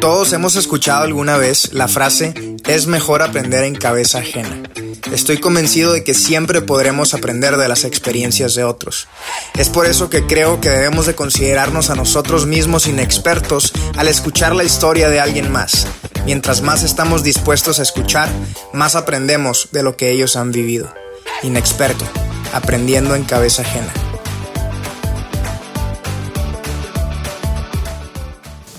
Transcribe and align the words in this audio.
Todos 0.00 0.32
hemos 0.34 0.56
escuchado 0.56 1.04
alguna 1.04 1.38
vez 1.38 1.72
la 1.72 1.88
frase 1.88 2.34
es 2.66 2.86
mejor 2.86 3.22
aprender 3.22 3.64
en 3.64 3.74
cabeza 3.74 4.18
ajena. 4.18 4.62
Estoy 5.10 5.38
convencido 5.38 5.92
de 5.92 6.04
que 6.04 6.12
siempre 6.12 6.60
podremos 6.60 7.14
aprender 7.14 7.56
de 7.56 7.68
las 7.68 7.84
experiencias 7.84 8.54
de 8.54 8.64
otros. 8.64 9.08
Es 9.56 9.68
por 9.70 9.86
eso 9.86 10.10
que 10.10 10.26
creo 10.26 10.60
que 10.60 10.68
debemos 10.68 11.06
de 11.06 11.14
considerarnos 11.14 11.88
a 11.90 11.94
nosotros 11.94 12.44
mismos 12.44 12.86
inexpertos 12.86 13.72
al 13.96 14.08
escuchar 14.08 14.54
la 14.54 14.64
historia 14.64 15.08
de 15.08 15.20
alguien 15.20 15.50
más. 15.50 15.86
Mientras 16.26 16.60
más 16.60 16.82
estamos 16.82 17.22
dispuestos 17.22 17.78
a 17.78 17.82
escuchar, 17.82 18.28
más 18.74 18.96
aprendemos 18.96 19.68
de 19.72 19.82
lo 19.82 19.96
que 19.96 20.10
ellos 20.10 20.36
han 20.36 20.52
vivido. 20.52 20.92
Inexperto, 21.42 22.04
aprendiendo 22.52 23.14
en 23.14 23.24
cabeza 23.24 23.62
ajena. 23.62 23.92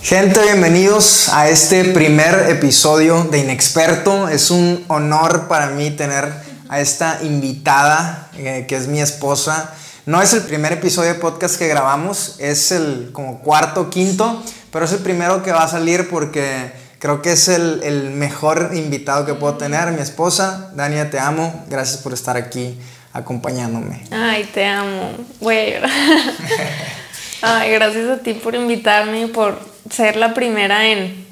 Gente, 0.08 0.42
bienvenidos 0.42 1.28
a 1.28 1.50
este 1.50 1.84
primer 1.84 2.50
episodio 2.50 3.26
de 3.26 3.40
Inexperto. 3.40 4.30
Es 4.30 4.52
un 4.52 4.86
honor 4.88 5.50
para 5.50 5.72
mí 5.72 5.92
tener 5.92 6.32
a 6.70 6.80
esta 6.80 7.20
invitada, 7.24 8.30
eh, 8.38 8.64
que 8.70 8.78
es 8.78 8.88
mi 8.88 9.02
esposa. 9.02 9.76
No 10.06 10.22
es 10.22 10.32
el 10.32 10.44
primer 10.44 10.72
episodio 10.72 11.14
de 11.14 11.20
podcast 11.20 11.60
que 11.60 11.68
grabamos, 11.68 12.38
es 12.40 12.72
el 12.72 13.10
como 13.12 13.40
cuarto, 13.40 13.90
quinto, 13.90 14.42
pero 14.72 14.86
es 14.86 14.94
el 14.94 15.00
primero 15.00 15.44
que 15.44 15.52
va 15.52 15.64
a 15.64 15.68
salir 15.68 16.08
porque 16.08 16.72
creo 17.00 17.22
que 17.22 17.34
es 17.34 17.50
el, 17.50 18.12
mejor 18.12 18.72
invitado 18.76 19.26
que 19.26 19.34
puedo 19.34 19.56
tener, 19.56 19.92
mi 19.92 20.00
esposa. 20.00 20.72
Dania, 20.74 21.10
te 21.10 21.20
amo. 21.20 21.66
Gracias 21.68 21.98
por 21.98 22.14
estar 22.14 22.38
aquí 22.38 22.80
acompañándome. 23.12 24.06
Ay, 24.12 24.50
te 24.54 24.66
amo. 24.68 25.12
Güey. 25.42 25.74
Ay, 27.42 27.72
gracias 27.72 28.10
a 28.10 28.24
ti 28.24 28.36
por 28.36 28.56
invitarme 28.56 29.24
y 29.24 29.28
por 29.28 29.77
ser 29.90 30.16
la 30.16 30.34
primera 30.34 30.88
en 30.88 31.28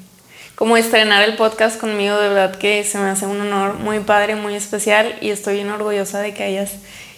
como 0.56 0.76
estrenar 0.76 1.22
el 1.22 1.36
podcast 1.36 1.78
conmigo. 1.78 2.16
De 2.16 2.28
verdad 2.28 2.56
que 2.56 2.82
se 2.82 2.98
me 2.98 3.08
hace 3.08 3.26
un 3.26 3.40
honor 3.40 3.74
muy 3.74 4.00
padre, 4.00 4.34
muy 4.34 4.54
especial 4.54 5.16
y 5.20 5.30
estoy 5.30 5.56
bien 5.56 5.70
orgullosa 5.70 6.20
de 6.20 6.34
que 6.34 6.42
hayas 6.42 6.72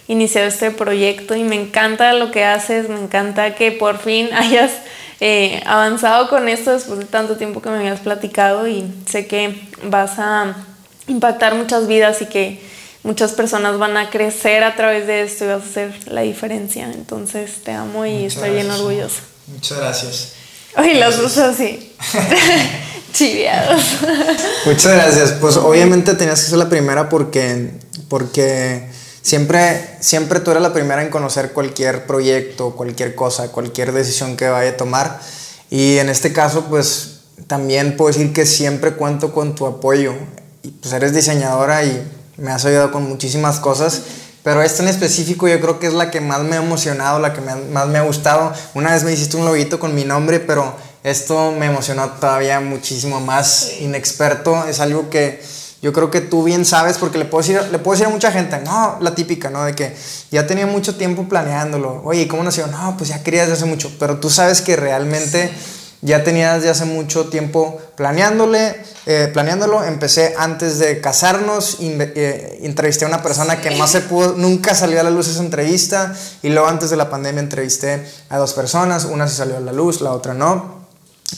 iniciado 0.07 0.47
este 0.47 0.71
proyecto 0.71 1.35
y 1.35 1.43
me 1.43 1.55
encanta 1.55 2.13
lo 2.13 2.31
que 2.31 2.43
haces, 2.43 2.89
me 2.89 2.99
encanta 2.99 3.55
que 3.55 3.71
por 3.71 3.99
fin 3.99 4.29
hayas 4.33 4.71
eh, 5.19 5.61
avanzado 5.65 6.29
con 6.29 6.47
esto 6.49 6.71
después 6.71 6.99
de 6.99 7.05
tanto 7.05 7.37
tiempo 7.37 7.61
que 7.61 7.69
me 7.69 7.77
habías 7.77 7.99
platicado 8.01 8.67
y 8.67 8.91
sé 9.07 9.27
que 9.27 9.61
vas 9.83 10.19
a 10.19 10.55
impactar 11.07 11.55
muchas 11.55 11.87
vidas 11.87 12.21
y 12.21 12.25
que 12.25 12.61
muchas 13.03 13.33
personas 13.33 13.77
van 13.77 13.97
a 13.97 14.09
crecer 14.09 14.63
a 14.63 14.75
través 14.75 15.07
de 15.07 15.21
esto 15.21 15.45
y 15.45 15.47
vas 15.47 15.61
a 15.61 15.65
hacer 15.65 16.07
la 16.07 16.21
diferencia. 16.21 16.91
Entonces 16.91 17.63
te 17.63 17.71
amo 17.71 18.05
y 18.05 18.25
estoy 18.25 18.51
bien 18.51 18.69
orgullosa. 18.69 19.21
Muchas 19.47 19.77
gracias. 19.77 20.33
Ay, 20.75 20.95
las 20.95 21.17
dos 21.17 21.37
así. 21.37 21.93
Chiviados. 23.13 23.83
Muchas 24.65 24.93
gracias. 24.93 25.31
Pues 25.41 25.57
obviamente 25.57 26.13
tenías 26.13 26.41
que 26.41 26.49
ser 26.49 26.57
la 26.57 26.69
primera 26.69 27.09
porque, 27.09 27.71
porque 28.07 28.89
siempre, 29.21 29.97
siempre 29.99 30.39
tú 30.39 30.51
eres 30.51 30.63
la 30.63 30.73
primera 30.73 31.01
en 31.01 31.09
conocer 31.09 31.51
cualquier 31.51 32.05
proyecto, 32.05 32.75
cualquier 32.75 33.15
cosa, 33.15 33.51
cualquier 33.51 33.91
decisión 33.91 34.37
que 34.37 34.47
vaya 34.47 34.71
a 34.71 34.77
tomar. 34.77 35.19
Y 35.69 35.97
en 35.97 36.09
este 36.09 36.33
caso, 36.33 36.65
pues 36.65 37.21
también 37.47 37.97
puedo 37.97 38.11
decir 38.11 38.33
que 38.33 38.45
siempre 38.45 38.93
cuento 38.93 39.33
con 39.33 39.55
tu 39.55 39.65
apoyo. 39.65 40.13
Y 40.63 40.69
pues 40.69 40.93
eres 40.93 41.13
diseñadora 41.13 41.83
y 41.83 42.03
me 42.37 42.51
has 42.51 42.65
ayudado 42.65 42.91
con 42.91 43.07
muchísimas 43.07 43.59
cosas. 43.59 44.01
Pero 44.49 44.63
esta 44.63 44.81
en 44.81 44.89
específico 44.89 45.47
yo 45.47 45.61
creo 45.61 45.77
que 45.77 45.85
es 45.85 45.93
la 45.93 46.09
que 46.09 46.21
más 46.21 46.41
me 46.41 46.55
ha 46.55 46.59
emocionado, 46.59 47.19
la 47.19 47.33
que 47.33 47.39
más 47.39 47.87
me 47.87 47.99
ha 47.99 48.01
gustado. 48.01 48.51
Una 48.73 48.93
vez 48.93 49.03
me 49.03 49.13
hiciste 49.13 49.37
un 49.37 49.45
loguito 49.45 49.77
con 49.77 49.93
mi 49.93 50.05
nombre, 50.05 50.39
pero 50.39 50.73
esto 51.03 51.51
me 51.51 51.67
emocionó 51.67 52.09
todavía 52.13 52.59
muchísimo 52.59 53.19
más. 53.21 53.73
Inexperto 53.79 54.65
es 54.67 54.79
algo 54.79 55.07
que 55.11 55.39
yo 55.83 55.93
creo 55.93 56.09
que 56.09 56.21
tú 56.21 56.43
bien 56.43 56.65
sabes, 56.65 56.97
porque 56.97 57.19
le 57.19 57.25
puedo, 57.25 57.43
decir, 57.43 57.61
le 57.71 57.77
puedo 57.77 57.93
decir 57.93 58.07
a 58.07 58.09
mucha 58.09 58.31
gente, 58.31 58.57
no, 58.65 58.97
la 59.01 59.13
típica, 59.13 59.51
¿no? 59.51 59.65
De 59.65 59.75
que 59.75 59.95
ya 60.31 60.47
tenía 60.47 60.65
mucho 60.65 60.95
tiempo 60.95 61.29
planeándolo. 61.29 62.01
Oye, 62.03 62.27
¿cómo 62.27 62.43
nació? 62.43 62.65
No, 62.65 62.97
pues 62.97 63.11
ya 63.11 63.21
quería 63.21 63.41
desde 63.41 63.53
hace 63.53 63.65
mucho. 63.65 63.91
Pero 63.99 64.17
tú 64.17 64.31
sabes 64.31 64.61
que 64.61 64.75
realmente 64.75 65.51
ya 66.01 66.23
tenía 66.23 66.53
desde 66.55 66.69
hace 66.69 66.85
mucho 66.85 67.27
tiempo 67.27 67.77
planeándole, 67.95 68.75
eh, 69.05 69.29
planeándolo. 69.33 69.83
Empecé 69.83 70.33
antes 70.37 70.79
de 70.79 71.01
casarnos, 71.01 71.77
eh, 71.81 72.59
entrevisté 72.63 73.03
a 73.03 73.09
una 73.09 73.21
persona 73.21 73.59
que 73.59 73.71
no 73.71 73.85
se 73.85 74.01
pudo, 74.01 74.35
nunca 74.37 74.75
salió 74.75 75.01
a 75.01 75.03
la 75.03 75.09
luz 75.09 75.27
esa 75.27 75.41
entrevista. 75.43 76.15
Y 76.41 76.49
luego 76.49 76.67
antes 76.67 76.89
de 76.89 76.95
la 76.95 77.09
pandemia 77.09 77.41
entrevisté 77.41 78.05
a 78.29 78.37
dos 78.37 78.53
personas, 78.53 79.05
una 79.05 79.27
se 79.27 79.35
salió 79.35 79.57
a 79.57 79.59
la 79.59 79.73
luz, 79.73 79.99
la 79.99 80.13
otra 80.13 80.33
no. 80.33 80.79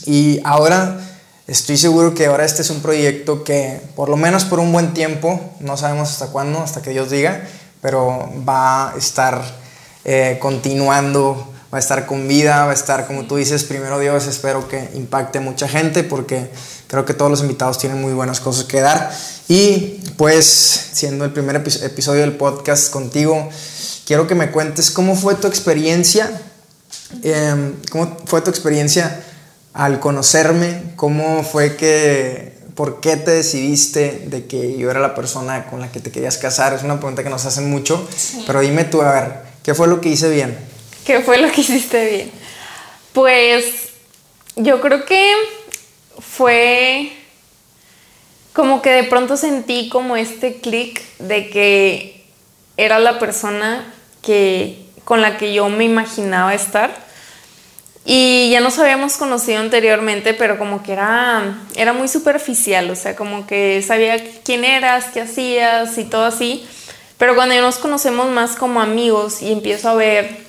Y 0.06 0.40
ahora 0.44 1.00
estoy 1.48 1.76
seguro 1.76 2.14
que 2.14 2.26
ahora 2.26 2.44
este 2.44 2.62
es 2.62 2.70
un 2.70 2.80
proyecto 2.82 3.42
que 3.42 3.80
por 3.96 4.08
lo 4.08 4.16
menos 4.16 4.44
por 4.44 4.60
un 4.60 4.72
buen 4.72 4.94
tiempo, 4.94 5.40
no 5.58 5.76
sabemos 5.76 6.10
hasta 6.10 6.28
cuándo, 6.28 6.60
hasta 6.60 6.82
que 6.82 6.90
Dios 6.90 7.10
diga, 7.10 7.42
pero 7.80 8.30
va 8.48 8.92
a 8.92 8.96
estar 8.96 9.42
eh, 10.04 10.38
continuando 10.40 11.51
va 11.72 11.78
a 11.78 11.80
estar 11.80 12.04
con 12.04 12.28
vida, 12.28 12.66
va 12.66 12.72
a 12.72 12.74
estar, 12.74 13.06
como 13.06 13.24
tú 13.24 13.36
dices, 13.36 13.64
primero 13.64 13.98
Dios, 13.98 14.26
espero 14.26 14.68
que 14.68 14.90
impacte 14.94 15.40
mucha 15.40 15.66
gente 15.66 16.04
porque 16.04 16.50
creo 16.86 17.06
que 17.06 17.14
todos 17.14 17.30
los 17.30 17.40
invitados 17.40 17.78
tienen 17.78 17.98
muy 17.98 18.12
buenas 18.12 18.40
cosas 18.40 18.64
que 18.64 18.82
dar. 18.82 19.10
Y 19.48 20.02
pues, 20.18 20.46
siendo 20.92 21.24
el 21.24 21.32
primer 21.32 21.56
episodio 21.56 22.20
del 22.20 22.36
podcast 22.36 22.92
contigo, 22.92 23.48
quiero 24.06 24.26
que 24.26 24.34
me 24.34 24.50
cuentes 24.50 24.90
cómo 24.90 25.16
fue 25.16 25.34
tu 25.34 25.46
experiencia, 25.46 26.42
em, 27.22 27.74
cómo 27.90 28.18
fue 28.26 28.42
tu 28.42 28.50
experiencia 28.50 29.24
al 29.72 29.98
conocerme, 29.98 30.92
cómo 30.96 31.42
fue 31.42 31.76
que, 31.76 32.58
por 32.74 33.00
qué 33.00 33.16
te 33.16 33.30
decidiste 33.30 34.26
de 34.26 34.44
que 34.44 34.76
yo 34.76 34.90
era 34.90 35.00
la 35.00 35.14
persona 35.14 35.64
con 35.70 35.80
la 35.80 35.90
que 35.90 36.00
te 36.00 36.10
querías 36.10 36.36
casar. 36.36 36.74
Es 36.74 36.82
una 36.82 36.98
pregunta 36.98 37.22
que 37.22 37.30
nos 37.30 37.46
hacen 37.46 37.70
mucho, 37.70 38.06
pero 38.46 38.60
dime 38.60 38.84
tú, 38.84 39.00
a 39.00 39.12
ver, 39.12 39.32
¿qué 39.62 39.74
fue 39.74 39.88
lo 39.88 40.02
que 40.02 40.10
hice 40.10 40.28
bien? 40.28 40.71
¿Qué 41.04 41.20
fue 41.20 41.38
lo 41.38 41.50
que 41.50 41.62
hiciste 41.62 42.10
bien? 42.10 42.32
Pues 43.12 43.88
yo 44.56 44.80
creo 44.80 45.04
que 45.04 45.32
fue 46.18 47.12
como 48.52 48.82
que 48.82 48.90
de 48.90 49.04
pronto 49.04 49.36
sentí 49.36 49.88
como 49.88 50.16
este 50.16 50.60
clic 50.60 51.02
de 51.18 51.48
que 51.48 52.24
era 52.76 52.98
la 52.98 53.18
persona 53.18 53.92
que 54.22 54.78
con 55.04 55.20
la 55.20 55.36
que 55.38 55.52
yo 55.52 55.68
me 55.68 55.84
imaginaba 55.84 56.54
estar. 56.54 56.94
Y 58.04 58.50
ya 58.50 58.60
nos 58.60 58.78
habíamos 58.78 59.16
conocido 59.16 59.60
anteriormente, 59.60 60.34
pero 60.34 60.58
como 60.58 60.82
que 60.82 60.92
era, 60.92 61.56
era 61.76 61.92
muy 61.92 62.08
superficial, 62.08 62.90
o 62.90 62.96
sea, 62.96 63.14
como 63.14 63.46
que 63.46 63.80
sabía 63.82 64.16
quién 64.42 64.64
eras, 64.64 65.06
qué 65.14 65.20
hacías 65.20 65.96
y 65.98 66.04
todo 66.04 66.24
así. 66.24 66.66
Pero 67.16 67.36
cuando 67.36 67.54
ya 67.54 67.60
nos 67.60 67.78
conocemos 67.78 68.28
más 68.30 68.56
como 68.56 68.80
amigos 68.80 69.40
y 69.42 69.52
empiezo 69.52 69.88
a 69.88 69.94
ver 69.94 70.41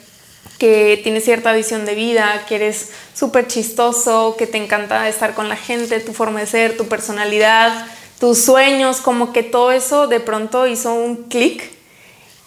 que 0.63 0.97
tienes 1.03 1.25
cierta 1.25 1.51
visión 1.51 1.83
de 1.83 1.93
vida, 1.93 2.45
que 2.47 2.55
eres 2.55 2.91
súper 3.13 3.49
chistoso, 3.49 4.37
que 4.37 4.47
te 4.47 4.57
encanta 4.57 5.09
estar 5.09 5.33
con 5.33 5.49
la 5.49 5.57
gente, 5.57 5.99
tu 5.99 6.13
forma 6.13 6.39
de 6.39 6.47
ser, 6.47 6.77
tu 6.77 6.87
personalidad, 6.87 7.85
tus 8.17 8.45
sueños, 8.45 9.01
como 9.01 9.33
que 9.33 9.43
todo 9.43 9.73
eso 9.73 10.07
de 10.07 10.21
pronto 10.21 10.65
hizo 10.65 10.93
un 10.93 11.23
clic 11.27 11.69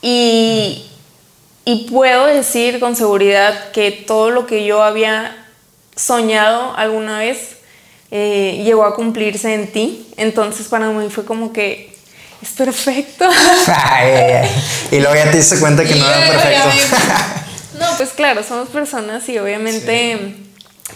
y, 0.01 0.87
y 1.67 1.91
puedo 1.91 2.25
decir 2.25 2.81
con 2.81 2.97
seguridad 2.97 3.71
que 3.73 3.91
todo 3.91 4.31
lo 4.31 4.47
que 4.47 4.65
yo 4.65 4.83
había 4.83 5.37
soñado 5.95 6.75
alguna 6.75 7.19
vez 7.19 7.59
eh, 8.11 8.63
llegó 8.65 8.87
a 8.87 8.95
cumplirse 8.95 9.53
en 9.53 9.71
ti. 9.71 10.09
Entonces 10.17 10.69
para 10.69 10.89
mí 10.89 11.11
fue 11.11 11.27
como 11.27 11.53
que 11.53 11.95
es 12.41 12.49
perfecto. 12.53 13.29
Y 14.91 15.01
luego 15.01 15.15
ya 15.15 15.31
te 15.31 15.37
diste 15.37 15.59
cuenta 15.59 15.85
que 15.85 15.97
no 15.97 16.09
era 16.09 16.27
perfecto. 16.33 17.43
No, 17.87 17.97
pues 17.97 18.11
claro, 18.11 18.43
somos 18.43 18.69
personas 18.69 19.29
y 19.29 19.39
obviamente 19.39 20.35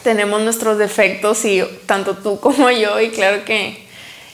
tenemos 0.02 0.40
nuestros 0.40 0.76
defectos 0.78 1.44
y 1.44 1.62
tanto 1.86 2.16
tú 2.16 2.40
como 2.40 2.70
yo 2.70 3.00
y 3.00 3.10
claro 3.10 3.44
que 3.44 3.86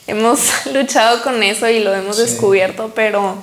hemos 0.07 0.67
luchado 0.73 1.23
con 1.23 1.43
eso 1.43 1.69
y 1.69 1.81
lo 1.81 1.95
hemos 1.95 2.17
descubierto, 2.17 2.93
pero, 2.95 3.37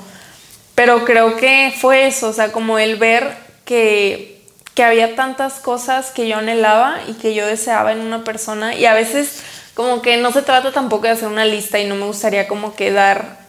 pero 0.75 1.06
creo 1.06 1.36
que 1.38 1.74
fue 1.80 2.07
eso, 2.07 2.30
o 2.30 2.33
sea, 2.33 2.51
como 2.51 2.80
el 2.80 2.95
ver 2.95 3.36
que, 3.65 4.42
que 4.74 4.83
había 4.83 5.15
tantas 5.15 5.56
cosas 5.56 6.12
que 6.12 6.27
yo 6.27 6.38
anhelaba 6.38 7.01
y 7.07 7.13
que 7.13 7.33
yo 7.33 7.45
deseaba 7.45 7.92
en 7.92 8.00
una 8.00 8.24
persona 8.24 8.75
y 8.75 8.86
a 8.86 8.94
veces 8.94 9.44
como 9.75 10.01
que 10.01 10.18
no 10.18 10.31
se 10.31 10.42
trata 10.42 10.71
tampoco 10.71 11.04
de 11.04 11.12
hacer 11.12 11.27
una 11.27 11.45
lista 11.45 11.80
y 11.80 11.88
no 11.88 11.95
me 11.95 12.06
gustaría 12.06 12.48
como 12.48 12.75
que 12.75 12.92
dar 12.92 13.43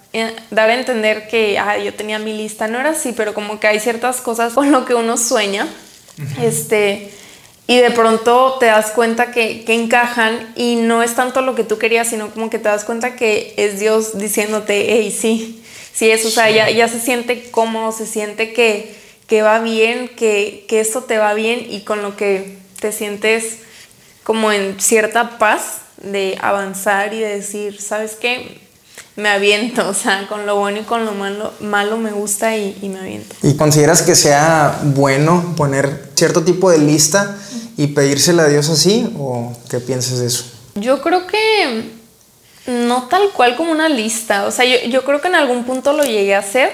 dar 0.50 0.70
a 0.70 0.74
entender 0.74 1.28
que 1.28 1.58
ah, 1.58 1.78
yo 1.78 1.92
tenía 1.94 2.18
mi 2.18 2.32
lista, 2.36 2.68
no 2.68 2.78
era 2.78 2.90
así, 2.90 3.12
pero 3.12 3.34
como 3.34 3.58
que 3.58 3.66
hay 3.66 3.80
ciertas 3.80 4.20
cosas 4.20 4.52
con 4.52 4.70
lo 4.70 4.84
que 4.84 4.94
uno 4.94 5.16
sueña, 5.16 5.66
este, 6.40 7.10
y 7.66 7.78
de 7.78 7.90
pronto 7.90 8.56
te 8.60 8.66
das 8.66 8.90
cuenta 8.92 9.32
que, 9.32 9.64
que, 9.64 9.74
encajan 9.74 10.52
y 10.54 10.76
no 10.76 11.02
es 11.02 11.14
tanto 11.14 11.40
lo 11.40 11.54
que 11.54 11.64
tú 11.64 11.78
querías, 11.78 12.08
sino 12.08 12.30
como 12.30 12.50
que 12.50 12.58
te 12.58 12.68
das 12.68 12.84
cuenta 12.84 13.16
que 13.16 13.54
es 13.56 13.80
Dios 13.80 14.18
diciéndote, 14.18 14.86
hey, 14.88 15.10
sí, 15.10 15.64
sí 15.92 16.10
es, 16.10 16.24
o 16.24 16.30
sea, 16.30 16.50
ya, 16.50 16.70
ya 16.70 16.88
se 16.88 17.00
siente 17.00 17.50
cómodo, 17.50 17.90
se 17.90 18.06
siente 18.06 18.52
que, 18.52 18.94
que 19.26 19.42
va 19.42 19.58
bien, 19.60 20.08
que, 20.08 20.64
que 20.68 20.80
esto 20.80 21.02
te 21.02 21.18
va 21.18 21.34
bien 21.34 21.66
y 21.68 21.80
con 21.80 22.02
lo 22.02 22.16
que 22.16 22.58
te 22.80 22.92
sientes 22.92 23.58
como 24.22 24.52
en 24.52 24.80
cierta 24.80 25.38
paz 25.38 25.80
de 25.96 26.38
avanzar 26.40 27.14
y 27.14 27.20
de 27.20 27.36
decir, 27.36 27.80
¿sabes 27.80 28.16
qué? 28.20 28.63
Me 29.16 29.28
aviento, 29.28 29.88
o 29.88 29.94
sea, 29.94 30.26
con 30.28 30.44
lo 30.44 30.56
bueno 30.56 30.80
y 30.80 30.82
con 30.82 31.04
lo 31.04 31.12
malo, 31.12 31.52
malo 31.60 31.96
me 31.98 32.10
gusta 32.10 32.56
y, 32.56 32.76
y 32.82 32.88
me 32.88 32.98
aviento. 32.98 33.36
¿Y 33.42 33.54
consideras 33.56 34.02
que 34.02 34.16
sea 34.16 34.80
bueno 34.82 35.54
poner 35.56 36.10
cierto 36.14 36.42
tipo 36.42 36.70
de 36.70 36.78
lista 36.78 37.38
y 37.76 37.88
pedírsela 37.88 38.44
a 38.44 38.48
Dios 38.48 38.68
así? 38.68 39.08
¿O 39.16 39.52
qué 39.70 39.78
piensas 39.78 40.18
de 40.18 40.26
eso? 40.26 40.44
Yo 40.74 41.00
creo 41.00 41.26
que 41.28 41.92
no 42.66 43.04
tal 43.08 43.30
cual 43.30 43.56
como 43.56 43.72
una 43.72 43.88
lista. 43.88 44.46
O 44.46 44.50
sea, 44.50 44.64
yo, 44.64 44.88
yo, 44.88 45.04
creo 45.04 45.20
que 45.20 45.28
en 45.28 45.34
algún 45.34 45.64
punto 45.64 45.92
lo 45.92 46.04
llegué 46.04 46.34
a 46.34 46.40
hacer, 46.40 46.72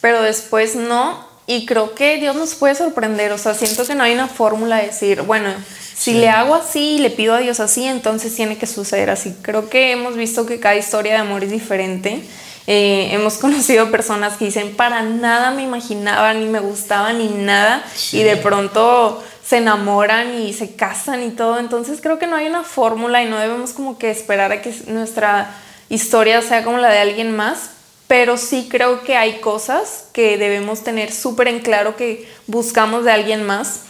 pero 0.00 0.22
después 0.22 0.74
no. 0.74 1.27
Y 1.50 1.64
creo 1.64 1.94
que 1.94 2.18
Dios 2.18 2.36
nos 2.36 2.54
puede 2.54 2.74
sorprender. 2.74 3.32
O 3.32 3.38
sea, 3.38 3.54
siento 3.54 3.86
que 3.86 3.94
no 3.94 4.04
hay 4.04 4.12
una 4.12 4.28
fórmula 4.28 4.76
de 4.76 4.88
decir, 4.88 5.22
bueno, 5.22 5.48
si 5.96 6.12
le 6.12 6.28
hago 6.28 6.54
así 6.54 6.96
y 6.96 6.98
le 6.98 7.08
pido 7.08 7.32
a 7.34 7.38
Dios 7.38 7.58
así, 7.58 7.86
entonces 7.86 8.34
tiene 8.36 8.58
que 8.58 8.66
suceder 8.66 9.08
así. 9.08 9.34
Creo 9.40 9.70
que 9.70 9.92
hemos 9.92 10.14
visto 10.14 10.44
que 10.44 10.60
cada 10.60 10.76
historia 10.76 11.14
de 11.14 11.18
amor 11.20 11.44
es 11.44 11.50
diferente. 11.50 12.22
Eh, 12.66 13.08
hemos 13.12 13.38
conocido 13.38 13.90
personas 13.90 14.36
que 14.36 14.44
dicen, 14.44 14.76
para 14.76 15.02
nada 15.02 15.50
me 15.50 15.62
imaginaba, 15.62 16.34
ni 16.34 16.44
me 16.44 16.60
gustaba, 16.60 17.14
ni 17.14 17.28
nada. 17.28 17.82
Y 18.12 18.24
de 18.24 18.36
pronto 18.36 19.24
se 19.42 19.56
enamoran 19.56 20.38
y 20.38 20.52
se 20.52 20.76
casan 20.76 21.22
y 21.22 21.30
todo. 21.30 21.58
Entonces 21.58 22.02
creo 22.02 22.18
que 22.18 22.26
no 22.26 22.36
hay 22.36 22.46
una 22.46 22.62
fórmula 22.62 23.22
y 23.22 23.26
no 23.26 23.38
debemos 23.38 23.72
como 23.72 23.96
que 23.96 24.10
esperar 24.10 24.52
a 24.52 24.60
que 24.60 24.74
nuestra 24.88 25.50
historia 25.88 26.42
sea 26.42 26.62
como 26.62 26.76
la 26.76 26.90
de 26.90 26.98
alguien 26.98 27.34
más. 27.34 27.70
Pero 28.08 28.38
sí 28.38 28.68
creo 28.70 29.02
que 29.02 29.16
hay 29.16 29.40
cosas 29.40 30.06
que 30.12 30.38
debemos 30.38 30.82
tener 30.82 31.12
súper 31.12 31.46
en 31.46 31.60
claro 31.60 31.94
que 31.94 32.26
buscamos 32.46 33.04
de 33.04 33.12
alguien 33.12 33.44
más 33.44 33.82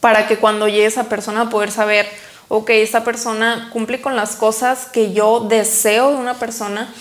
para 0.00 0.26
que 0.26 0.38
cuando 0.38 0.66
llegue 0.66 0.86
esa 0.86 1.04
persona 1.04 1.50
poder 1.50 1.70
saber, 1.70 2.08
ok, 2.48 2.70
esta 2.70 3.04
persona 3.04 3.68
cumple 3.72 4.00
con 4.00 4.16
las 4.16 4.34
cosas 4.34 4.86
que 4.86 5.12
yo 5.12 5.40
deseo 5.40 6.10
de 6.10 6.16
una 6.16 6.34
persona. 6.34 6.92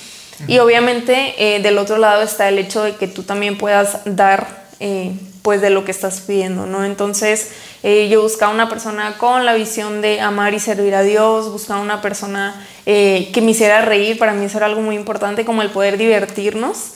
Y 0.48 0.60
obviamente 0.60 1.34
eh, 1.38 1.62
del 1.62 1.78
otro 1.78 1.98
lado 1.98 2.22
está 2.22 2.50
el 2.50 2.60
hecho 2.60 2.84
de 2.84 2.96
que 2.96 3.08
tú 3.08 3.24
también 3.24 3.58
puedas 3.58 4.02
dar 4.06 4.68
eh, 4.80 5.14
pues 5.48 5.62
de 5.62 5.70
lo 5.70 5.86
que 5.86 5.92
estás 5.92 6.20
pidiendo, 6.20 6.66
¿no? 6.66 6.84
Entonces 6.84 7.52
eh, 7.82 8.10
yo 8.10 8.22
buscaba 8.22 8.52
una 8.52 8.68
persona 8.68 9.18
con 9.18 9.46
la 9.46 9.54
visión 9.54 10.02
de 10.02 10.20
amar 10.20 10.54
y 10.54 10.60
servir 10.60 10.94
a 10.94 11.04
Dios, 11.04 11.50
buscaba 11.50 11.80
una 11.80 12.02
persona 12.02 12.68
eh, 12.86 13.32
que 13.34 13.40
me 13.40 13.52
hiciera 13.52 13.80
reír, 13.80 14.20
para 14.20 14.34
mí 14.34 14.44
eso 14.44 14.58
era 14.58 14.66
algo 14.66 14.82
muy 14.82 14.96
importante, 14.96 15.46
como 15.46 15.62
el 15.62 15.70
poder 15.70 15.98
divertirnos, 15.98 16.96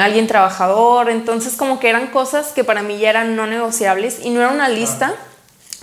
alguien 0.00 0.26
trabajador, 0.26 1.08
entonces 1.08 1.54
como 1.54 1.78
que 1.78 1.88
eran 1.88 2.08
cosas 2.08 2.48
que 2.48 2.64
para 2.64 2.82
mí 2.82 2.98
ya 2.98 3.10
eran 3.10 3.36
no 3.36 3.46
negociables 3.46 4.18
y 4.24 4.30
no 4.30 4.40
era 4.40 4.50
una 4.50 4.68
lista, 4.68 5.14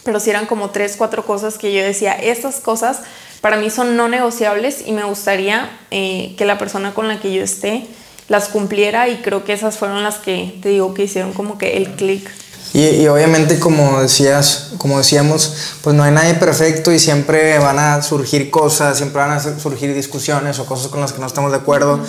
pero 0.03 0.19
sí 0.19 0.31
eran 0.31 0.47
como 0.47 0.71
tres, 0.71 0.97
cuatro 0.97 1.25
cosas 1.25 1.57
que 1.57 1.74
yo 1.74 1.81
decía, 1.81 2.12
estas 2.12 2.59
cosas 2.59 3.03
para 3.39 3.56
mí 3.56 3.69
son 3.69 3.95
no 3.95 4.09
negociables 4.09 4.83
y 4.86 4.92
me 4.92 5.06
gustaría 5.06 5.69
que 5.92 6.44
la 6.45 6.57
persona 6.57 6.94
con 6.94 7.07
la 7.07 7.21
que 7.21 7.31
yo 7.31 7.42
esté, 7.42 7.88
las 8.27 8.50
cumpliera 8.50 9.07
y 9.10 9.18
creo 9.18 9.44
que 9.44 9.54
esas 9.54 9.77
fueron 9.77 10.04
las 10.04 10.16
que 10.16 10.57
te 10.62 10.69
digo 10.69 10.94
que 10.94 11.04
hicieron 11.04 11.33
como 11.33 11.57
que 11.57 11.77
el 11.77 11.95
clic. 11.95 12.30
Y, 12.74 13.07
obviamente 13.07 13.57
como 13.57 14.01
decías, 14.01 14.72
como 14.77 14.98
decíamos, 14.98 15.77
pues 15.81 15.95
no 15.95 16.04
hay 16.04 16.12
nadie 16.12 16.33
perfecto 16.33 16.92
y 16.92 17.00
siempre 17.00 17.57
van 17.57 17.80
a 17.80 18.01
surgir 18.01 18.50
cosas, 18.50 18.98
siempre 18.98 19.22
van 19.22 19.31
a 19.31 19.39
surgir 19.39 19.94
discusiones 19.95 20.60
o 20.60 20.66
cosas 20.66 20.89
con 20.89 21.00
las 21.00 21.13
que 21.13 21.22
no 21.22 21.27
estamos 21.27 21.51
de 21.51 21.57
acuerdo. 21.57 22.01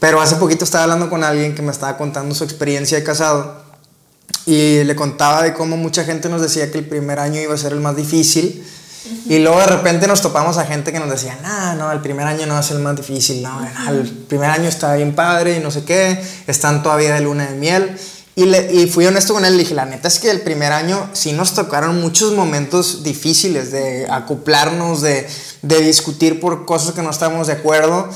Pero 0.00 0.20
hace 0.20 0.34
poquito 0.34 0.64
estaba 0.64 0.84
hablando 0.84 1.08
con 1.08 1.22
alguien 1.22 1.54
que 1.54 1.62
me 1.62 1.70
estaba 1.70 1.96
contando 1.96 2.34
su 2.34 2.42
experiencia 2.42 2.98
de 2.98 3.04
casado 3.04 3.62
y 4.44 4.82
le 4.82 4.96
contaba 4.96 5.42
de 5.42 5.54
cómo 5.54 5.76
mucha 5.76 6.02
gente 6.02 6.28
nos 6.28 6.42
decía 6.42 6.68
que 6.72 6.78
el 6.78 6.86
primer 6.86 7.20
año 7.20 7.40
iba 7.40 7.54
a 7.54 7.58
ser 7.58 7.72
el 7.72 7.80
más 7.80 7.94
difícil 7.94 8.64
y 9.26 9.38
luego 9.38 9.58
de 9.60 9.66
repente 9.66 10.06
nos 10.06 10.22
topamos 10.22 10.58
a 10.58 10.64
gente 10.64 10.92
que 10.92 11.00
nos 11.00 11.10
decía, 11.10 11.38
no, 11.42 11.74
no, 11.74 11.92
el 11.92 12.00
primer 12.00 12.26
año 12.26 12.46
no 12.46 12.62
ser 12.62 12.76
el 12.76 12.82
más 12.82 12.96
difícil, 12.96 13.42
no, 13.42 13.60
el 13.88 14.08
primer 14.08 14.50
año 14.50 14.68
está 14.68 14.94
bien 14.94 15.14
padre 15.14 15.56
y 15.56 15.60
no 15.60 15.70
sé 15.70 15.84
qué, 15.84 16.22
están 16.46 16.82
todavía 16.82 17.14
de 17.14 17.20
luna 17.20 17.46
de 17.46 17.56
miel. 17.56 17.98
Y, 18.36 18.44
le, 18.44 18.72
y 18.72 18.86
fui 18.86 19.04
honesto 19.04 19.34
con 19.34 19.44
él, 19.44 19.56
le 19.56 19.64
dije, 19.64 19.74
la 19.74 19.84
neta 19.84 20.06
es 20.06 20.20
que 20.20 20.30
el 20.30 20.42
primer 20.42 20.72
año 20.72 21.10
sí 21.12 21.32
nos 21.32 21.54
tocaron 21.54 22.00
muchos 22.00 22.34
momentos 22.34 23.02
difíciles 23.02 23.72
de 23.72 24.06
acoplarnos, 24.08 25.00
de, 25.02 25.28
de 25.62 25.80
discutir 25.80 26.38
por 26.38 26.64
cosas 26.64 26.94
que 26.94 27.02
no 27.02 27.10
estábamos 27.10 27.48
de 27.48 27.54
acuerdo, 27.54 28.08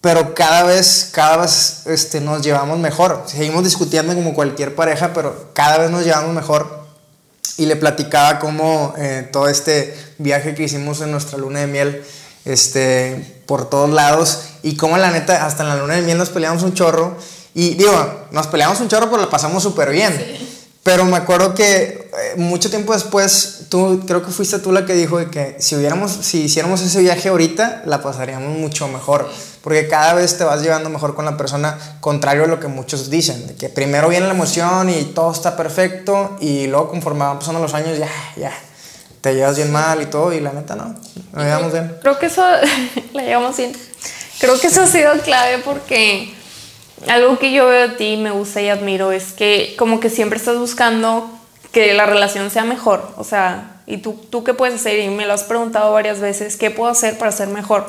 pero 0.00 0.34
cada 0.34 0.62
vez, 0.62 1.10
cada 1.12 1.36
vez 1.36 1.82
este, 1.86 2.22
nos 2.22 2.40
llevamos 2.42 2.78
mejor. 2.78 3.24
Seguimos 3.26 3.62
discutiendo 3.64 4.14
como 4.14 4.32
cualquier 4.32 4.74
pareja, 4.74 5.12
pero 5.12 5.50
cada 5.52 5.76
vez 5.76 5.90
nos 5.90 6.04
llevamos 6.04 6.34
mejor 6.34 6.79
y 7.56 7.66
le 7.66 7.76
platicaba 7.76 8.38
cómo 8.38 8.94
eh, 8.98 9.28
todo 9.32 9.48
este 9.48 9.96
viaje 10.18 10.54
que 10.54 10.64
hicimos 10.64 11.00
en 11.00 11.10
nuestra 11.10 11.38
luna 11.38 11.60
de 11.60 11.66
miel, 11.66 12.02
este, 12.44 13.42
por 13.46 13.68
todos 13.68 13.90
lados, 13.90 14.42
y 14.62 14.76
cómo 14.76 14.96
la 14.96 15.10
neta, 15.10 15.46
hasta 15.46 15.62
en 15.62 15.68
la 15.68 15.76
luna 15.76 15.94
de 15.94 16.02
miel 16.02 16.18
nos 16.18 16.30
peleamos 16.30 16.62
un 16.62 16.74
chorro, 16.74 17.16
y 17.54 17.74
digo, 17.74 18.26
nos 18.30 18.46
peleamos 18.46 18.80
un 18.80 18.88
chorro, 18.88 19.10
pero 19.10 19.22
la 19.22 19.30
pasamos 19.30 19.62
súper 19.62 19.90
bien. 19.90 20.14
Pero 20.82 21.04
me 21.04 21.16
acuerdo 21.16 21.54
que 21.54 22.10
eh, 22.10 22.34
mucho 22.36 22.70
tiempo 22.70 22.94
después, 22.94 23.66
tú, 23.68 24.02
creo 24.06 24.24
que 24.24 24.30
fuiste 24.30 24.58
tú 24.60 24.72
la 24.72 24.86
que 24.86 24.94
dijo 24.94 25.18
de 25.18 25.28
que 25.28 25.56
si 25.58 25.76
hubiéramos, 25.76 26.10
si 26.10 26.42
hiciéramos 26.44 26.80
ese 26.80 27.00
viaje 27.00 27.28
ahorita, 27.28 27.82
la 27.84 28.02
pasaríamos 28.02 28.56
mucho 28.56 28.88
mejor. 28.88 29.28
Porque 29.62 29.88
cada 29.88 30.14
vez 30.14 30.38
te 30.38 30.44
vas 30.44 30.62
llevando 30.62 30.88
mejor 30.88 31.14
con 31.14 31.24
la 31.24 31.36
persona, 31.36 31.78
contrario 32.00 32.44
a 32.44 32.46
lo 32.46 32.60
que 32.60 32.68
muchos 32.68 33.10
dicen, 33.10 33.46
de 33.46 33.54
que 33.56 33.68
primero 33.68 34.08
viene 34.08 34.26
la 34.26 34.32
emoción 34.32 34.88
y 34.88 35.04
todo 35.04 35.32
está 35.32 35.56
perfecto, 35.56 36.36
y 36.40 36.66
luego 36.66 36.88
conforme 36.88 37.20
van 37.20 37.38
pasando 37.38 37.60
los 37.60 37.74
años, 37.74 37.98
ya, 37.98 38.08
ya, 38.36 38.52
te 39.20 39.34
llevas 39.34 39.56
bien 39.56 39.70
mal 39.70 40.00
y 40.00 40.06
todo, 40.06 40.32
y 40.32 40.40
la 40.40 40.52
neta 40.52 40.76
no, 40.76 40.94
nos 41.32 41.44
llevamos 41.44 41.72
bien. 41.72 41.94
Creo 42.00 42.18
que 42.18 42.26
eso, 42.26 42.42
la 43.12 43.22
llevamos 43.22 43.56
bien. 43.56 43.72
Creo 44.38 44.58
que 44.58 44.68
eso 44.68 44.82
ha 44.82 44.86
sido 44.86 45.12
clave 45.20 45.58
porque 45.58 46.32
algo 47.08 47.38
que 47.38 47.52
yo 47.52 47.66
veo 47.66 47.88
de 47.88 47.94
ti, 47.96 48.16
me 48.16 48.30
gusta 48.30 48.62
y 48.62 48.68
admiro, 48.68 49.12
es 49.12 49.32
que 49.32 49.74
como 49.78 50.00
que 50.00 50.08
siempre 50.08 50.38
estás 50.38 50.56
buscando 50.56 51.30
que 51.72 51.94
la 51.94 52.06
relación 52.06 52.50
sea 52.50 52.64
mejor. 52.64 53.12
O 53.16 53.24
sea, 53.24 53.82
¿y 53.86 53.98
tú, 53.98 54.14
tú 54.30 54.44
qué 54.44 54.54
puedes 54.54 54.74
hacer? 54.74 54.98
Y 55.00 55.08
me 55.08 55.26
lo 55.26 55.34
has 55.34 55.44
preguntado 55.44 55.92
varias 55.92 56.20
veces, 56.20 56.56
¿qué 56.56 56.70
puedo 56.70 56.90
hacer 56.90 57.18
para 57.18 57.32
ser 57.32 57.48
mejor? 57.48 57.86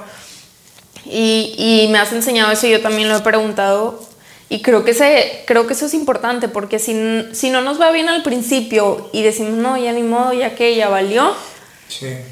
Y, 1.06 1.56
y 1.58 1.88
me 1.92 1.98
has 1.98 2.12
enseñado 2.14 2.52
eso 2.52 2.68
y 2.68 2.72
yo 2.72 2.82
también 2.82 3.10
lo 3.10 3.18
he 3.18 3.22
preguntado. 3.22 4.04
Y 4.50 4.62
creo 4.62 4.84
que, 4.84 4.92
ese, 4.92 5.44
creo 5.48 5.66
que 5.66 5.74
eso 5.74 5.86
es 5.86 5.94
importante, 5.94 6.50
porque 6.50 6.78
si, 6.78 6.94
si 7.32 7.50
no 7.50 7.62
nos 7.62 7.80
va 7.80 7.92
bien 7.92 8.10
al 8.10 8.22
principio 8.22 9.10
y 9.14 9.24
decimos, 9.24 9.54
no, 9.54 9.78
ya 9.78 9.94
ni 9.94 10.04
modo, 10.04 10.34
ya 10.34 10.56
que 10.56 10.76
ya 10.76 10.90
valió, 10.90 11.34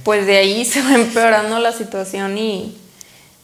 pues 0.03 0.25
de 0.25 0.37
ahí 0.37 0.65
se 0.65 0.81
va 0.81 0.95
empeorando 0.95 1.59
la 1.59 1.71
situación 1.71 2.37
y, 2.37 2.75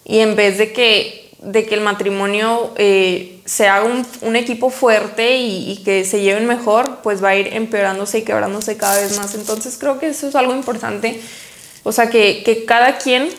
y 0.04 0.20
en 0.20 0.36
vez 0.36 0.58
de 0.58 0.74
que 0.74 1.26
de 1.46 1.66
que 1.66 1.76
el 1.76 1.82
matrimonio 1.82 2.74
eh, 2.76 3.40
se 3.46 3.68
haga 3.68 3.86
un, 4.22 4.36
equipo 4.36 4.72
fuerte 4.72 5.38
y, 5.38 5.82
que 5.86 6.04
se 6.04 6.22
lleven 6.22 6.48
mejor, 6.48 7.00
pues 7.04 7.24
va 7.24 7.30
a 7.30 7.36
ir 7.36 7.54
empeorándose 7.54 8.20
y 8.20 8.22
quebrándose 8.24 8.78
cada 8.78 9.00
vez 9.00 9.18
más. 9.18 9.36
Entonces 9.36 9.78
creo 9.80 10.00
que 10.00 10.08
eso 10.08 10.28
es 10.28 10.36
algo 10.36 10.56
importante. 10.56 11.22
O 11.84 11.92
sea, 11.92 12.10
que, 12.10 12.64
cada 12.68 12.98
quien, 12.98 13.30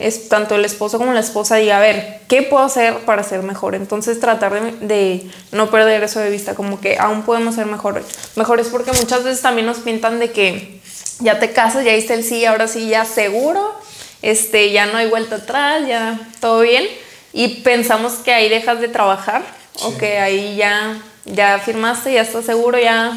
es, 0.00 0.28
tanto 0.28 0.54
el 0.54 0.64
esposo 0.64 0.98
como 0.98 1.12
la 1.12 1.20
esposa, 1.20 1.56
diga, 1.56 1.76
a 1.76 1.80
ver, 1.80 2.20
¿qué 2.28 2.42
puedo 2.42 2.64
hacer 2.64 2.98
para 3.00 3.22
ser 3.22 3.42
mejor? 3.42 3.74
Entonces 3.74 4.20
tratar 4.20 4.52
de, 4.52 4.86
de 4.86 5.30
no 5.52 5.70
perder 5.70 6.02
eso 6.02 6.20
de 6.20 6.30
vista, 6.30 6.54
como 6.54 6.80
que 6.80 6.98
aún 6.98 7.22
podemos 7.22 7.54
ser 7.54 7.66
mejores. 7.66 8.04
Mejores 8.36 8.68
porque 8.68 8.92
muchas 8.92 9.24
veces 9.24 9.42
también 9.42 9.66
nos 9.66 9.78
pintan 9.78 10.18
de 10.18 10.30
que 10.32 10.80
ya 11.20 11.38
te 11.38 11.52
casas, 11.52 11.84
ya 11.84 11.92
diste 11.92 12.14
el 12.14 12.24
sí, 12.24 12.44
ahora 12.44 12.66
sí, 12.66 12.88
ya 12.88 13.04
seguro, 13.04 13.74
este, 14.22 14.72
ya 14.72 14.86
no 14.86 14.98
hay 14.98 15.08
vuelta 15.08 15.36
atrás, 15.36 15.86
ya 15.86 16.18
todo 16.40 16.60
bien 16.60 16.84
y 17.32 17.62
pensamos 17.62 18.14
que 18.14 18.32
ahí 18.32 18.48
dejas 18.48 18.80
de 18.80 18.88
trabajar 18.88 19.42
o 19.82 19.96
que 19.96 20.18
ahí 20.18 20.56
ya, 20.56 21.00
ya 21.24 21.58
firmaste, 21.58 22.12
ya 22.12 22.22
estás 22.22 22.44
seguro, 22.44 22.78
ya 22.78 23.16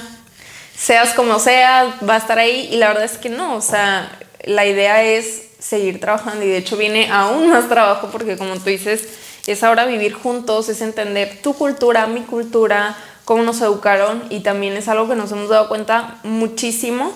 seas 0.77 1.13
como 1.13 1.39
sea, 1.39 1.97
va 2.07 2.15
a 2.15 2.17
estar 2.17 2.39
ahí 2.39 2.69
y 2.71 2.77
la 2.77 2.89
verdad 2.89 3.05
es 3.05 3.17
que 3.17 3.29
no, 3.29 3.55
o 3.55 3.61
sea, 3.61 4.09
la 4.43 4.65
idea 4.65 5.03
es 5.03 5.43
seguir 5.63 5.99
trabajando 5.99 6.43
y 6.43 6.49
de 6.49 6.57
hecho 6.57 6.75
viene 6.75 7.09
aún 7.11 7.49
más 7.49 7.69
trabajo 7.69 8.09
porque 8.11 8.37
como 8.37 8.55
tú 8.55 8.65
dices, 8.65 9.03
es 9.47 9.63
ahora 9.63 9.85
vivir 9.85 10.13
juntos, 10.13 10.69
es 10.69 10.81
entender 10.81 11.39
tu 11.41 11.53
cultura, 11.53 12.07
mi 12.07 12.21
cultura, 12.21 12.97
cómo 13.25 13.43
nos 13.43 13.61
educaron 13.61 14.23
y 14.29 14.41
también 14.41 14.73
es 14.73 14.87
algo 14.87 15.07
que 15.07 15.15
nos 15.15 15.31
hemos 15.31 15.49
dado 15.49 15.69
cuenta 15.69 16.19
muchísimo 16.23 17.13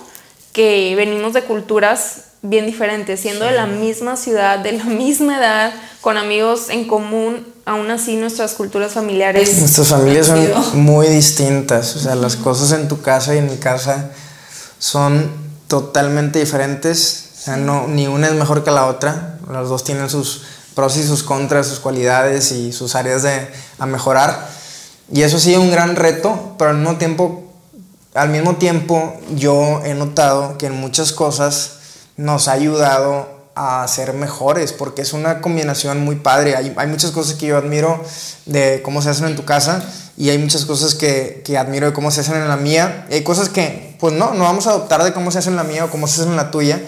que 0.54 0.96
venimos 0.96 1.34
de 1.34 1.44
culturas 1.44 2.24
bien 2.42 2.66
diferentes, 2.66 3.20
siendo 3.20 3.46
de 3.46 3.51
la 3.51 3.66
misma 3.66 4.16
ciudad, 4.16 4.60
de 4.60 4.74
la 4.74 4.84
misma 4.86 5.38
edad, 5.38 5.74
con 6.01 6.18
amigos 6.18 6.70
en 6.70 6.88
común, 6.88 7.46
aún 7.66 7.92
así 7.92 8.16
nuestras 8.16 8.54
culturas 8.54 8.94
familiares. 8.94 9.60
Nuestras 9.60 9.89
familias 9.89 10.27
son 10.27 10.82
muy 10.82 11.08
distintas, 11.08 11.96
o 11.96 12.00
sea, 12.00 12.16
las 12.16 12.38
cosas 12.38 12.72
en 12.72 12.88
tu 12.88 13.01
casa 13.01 13.36
y 13.36 13.39
en 13.39 13.48
mi 13.48 13.58
casa 13.58 14.12
son 14.80 15.30
totalmente 15.68 16.39
diferentes, 16.39 17.26
o 17.38 17.41
sea, 17.41 17.58
no, 17.58 17.88
ni 17.88 18.08
una 18.08 18.27
es 18.27 18.34
mejor 18.34 18.63
que 18.63 18.72
la 18.72 18.88
otra, 18.88 19.38
las 19.51 19.70
dos 19.70 19.84
tienen 19.84 20.10
sus 20.10 20.41
pros 20.75 20.98
y 20.98 21.03
sus 21.03 21.24
contras, 21.24 21.67
sus 21.67 21.79
cualidades 21.79 22.51
y 22.51 22.72
sus 22.72 22.96
áreas 22.96 23.24
de, 23.24 23.48
a 23.79 23.86
mejorar. 23.86 24.50
Y 25.12 25.22
eso 25.22 25.39
sí, 25.39 25.56
un 25.56 25.72
gran 25.72 25.96
reto, 25.96 26.56
pero 26.58 26.72
al 26.72 26.77
mismo 26.77 26.98
tiempo, 26.98 27.44
al 28.13 28.29
mismo 28.29 28.56
tiempo 28.58 29.13
yo 29.36 29.82
he 29.86 29.94
notado 29.94 30.58
que 30.58 30.65
en 30.65 30.74
muchas 30.74 31.13
cosas 31.13 31.77
nos 32.17 32.48
ha 32.48 32.53
ayudado 32.53 33.38
a 33.56 33.88
ser 33.88 34.13
mejores, 34.13 34.74
porque 34.74 35.01
es 35.01 35.13
una 35.13 35.41
combinación 35.41 36.01
muy 36.03 36.17
padre. 36.17 36.56
Hay, 36.56 36.74
hay, 36.75 36.88
muchas 36.88 37.12
cosas 37.12 37.36
que 37.36 37.48
yo 37.48 37.58
admiro 37.58 38.03
de 38.46 38.82
cómo 38.84 39.01
se 39.01 39.10
hacen 39.10 39.27
en 39.27 39.36
tu 39.36 39.46
casa 39.46 39.84
y 40.15 40.29
hay 40.29 40.38
muchas 40.38 40.65
cosas 40.65 40.94
que, 40.94 41.41
que, 41.44 41.58
admiro 41.58 41.88
de 41.88 41.94
cómo 41.94 42.12
se 42.12 42.22
hacen 42.22 42.36
en 42.36 42.48
la 42.48 42.58
mía. 42.58 43.08
Hay 43.12 43.24
cosas 43.24 43.50
que, 43.50 43.96
pues 44.00 44.13
no, 44.13 44.34
no 44.34 44.44
vamos 44.44 44.67
a 44.67 44.72
adoptar 44.72 45.03
de 45.03 45.13
cómo 45.13 45.32
se 45.32 45.39
hacen 45.39 45.53
en 45.53 45.58
la 45.58 45.63
mía 45.63 45.86
o 45.86 45.89
cómo 45.89 46.08
se 46.08 46.22
hacen 46.22 46.32
en 46.32 46.38
la 46.38 46.51
tuya. 46.51 46.82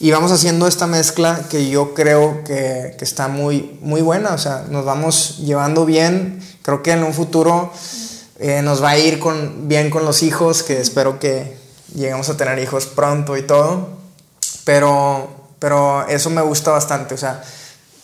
Y 0.00 0.10
vamos 0.10 0.30
haciendo 0.30 0.66
esta 0.68 0.86
mezcla 0.86 1.42
que 1.50 1.68
yo 1.68 1.94
creo 1.94 2.44
que, 2.44 2.94
que 2.96 3.04
está 3.04 3.28
muy, 3.28 3.78
muy 3.80 4.00
buena. 4.00 4.34
O 4.34 4.38
sea, 4.38 4.64
nos 4.68 4.84
vamos 4.84 5.38
llevando 5.38 5.84
bien. 5.84 6.40
Creo 6.62 6.82
que 6.82 6.92
en 6.92 7.02
un 7.02 7.14
futuro 7.14 7.72
eh, 8.38 8.62
nos 8.62 8.82
va 8.82 8.90
a 8.90 8.98
ir 8.98 9.18
con, 9.18 9.68
bien 9.68 9.90
con 9.90 10.04
los 10.04 10.22
hijos, 10.22 10.62
que 10.62 10.80
espero 10.80 11.18
que 11.18 11.56
lleguemos 11.94 12.28
a 12.28 12.36
tener 12.36 12.58
hijos 12.58 12.86
pronto 12.86 13.36
y 13.36 13.42
todo. 13.42 13.88
Pero 14.64 15.38
pero 15.58 16.06
eso 16.08 16.30
me 16.30 16.42
gusta 16.42 16.70
bastante, 16.70 17.14
o 17.14 17.18
sea, 17.18 17.42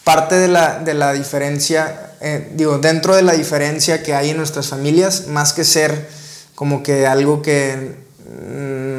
parte 0.02 0.34
de 0.36 0.48
la, 0.48 0.78
de 0.78 0.94
la 0.94 1.12
diferencia, 1.12 2.12
eh, 2.20 2.50
digo, 2.54 2.78
dentro 2.78 3.14
de 3.14 3.22
la 3.22 3.32
diferencia 3.32 4.02
que 4.02 4.14
hay 4.14 4.30
en 4.30 4.36
nuestras 4.36 4.68
familias, 4.68 5.28
más 5.28 5.52
que 5.52 5.64
ser 5.64 6.08
como 6.54 6.82
que 6.82 7.06
algo 7.06 7.42
que 7.42 7.96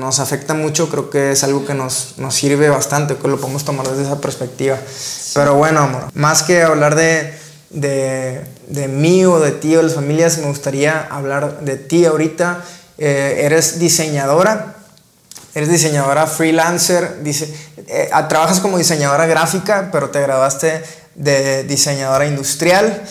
nos 0.06 0.20
afecta 0.20 0.54
mucho, 0.54 0.88
creo 0.88 1.10
que 1.10 1.32
es 1.32 1.44
algo 1.44 1.66
que 1.66 1.74
nos, 1.74 2.14
nos 2.18 2.36
sirve 2.36 2.70
bastante, 2.70 3.16
que 3.16 3.28
lo 3.28 3.40
podemos 3.42 3.66
tomar 3.66 3.88
desde 3.88 4.04
esa 4.04 4.22
perspectiva. 4.22 4.78
Pero 5.34 5.56
bueno, 5.56 5.80
amor, 5.80 6.04
más 6.14 6.44
que 6.44 6.62
hablar 6.62 6.94
de, 6.94 7.34
de, 7.72 8.42
de, 8.68 8.88
mí 8.88 9.26
o 9.26 9.40
de 9.40 9.52
ti 9.52 9.76
o 9.76 9.80
de 9.80 9.86
las 9.86 9.96
familias, 9.96 10.38
me 10.38 10.46
gustaría 10.46 11.08
hablar 11.10 11.62
de 11.62 11.78
ti 11.78 12.06
ahorita. 12.06 12.64
Eh, 13.00 13.42
eres 13.46 13.80
diseñadora, 13.80 14.76
eres 15.56 15.70
diseñadora 15.70 16.28
freelancer, 16.28 17.24
dice, 17.24 17.52
eh, 17.88 18.10
trabajas 18.30 18.60
como 18.60 18.78
diseñadora 18.78 19.26
gráfica, 19.26 19.90
pero 19.92 20.12
te 20.12 20.22
graduaste 20.22 20.84
de 21.16 21.64
diseñadora 21.64 22.28
industrial. 22.28 23.02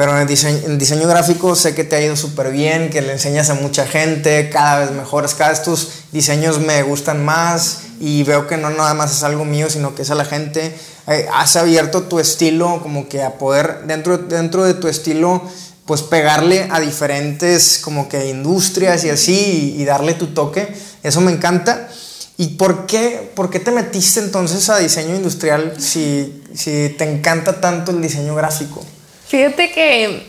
Pero 0.00 0.12
en 0.16 0.22
el, 0.22 0.78
diseño, 0.78 1.06
gráfico 1.06 1.54
sé 1.54 1.74
que 1.74 1.84
te 1.84 1.94
ha 1.94 2.00
ido 2.00 2.16
súper 2.16 2.50
bien, 2.50 2.88
que 2.88 3.02
le 3.02 3.12
enseñas 3.12 3.50
a 3.50 3.54
mucha 3.54 3.86
gente, 3.86 4.48
cada 4.48 4.78
vez 4.80 4.92
mejores, 4.92 5.34
cada 5.34 5.50
vez 5.50 5.62
tus 5.62 5.88
diseños 6.10 6.58
me 6.58 6.82
gustan 6.82 7.22
más 7.22 7.80
y 8.00 8.22
veo 8.22 8.46
que 8.46 8.56
no 8.56 8.70
nada 8.70 8.94
más 8.94 9.14
es 9.14 9.24
algo 9.24 9.44
mío, 9.44 9.68
sino 9.68 9.94
que 9.94 10.00
es 10.00 10.10
a 10.10 10.14
la 10.14 10.24
gente. 10.24 10.74
Eh, 11.06 11.28
has 11.34 11.54
abierto 11.56 12.04
tu 12.04 12.18
estilo 12.18 12.80
como 12.82 13.10
que 13.10 13.22
a 13.22 13.36
poder, 13.36 13.82
dentro, 13.86 14.16
dentro 14.16 14.64
de 14.64 14.72
tu 14.72 14.88
estilo, 14.88 15.42
pues 15.84 16.00
pegarle 16.00 16.66
a 16.70 16.80
diferentes 16.80 17.76
como 17.76 18.08
que 18.08 18.30
industrias 18.30 19.04
y 19.04 19.10
así 19.10 19.74
y 19.76 19.84
darle 19.84 20.14
tu 20.14 20.28
toque. 20.28 20.74
Eso 21.02 21.20
me 21.20 21.30
encanta. 21.30 21.90
¿Y 22.38 22.46
por 22.56 22.86
qué, 22.86 23.30
por 23.36 23.50
qué 23.50 23.60
te 23.60 23.70
metiste 23.70 24.20
entonces 24.20 24.70
a 24.70 24.78
diseño 24.78 25.14
industrial 25.14 25.74
si, 25.78 26.42
si 26.54 26.94
te 26.96 27.04
encanta 27.04 27.60
tanto 27.60 27.90
el 27.90 28.00
diseño 28.00 28.34
gráfico? 28.34 28.82
Fíjate 29.30 29.70
que, 29.70 30.22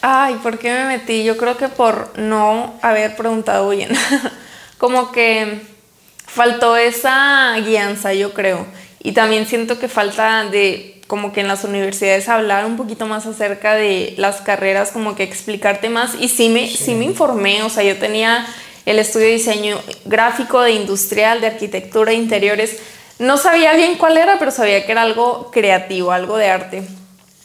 ay, 0.00 0.36
¿por 0.36 0.60
qué 0.60 0.70
me 0.70 0.84
metí? 0.84 1.24
Yo 1.24 1.36
creo 1.36 1.56
que 1.56 1.66
por 1.66 2.16
no 2.16 2.78
haber 2.82 3.16
preguntado 3.16 3.68
bien. 3.70 3.90
Como 4.78 5.10
que 5.10 5.60
faltó 6.24 6.76
esa 6.76 7.56
guianza, 7.66 8.14
yo 8.14 8.32
creo. 8.34 8.64
Y 9.02 9.10
también 9.10 9.44
siento 9.44 9.80
que 9.80 9.88
falta 9.88 10.44
de, 10.44 11.00
como 11.08 11.32
que 11.32 11.40
en 11.40 11.48
las 11.48 11.64
universidades 11.64 12.28
hablar 12.28 12.64
un 12.64 12.76
poquito 12.76 13.06
más 13.06 13.26
acerca 13.26 13.74
de 13.74 14.14
las 14.18 14.40
carreras, 14.40 14.92
como 14.92 15.16
que 15.16 15.24
explicarte 15.24 15.88
más. 15.88 16.14
Y 16.20 16.28
sí 16.28 16.48
me, 16.48 16.68
sí 16.68 16.94
me 16.94 17.06
informé, 17.06 17.64
o 17.64 17.70
sea, 17.70 17.82
yo 17.82 17.96
tenía 17.96 18.46
el 18.86 19.00
estudio 19.00 19.26
de 19.26 19.32
diseño 19.32 19.80
gráfico, 20.04 20.60
de 20.60 20.74
industrial, 20.74 21.40
de 21.40 21.48
arquitectura, 21.48 22.12
de 22.12 22.18
interiores. 22.18 22.78
No 23.18 23.36
sabía 23.36 23.72
bien 23.74 23.96
cuál 23.98 24.16
era, 24.16 24.38
pero 24.38 24.52
sabía 24.52 24.86
que 24.86 24.92
era 24.92 25.02
algo 25.02 25.50
creativo, 25.50 26.12
algo 26.12 26.36
de 26.36 26.48
arte. 26.48 26.97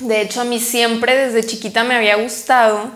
De 0.04 0.22
hecho, 0.22 0.42
a 0.42 0.44
mí 0.44 0.60
siempre 0.60 1.16
desde 1.16 1.48
chiquita 1.48 1.84
me 1.84 1.96
había 1.96 2.16
gustado 2.16 2.92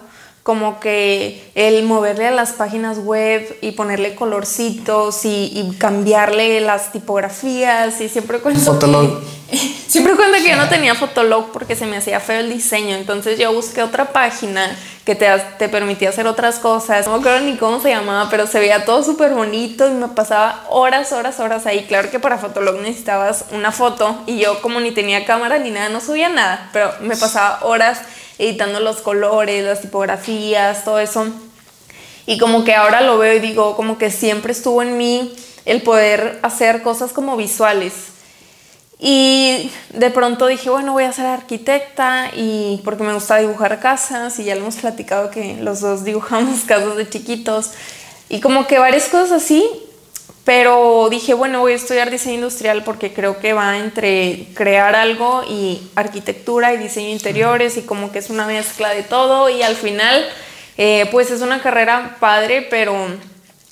como 0.47 0.79
que 0.79 1.43
el 1.55 1.83
moverle 1.83 2.27
a 2.27 2.31
las 2.31 2.53
páginas 2.53 2.99
web 2.99 3.57
y 3.59 3.73
ponerle 3.73 4.15
colorcitos 4.15 5.25
y, 5.25 5.75
cambiarle 5.77 6.61
las 6.61 6.93
tipografías 6.93 7.99
y 7.99 8.07
siempre 8.07 8.39
cuento 8.39 8.79
que, 8.79 9.57
siempre 9.89 10.15
cuento 10.15 10.37
que 10.37 10.49
yo 10.49 10.55
no 10.55 10.69
tenía 10.69 10.95
Fotolog 10.95 11.51
porque 11.51 11.75
se 11.75 11.85
me 11.85 11.97
hacía 11.97 12.21
feo 12.21 12.39
el 12.39 12.49
diseño. 12.49 12.95
Entonces 12.95 13.37
yo 13.37 13.51
busqué 13.51 13.83
otra 13.83 14.13
página 14.13 14.73
que 15.03 15.15
te, 15.15 15.27
te 15.59 15.67
permitía 15.67 16.07
hacer 16.07 16.27
otras 16.27 16.59
cosas. 16.59 17.07
No 17.07 17.15
me 17.15 17.19
acuerdo 17.19 17.41
ni 17.41 17.57
cómo 17.57 17.81
se 17.81 17.89
llamaba 17.89 18.29
pero 18.29 18.47
se 18.47 18.59
veía 18.59 18.85
todo 18.85 19.03
súper 19.03 19.33
bonito 19.33 19.85
y 19.85 19.91
me 19.91 20.07
pasaba 20.07 20.63
horas 20.69 21.11
horas 21.11 21.41
horas 21.41 21.65
ahí. 21.65 21.87
Claro 21.89 22.09
que 22.09 22.21
para 22.21 22.37
Fotolog 22.37 22.79
necesitabas 22.79 23.43
una 23.51 23.73
foto 23.73 24.23
y 24.25 24.39
yo 24.39 24.61
como 24.61 24.79
ni 24.79 24.91
tenía 24.91 25.25
cámara 25.25 25.59
ni 25.59 25.71
nada 25.71 25.89
no 25.89 25.99
subía 25.99 26.29
nada 26.29 26.69
pero 26.71 26.93
me 27.01 27.17
pasaba 27.17 27.59
horas 27.63 27.99
editando 28.39 28.79
los 28.79 28.97
colores, 28.97 29.63
las 29.63 29.81
tipografías, 29.81 30.83
todo 30.83 30.99
eso. 30.99 31.27
Y 32.25 32.37
como 32.37 32.63
que 32.63 32.75
ahora 32.75 33.01
lo 33.01 33.17
veo 33.17 33.33
y 33.33 33.39
digo, 33.39 33.75
como 33.75 33.97
que 33.97 34.11
siempre 34.11 34.51
estuvo 34.51 34.81
en 34.81 34.97
mí 34.97 35.33
el 35.65 35.81
poder 35.81 36.39
hacer 36.43 36.81
cosas 36.81 37.13
como 37.13 37.37
visuales. 37.37 37.93
Y 38.99 39.71
de 39.93 40.09
pronto 40.09 40.47
dije, 40.47 40.69
bueno, 40.69 40.93
voy 40.93 41.03
a 41.03 41.13
ser 41.13 41.27
arquitecta 41.27 42.31
y 42.35 42.81
porque 42.83 43.03
me 43.03 43.13
gusta 43.13 43.37
dibujar 43.37 43.79
casas 43.79 44.39
y 44.39 44.45
ya 44.45 44.55
lo 44.55 44.61
hemos 44.61 44.77
platicado 44.77 45.29
que 45.29 45.57
los 45.61 45.81
dos 45.81 46.03
dibujamos 46.03 46.61
casas 46.67 46.95
de 46.95 47.07
chiquitos 47.07 47.71
y 48.29 48.41
como 48.41 48.67
que 48.67 48.79
varias 48.79 49.07
cosas 49.07 49.43
así 49.43 49.63
pero 50.47 51.09
dije, 51.09 51.33
bueno, 51.33 51.59
voy 51.59 51.73
a 51.73 51.75
estudiar 51.75 52.09
diseño 52.09 52.35
industrial 52.35 52.85
porque 52.85 53.11
creo 53.11 53.37
que 53.37 53.51
va 53.51 53.79
entre 53.79 54.47
crear 54.53 54.95
algo 54.95 55.43
y 55.45 55.81
arquitectura 55.93 56.73
y 56.73 56.77
diseño 56.77 57.09
interiores 57.09 57.75
y 57.75 57.81
como 57.81 58.13
que 58.13 58.19
es 58.19 58.29
una 58.29 58.47
mezcla 58.47 58.91
de 58.91 59.03
todo 59.03 59.49
y 59.49 59.61
al 59.61 59.75
final 59.75 60.25
eh, 60.77 61.05
pues 61.11 61.31
es 61.31 61.41
una 61.41 61.61
carrera 61.61 62.15
padre, 62.21 62.65
pero 62.69 62.95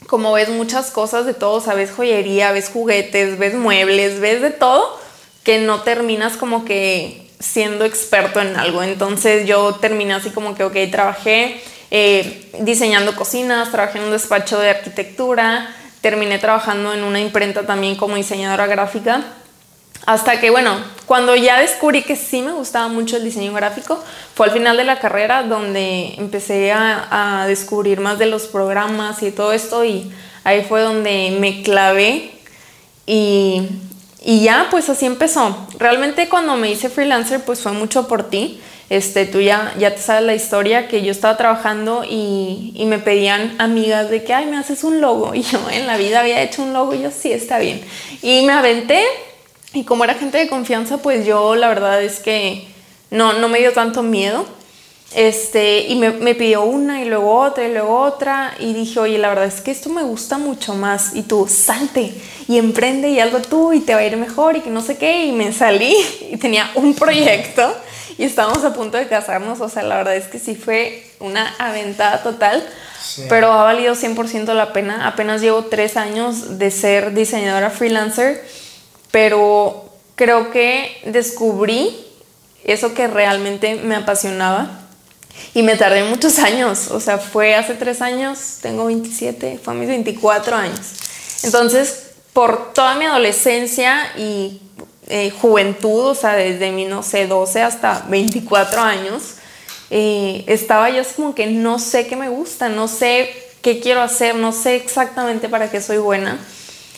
como 0.08 0.34
ves 0.34 0.50
muchas 0.50 0.92
cosas 0.92 1.26
de 1.26 1.34
todo, 1.34 1.62
sabes 1.62 1.92
joyería, 1.92 2.52
ves 2.52 2.68
juguetes, 2.68 3.40
ves 3.40 3.54
muebles, 3.54 4.20
ves 4.20 4.42
de 4.42 4.52
todo, 4.52 5.00
que 5.46 5.60
no 5.60 5.82
terminas 5.84 6.36
como 6.36 6.66
que 6.66 7.26
siendo 7.40 7.86
experto 7.86 8.42
en 8.42 8.58
algo. 8.58 8.84
Entonces 8.84 9.48
yo 9.48 9.76
terminé 9.76 10.14
así 10.14 10.30
como 10.30 10.56
que, 10.56 10.66
ok, 10.66 10.76
trabajé 10.92 11.62
eh, 11.90 12.52
diseñando 12.60 13.16
cocinas, 13.16 13.72
trabajé 13.72 14.00
en 14.00 14.04
un 14.04 14.12
despacho 14.12 14.60
de 14.60 14.72
arquitectura, 14.72 15.74
terminé 16.06 16.38
trabajando 16.38 16.94
en 16.94 17.04
una 17.04 17.20
imprenta 17.20 17.66
también 17.66 17.96
como 17.96 18.16
diseñadora 18.16 18.68
gráfica. 18.68 19.24
Hasta 20.06 20.40
que, 20.40 20.52
bueno, 20.52 20.78
cuando 21.08 21.36
ya 21.36 21.60
descubrí 21.60 22.04
que 22.04 22.16
sí 22.16 22.44
me 22.44 22.52
gustaba 22.52 22.90
mucho 22.90 23.18
el 23.18 23.24
diseño 23.24 23.52
gráfico, 23.54 24.00
fue 24.36 24.46
al 24.46 24.52
final 24.52 24.78
de 24.78 24.84
la 24.84 25.00
carrera 25.00 25.42
donde 25.42 26.14
empecé 26.20 26.72
a, 26.72 27.46
descubrir 27.48 28.02
más 28.02 28.20
de 28.20 28.28
los 28.28 28.44
programas 28.44 29.24
y 29.24 29.32
todo 29.32 29.52
esto 29.52 29.84
y 29.84 30.12
ahí 30.44 30.64
fue 30.70 30.82
donde 30.82 31.36
me 31.40 31.64
clavé 31.64 32.34
y, 33.08 33.68
y 34.22 34.44
ya, 34.44 34.68
pues 34.70 34.88
así 34.90 35.08
empezó. 35.08 35.58
Realmente 35.80 36.30
cuando 36.30 36.56
me 36.56 36.70
hice 36.70 36.90
freelancer, 36.90 37.44
pues 37.44 37.62
fue 37.64 37.72
mucho 37.72 38.08
por 38.08 38.30
ti 38.30 38.62
este, 38.90 39.26
tú 39.26 39.42
ya, 39.42 39.74
ya 39.80 39.96
te 39.96 40.02
sabes 40.02 40.24
la 40.24 40.36
historia 40.36 40.88
que 40.88 41.02
yo 41.02 41.12
estaba 41.12 41.38
trabajando 41.38 42.04
y, 42.08 42.84
me 42.86 43.00
pedían 43.00 43.56
amigas 43.58 44.10
de 44.12 44.24
que, 44.24 44.34
ay, 44.34 44.46
me 44.46 44.58
haces 44.58 44.84
un 44.84 45.02
logo. 45.02 45.34
Y 45.36 45.42
yo 45.42 45.60
en 45.72 45.88
la 45.88 45.98
vida 45.98 46.20
había 46.20 46.42
hecho 46.42 46.62
un 46.62 46.74
logo 46.74 46.94
y 46.94 47.02
yo, 47.02 47.12
sí, 47.12 47.32
está 47.32 47.58
bien. 47.58 47.82
Y 48.22 48.44
me 48.46 48.54
aventé 48.54 49.04
y 49.74 49.84
como 49.84 50.04
era 50.04 50.14
gente 50.14 50.38
de 50.38 50.48
confianza, 50.48 50.98
pues 50.98 51.26
yo 51.26 51.56
la 51.56 51.68
verdad 51.68 52.02
es 52.02 52.20
que 52.20 52.68
no, 53.10 53.34
no 53.34 53.50
me 53.50 53.60
dio 53.60 53.74
tanto 53.74 54.04
miedo. 54.04 54.46
Este, 55.14 55.88
y 55.88 55.96
me, 55.96 56.12
me, 56.12 56.36
pidió 56.36 56.64
una 56.64 57.02
y 57.02 57.06
luego 57.06 57.40
otra 57.40 57.66
y 57.68 57.72
luego 57.72 58.02
otra 58.02 58.54
y 58.60 58.74
dije, 58.74 59.00
oye, 59.00 59.18
la 59.18 59.30
verdad 59.30 59.46
es 59.46 59.62
que 59.62 59.72
esto 59.72 59.90
me 59.90 60.04
gusta 60.04 60.38
mucho 60.38 60.74
más 60.74 61.16
y 61.16 61.22
tú 61.22 61.48
salte 61.48 62.14
y 62.50 62.58
emprende 62.58 63.10
y 63.10 63.20
algo 63.20 63.40
tú 63.40 63.72
y 63.72 63.80
te 63.80 63.94
va 63.94 64.02
a 64.02 64.06
ir 64.06 64.18
mejor 64.18 64.58
y 64.58 64.62
que 64.62 64.70
no 64.70 64.82
sé 64.82 64.98
qué 64.98 65.26
y 65.26 65.32
me 65.32 65.54
salí 65.54 65.96
y 66.32 66.38
tenía 66.38 66.70
un 66.76 66.96
proyecto 66.96 67.76
y 68.18 68.24
estábamos 68.24 68.64
a 68.64 68.74
punto 68.74 68.98
de 68.98 69.08
casarnos. 69.08 69.62
O 69.62 69.70
sea, 69.70 69.84
la 69.84 69.98
verdad 69.98 70.16
es 70.16 70.26
que 70.26 70.40
sí 70.40 70.56
fue 70.56 71.06
una 71.20 71.54
aventada 71.58 72.24
total, 72.24 72.68
pero 73.30 73.52
ha 73.52 73.64
valido 73.64 73.96
100% 73.96 74.54
la 74.54 74.74
pena. 74.74 75.08
Apenas 75.08 75.42
llevo 75.42 75.66
tres 75.66 75.98
años 75.98 76.58
de 76.58 76.72
ser 76.72 77.14
diseñadora 77.14 77.70
freelancer, 77.70 78.46
pero 79.12 79.90
creo 80.16 80.52
que 80.52 81.02
descubrí 81.06 81.96
eso 82.64 82.94
que 82.94 83.08
realmente 83.08 83.76
me 83.76 83.96
apasionaba. 83.96 84.82
Y 85.54 85.64
me 85.64 85.76
tardé 85.76 86.04
muchos 86.06 86.40
años, 86.40 86.92
o 86.92 87.02
sea, 87.02 87.18
fue 87.18 87.56
hace 87.56 87.74
tres 87.74 88.02
años, 88.02 88.60
tengo 88.62 88.86
27, 88.86 89.60
fue 89.62 89.74
a 89.74 89.76
mis 89.76 89.90
24 89.90 90.56
años. 90.56 90.94
Entonces, 91.44 92.12
por 92.32 92.74
toda 92.74 92.96
mi 92.96 93.06
adolescencia 93.06 94.12
y 94.18 94.62
eh, 95.08 95.32
juventud, 95.32 96.08
o 96.08 96.16
sea, 96.16 96.34
desde 96.34 96.72
mi, 96.72 96.86
no 96.86 97.04
sé, 97.04 97.28
12 97.28 97.62
hasta 97.62 98.06
24 98.10 98.82
años, 98.82 99.36
eh, 99.90 100.44
estaba 100.48 100.90
yo 100.90 101.04
como 101.16 101.36
que 101.36 101.48
no 101.48 101.80
sé 101.80 102.08
qué 102.08 102.16
me 102.16 102.30
gusta, 102.30 102.70
no 102.70 102.88
sé 102.88 103.30
qué 103.62 103.80
quiero 103.80 104.02
hacer, 104.02 104.36
no 104.36 104.52
sé 104.52 104.76
exactamente 104.76 105.48
para 105.50 105.70
qué 105.70 105.82
soy 105.82 105.98
buena. 105.98 106.40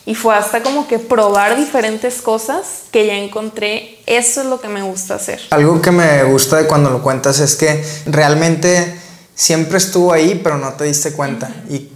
y 0.06 0.16
fue 0.16 0.34
hasta 0.34 0.64
como 0.64 0.88
que 0.88 1.00
probar 1.00 1.58
diferentes 1.58 2.22
cosas 2.22 2.84
que 2.92 3.06
ya 3.08 3.16
encontré, 3.16 4.00
eso 4.06 4.40
es 4.40 4.48
lo 4.48 4.62
que 4.62 4.70
me 4.70 4.82
gusta 4.82 5.16
hacer. 5.16 5.42
Algo 5.50 5.82
que 5.82 5.92
me 5.92 6.24
gusta 6.24 6.56
de 6.56 6.66
cuando 6.66 6.90
lo 6.90 7.02
cuentas 7.02 7.42
es 7.42 7.58
que 7.58 7.84
realmente 8.06 8.98
siempre 9.38 9.78
estuvo 9.78 10.12
ahí, 10.12 10.42
pero 10.44 10.58
no 10.58 10.74
te 10.74 10.84
diste 10.84 11.14
cuenta. 11.14 11.50
Y 11.70 11.90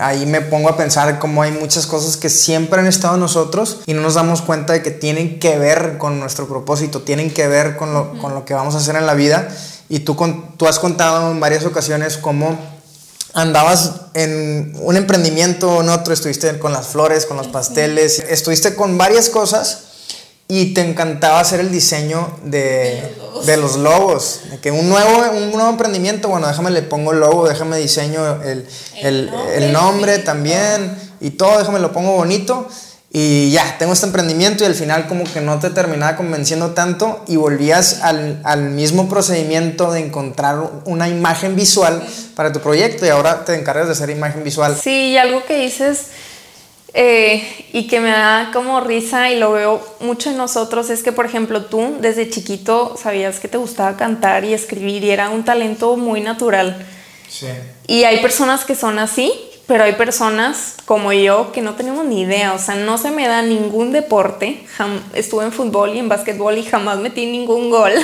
ahí 0.00 0.26
me 0.26 0.40
pongo 0.40 0.68
a 0.68 0.76
pensar 0.76 1.18
cómo 1.20 1.42
hay 1.42 1.52
muchas 1.52 1.86
cosas 1.86 2.16
que 2.16 2.28
siempre 2.28 2.80
han 2.80 2.86
estado 2.86 3.14
en 3.14 3.20
nosotros 3.20 3.80
y 3.86 3.94
no 3.94 4.02
nos 4.02 4.14
damos 4.14 4.42
cuenta 4.42 4.72
de 4.72 4.82
que 4.82 4.90
tienen 4.90 5.38
que 5.38 5.58
ver 5.58 5.96
con 5.96 6.18
nuestro 6.18 6.48
propósito, 6.48 7.02
tienen 7.02 7.30
que 7.30 7.46
ver 7.46 7.76
con 7.76 7.94
lo, 7.94 8.18
con 8.18 8.34
lo 8.34 8.44
que 8.44 8.52
vamos 8.52 8.74
a 8.74 8.78
hacer 8.78 8.96
en 8.96 9.06
la 9.06 9.14
vida. 9.14 9.48
Y 9.88 10.00
tú, 10.00 10.16
tú 10.56 10.66
has 10.66 10.80
contado 10.80 11.30
en 11.30 11.38
varias 11.38 11.64
ocasiones 11.64 12.18
cómo 12.18 12.58
andabas 13.32 13.92
en 14.14 14.74
un 14.80 14.96
emprendimiento 14.96 15.70
o 15.70 15.82
en 15.82 15.90
otro, 15.90 16.12
estuviste 16.12 16.58
con 16.58 16.72
las 16.72 16.88
flores, 16.88 17.26
con 17.26 17.36
los 17.36 17.46
pasteles, 17.46 18.18
estuviste 18.28 18.74
con 18.74 18.98
varias 18.98 19.28
cosas 19.28 19.87
y 20.50 20.72
te 20.72 20.80
encantaba 20.80 21.40
hacer 21.40 21.60
el 21.60 21.70
diseño 21.70 22.38
de, 22.42 23.14
de 23.44 23.56
los 23.58 23.76
logos. 23.76 24.40
De 24.50 24.58
que 24.58 24.70
un 24.70 24.88
nuevo, 24.88 25.30
un 25.30 25.52
nuevo 25.52 25.68
emprendimiento, 25.68 26.28
bueno, 26.28 26.48
déjame 26.48 26.70
le 26.70 26.80
pongo 26.80 27.12
el 27.12 27.20
logo, 27.20 27.46
déjame 27.46 27.76
diseño 27.76 28.42
el, 28.42 28.66
el, 29.02 29.30
el 29.54 29.72
nombre 29.72 30.18
también 30.20 30.96
y 31.20 31.30
todo, 31.30 31.58
déjame 31.58 31.80
lo 31.80 31.92
pongo 31.92 32.12
bonito. 32.12 32.66
Y 33.10 33.50
ya, 33.50 33.76
tengo 33.78 33.94
este 33.94 34.04
emprendimiento 34.04 34.64
y 34.64 34.66
al 34.66 34.74
final 34.74 35.06
como 35.06 35.24
que 35.24 35.40
no 35.40 35.58
te 35.58 35.70
terminaba 35.70 36.16
convenciendo 36.16 36.72
tanto 36.72 37.24
y 37.26 37.36
volvías 37.36 38.00
al, 38.02 38.40
al, 38.44 38.70
mismo 38.70 39.08
procedimiento 39.08 39.92
de 39.92 40.00
encontrar 40.00 40.60
una 40.84 41.08
imagen 41.08 41.56
visual 41.56 42.06
para 42.34 42.52
tu 42.52 42.60
proyecto 42.60 43.06
y 43.06 43.08
ahora 43.08 43.46
te 43.46 43.54
encargas 43.54 43.86
de 43.86 43.92
hacer 43.92 44.10
imagen 44.10 44.44
visual. 44.44 44.76
Sí, 44.76 45.12
y 45.12 45.16
algo 45.16 45.42
que 45.46 45.56
dices 45.56 46.08
eh, 46.94 47.66
y 47.72 47.86
que 47.86 48.00
me 48.00 48.10
da 48.10 48.50
como 48.52 48.80
risa 48.80 49.30
y 49.30 49.38
lo 49.38 49.52
veo 49.52 49.96
mucho 50.00 50.30
en 50.30 50.36
nosotros 50.36 50.90
es 50.90 51.02
que, 51.02 51.12
por 51.12 51.26
ejemplo, 51.26 51.66
tú 51.66 51.96
desde 52.00 52.30
chiquito 52.30 52.96
sabías 53.00 53.40
que 53.40 53.48
te 53.48 53.58
gustaba 53.58 53.96
cantar 53.96 54.44
y 54.44 54.54
escribir 54.54 55.04
y 55.04 55.10
era 55.10 55.28
un 55.30 55.44
talento 55.44 55.96
muy 55.96 56.20
natural. 56.20 56.86
Sí. 57.28 57.46
Y 57.86 58.04
hay 58.04 58.20
personas 58.20 58.64
que 58.64 58.74
son 58.74 58.98
así 58.98 59.32
pero 59.68 59.84
hay 59.84 59.92
personas 59.92 60.76
como 60.86 61.12
yo 61.12 61.52
que 61.52 61.60
no 61.60 61.74
tenemos 61.74 62.06
ni 62.06 62.22
idea, 62.22 62.54
o 62.54 62.58
sea, 62.58 62.74
no 62.74 62.96
se 62.96 63.10
me 63.10 63.28
da 63.28 63.42
ningún 63.42 63.92
deporte. 63.92 64.64
estuve 65.12 65.44
en 65.44 65.52
fútbol 65.52 65.94
y 65.94 65.98
en 65.98 66.08
básquetbol 66.08 66.56
y 66.56 66.64
jamás 66.64 66.98
metí 66.98 67.26
ningún 67.26 67.70
gol. 67.70 67.92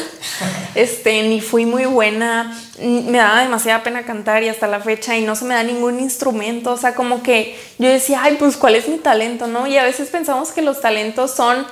Este, 0.74 1.22
ni 1.22 1.40
fui 1.40 1.66
muy 1.66 1.84
buena. 1.84 2.52
Me 2.80 3.18
daba 3.18 3.42
demasiada 3.42 3.84
pena 3.84 4.02
cantar 4.02 4.42
y 4.42 4.48
hasta 4.48 4.66
la 4.66 4.80
fecha 4.80 5.16
y 5.16 5.24
no 5.24 5.36
se 5.36 5.44
me 5.44 5.54
da 5.54 5.62
ningún 5.62 6.00
instrumento, 6.00 6.72
o 6.72 6.76
sea, 6.76 6.96
como 6.96 7.22
que 7.22 7.56
yo 7.78 7.88
decía, 7.88 8.20
"Ay, 8.24 8.36
pues 8.40 8.56
cuál 8.56 8.74
es 8.74 8.88
mi 8.88 8.98
talento", 8.98 9.46
¿no? 9.46 9.68
Y 9.68 9.78
a 9.78 9.84
veces 9.84 10.08
pensamos 10.08 10.50
que 10.50 10.62
los 10.62 10.80
talentos 10.80 11.30
son 11.30 11.64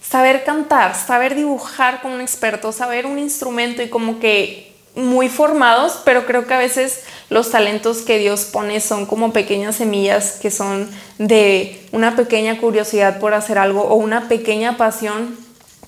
saber 0.00 0.44
cantar, 0.44 0.94
saber 0.94 1.34
dibujar 1.34 2.00
como 2.02 2.14
un 2.14 2.20
experto, 2.20 2.70
saber 2.70 3.04
un 3.04 3.18
instrumento 3.18 3.82
y 3.82 3.88
como 3.88 4.20
que 4.20 4.72
muy 4.94 5.28
formados, 5.28 6.00
pero 6.04 6.24
creo 6.24 6.46
que 6.46 6.54
a 6.54 6.58
veces 6.58 7.02
los 7.28 7.50
talentos 7.50 7.98
que 7.98 8.18
Dios 8.18 8.44
pone 8.44 8.80
son 8.80 9.06
como 9.06 9.32
pequeñas 9.32 9.76
semillas 9.76 10.38
que 10.40 10.50
son 10.50 10.88
de 11.18 11.80
una 11.92 12.16
pequeña 12.16 12.60
curiosidad 12.60 13.18
por 13.18 13.34
hacer 13.34 13.58
algo 13.58 13.82
o 13.82 13.94
una 13.96 14.28
pequeña 14.28 14.76
pasión 14.76 15.36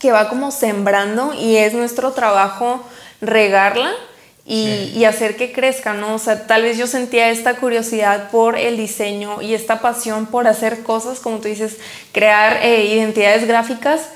que 0.00 0.12
va 0.12 0.28
como 0.28 0.50
sembrando 0.50 1.35
y 1.35 1.57
es 1.57 1.75
nuestro 1.75 2.12
trabajo 2.12 2.83
regarla 3.21 3.92
y, 4.50 5.04
hacer 5.04 5.37
que 5.37 5.52
crezca, 5.52 5.92
¿no? 5.92 6.14
O 6.14 6.18
sea, 6.18 6.47
tal 6.47 6.62
vez 6.62 6.78
yo 6.78 6.87
sentía 6.87 7.28
esta 7.28 7.57
curiosidad 7.57 8.30
por 8.30 8.57
el 8.57 8.78
diseño 8.78 9.42
y 9.42 9.52
esta 9.52 9.83
pasión 9.83 10.25
por 10.25 10.47
hacer 10.47 10.83
cosas, 10.83 11.21
como 11.21 11.37
tú 11.37 11.49
dices, 11.49 11.76
crear 12.12 12.61
eh, 12.62 12.87
identidades 12.87 13.47
gráficas 13.47 14.09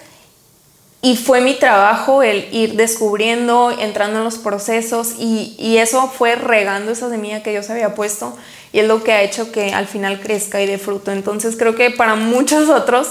y 1.04 1.16
fue 1.16 1.40
mi 1.40 1.54
trabajo 1.54 2.22
el 2.22 2.48
ir 2.54 2.76
descubriendo, 2.76 3.72
entrando 3.76 4.18
en 4.18 4.24
los 4.24 4.38
procesos 4.38 5.14
y, 5.18 5.76
eso 5.78 6.06
fue 6.06 6.36
regando 6.36 6.92
esa 6.92 7.10
semilla 7.10 7.42
que 7.42 7.50
Dios 7.50 7.68
había 7.70 7.96
puesto 7.96 8.36
y 8.72 8.78
es 8.78 8.86
lo 8.86 9.02
que 9.02 9.12
ha 9.12 9.22
hecho 9.22 9.50
que 9.50 9.74
al 9.74 9.88
final 9.88 10.20
crezca 10.20 10.62
y 10.62 10.66
dé 10.66 10.78
fruto. 10.78 11.10
Entonces 11.10 11.56
creo 11.56 11.74
que 11.74 11.90
para 11.90 12.14
muchos 12.14 12.68
otros 12.68 13.08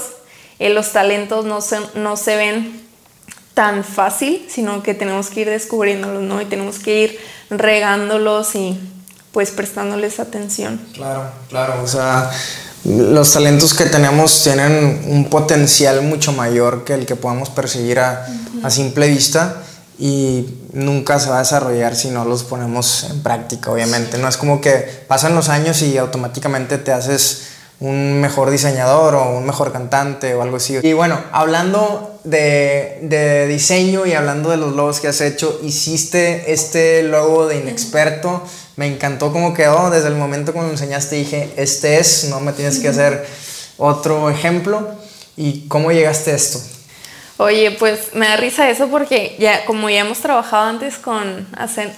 eh, 0.58 0.70
los 0.70 0.92
talentos 0.92 1.44
no 1.44 1.60
se, 1.60 1.80
no 1.94 2.16
se 2.16 2.36
ven 2.36 2.82
tan 3.52 3.84
fácil, 3.84 4.46
sino 4.48 4.82
que 4.82 4.94
tenemos 4.94 5.28
que 5.28 5.42
ir 5.42 5.50
descubriéndolos, 5.50 6.22
¿no? 6.22 6.40
Y 6.40 6.46
tenemos 6.46 6.78
que 6.78 7.02
ir 7.02 7.20
regándolos 7.50 8.54
y 8.54 8.80
pues 9.32 9.50
prestándoles 9.50 10.18
atención. 10.18 10.80
Claro, 10.94 11.30
claro, 11.50 11.82
o 11.82 11.86
sea, 11.86 12.30
los 12.84 13.32
talentos 13.32 13.74
que 13.74 13.84
tenemos 13.84 14.42
tienen 14.42 15.04
un 15.06 15.30
potencial 15.30 16.02
mucho 16.02 16.32
mayor 16.32 16.84
que 16.84 16.94
el 16.94 17.06
que 17.06 17.14
podamos 17.14 17.48
perseguir 17.50 18.00
a, 18.00 18.26
simple 18.70 19.08
vista 19.08 19.62
y 19.98 20.46
nunca 20.72 21.18
se 21.20 21.30
va 21.30 21.36
a 21.36 21.38
desarrollar 21.40 21.94
si 21.94 22.08
no 22.08 22.24
los 22.24 22.42
ponemos 22.42 23.04
en 23.10 23.22
práctica, 23.22 23.70
obviamente. 23.70 24.18
No 24.18 24.28
es 24.28 24.36
como 24.36 24.60
que 24.60 25.04
pasan 25.06 25.34
los 25.34 25.48
años 25.48 25.82
y 25.82 25.96
automáticamente 25.96 26.78
te 26.78 26.92
haces 26.92 27.51
un 27.82 28.20
mejor 28.20 28.50
diseñador 28.50 29.14
o 29.14 29.36
un 29.36 29.44
mejor 29.44 29.72
cantante 29.72 30.34
o 30.34 30.42
algo 30.42 30.56
así. 30.56 30.78
Y 30.82 30.92
bueno, 30.92 31.20
hablando 31.32 32.18
de, 32.24 32.98
de 33.02 33.46
diseño 33.48 34.06
y 34.06 34.12
hablando 34.12 34.50
de 34.50 34.56
los 34.56 34.74
logos 34.74 35.00
que 35.00 35.08
has 35.08 35.20
hecho, 35.20 35.60
hiciste 35.62 36.52
este 36.52 37.02
logo 37.02 37.46
de 37.46 37.58
inexperto 37.58 38.42
me 38.76 38.86
encantó 38.86 39.32
cómo 39.32 39.54
quedó. 39.54 39.90
Desde 39.90 40.08
el 40.08 40.14
momento 40.14 40.52
cuando 40.52 40.68
me 40.68 40.74
enseñaste 40.74 41.16
dije, 41.16 41.52
este 41.56 41.98
es, 41.98 42.24
no 42.24 42.40
me 42.40 42.52
tienes 42.52 42.78
que 42.78 42.88
hacer 42.88 43.26
otro 43.78 44.30
ejemplo. 44.30 44.88
¿Y 45.36 45.66
cómo 45.68 45.92
llegaste 45.92 46.32
a 46.32 46.36
esto? 46.36 46.60
Oye, 47.38 47.72
pues 47.72 48.14
me 48.14 48.26
da 48.26 48.36
risa 48.36 48.70
eso 48.70 48.88
porque 48.88 49.34
ya 49.38 49.64
como 49.64 49.90
ya 49.90 50.00
hemos 50.00 50.18
trabajado 50.18 50.68
antes 50.68 50.96
con 50.96 51.48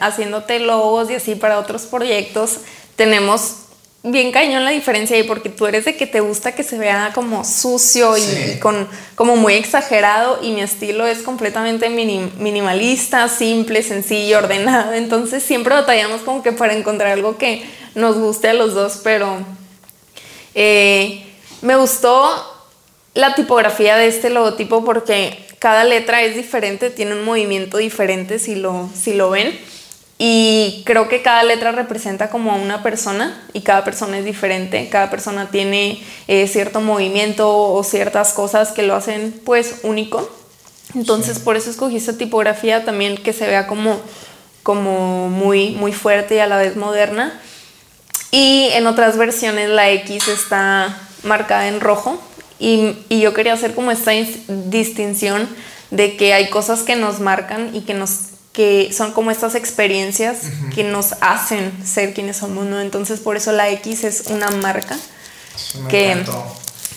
haciéndote 0.01 0.61
logos 0.61 1.11
y 1.11 1.17
así 1.17 1.35
para 1.35 1.59
otros 1.59 1.83
proyectos, 1.83 2.59
tenemos 2.97 3.64
bien 4.05 4.33
cañón 4.33 4.67
la 4.67 4.71
diferencia 4.71 5.17
ahí 5.17 5.23
porque 5.23 5.49
tú 5.49 5.67
eres 5.67 5.87
de 5.87 5.97
que 5.97 6.07
te 6.07 6.21
gusta 6.21 6.53
que 6.53 6.63
se 6.63 6.77
vea 6.77 7.13
como 7.15 7.43
sucio 7.43 8.17
y, 8.19 8.59
con 8.61 8.87
como 9.15 9.35
muy 9.37 9.55
exagerado 9.55 10.41
y 10.43 10.53
mi 10.53 10.61
estilo 10.61 11.07
es 11.07 11.23
completamente 11.23 11.89
minimalista, 11.89 13.29
simple, 13.29 13.83
sencillo, 13.83 14.39
ordenado. 14.39 14.93
Entonces 14.93 15.43
siempre 15.43 15.75
batallamos 15.75 16.21
como 16.21 16.43
que 16.43 16.53
para 16.53 16.75
encontrar 16.75 17.13
algo 17.13 17.39
que 17.39 17.65
nos 17.95 18.19
guste 18.19 18.49
a 18.49 18.55
los 18.55 18.75
dos, 18.75 19.01
pero 19.03 19.39
eh, 20.55 21.25
me 21.63 21.77
gustó 21.77 22.31
la 23.15 23.35
tipografía 23.35 23.97
de 23.97 24.09
este 24.09 24.29
logotipo 24.29 24.85
porque 24.85 25.39
cada 25.59 25.85
letra 25.85 26.21
es 26.23 26.37
diferente, 26.37 26.91
tiene 26.91 27.15
un 27.15 27.25
movimiento 27.25 27.79
diferente 27.79 28.39
si 28.39 28.55
lo, 28.55 28.91
si 28.95 29.15
lo 29.15 29.31
ven. 29.31 29.59
Y 30.17 30.83
creo 30.87 31.09
que 31.09 31.23
cada 31.23 31.43
letra 31.43 31.73
representa 31.73 32.31
como 32.31 32.53
a 32.53 32.55
una 32.55 32.83
persona 32.83 33.43
y 33.53 33.63
cada 33.63 33.83
persona 33.83 34.19
es 34.19 34.25
diferente, 34.25 34.89
cada 34.89 35.11
persona 35.11 35.51
tiene 35.51 36.03
eh, 36.29 36.47
cierto 36.47 36.81
movimiento 36.81 37.51
o 37.73 37.83
ciertas 37.83 38.33
cosas 38.33 38.71
que 38.71 38.85
lo 38.85 38.95
hacen 38.95 39.35
pues 39.45 39.81
único. 39.83 40.31
Entonces 40.95 41.41
por 41.41 41.57
eso 41.57 41.69
escogí 41.69 41.97
esta 41.97 42.17
tipografía 42.17 42.85
también 42.85 43.17
que 43.17 43.33
se 43.33 43.47
vea 43.47 43.67
como, 43.67 44.01
como 44.63 45.29
muy, 45.29 45.71
muy 45.71 45.93
fuerte 45.93 46.37
y 46.37 46.39
a 46.39 46.47
la 46.47 46.59
vez 46.59 46.77
moderna. 46.77 47.41
Y 48.31 48.69
en 48.73 48.87
otras 48.87 49.17
versiones 49.17 49.69
la 49.69 49.91
X 49.91 50.29
está 50.29 50.97
marcada 51.25 51.67
en 51.67 51.81
rojo 51.81 52.23
y, 52.61 52.99
y 53.09 53.21
yo 53.21 53.35
quería 53.35 53.55
hacer 53.55 53.75
como 53.75 53.91
esta 53.91 54.13
distinción 54.49 55.49
de 55.91 56.17
que 56.17 56.35
hay 56.35 56.51
cosas 56.51 56.83
que 56.83 56.95
nos 56.95 57.19
marcan 57.19 57.75
y 57.75 57.81
que 57.81 57.95
nos 57.95 58.34
que 58.55 58.93
son 58.93 59.13
como 59.13 59.33
estas 59.33 59.57
experiencias 59.57 60.43
que 60.73 60.85
nos 60.85 61.17
hacen 61.21 61.73
ser 61.85 62.15
quienes 62.15 62.37
somos, 62.37 62.65
¿no? 62.65 62.81
Entonces 62.81 63.19
por 63.19 63.37
eso 63.37 63.51
la 63.51 63.69
X 63.69 64.05
es 64.05 64.25
una 64.29 64.49
marca 64.49 64.97
que 65.91 66.25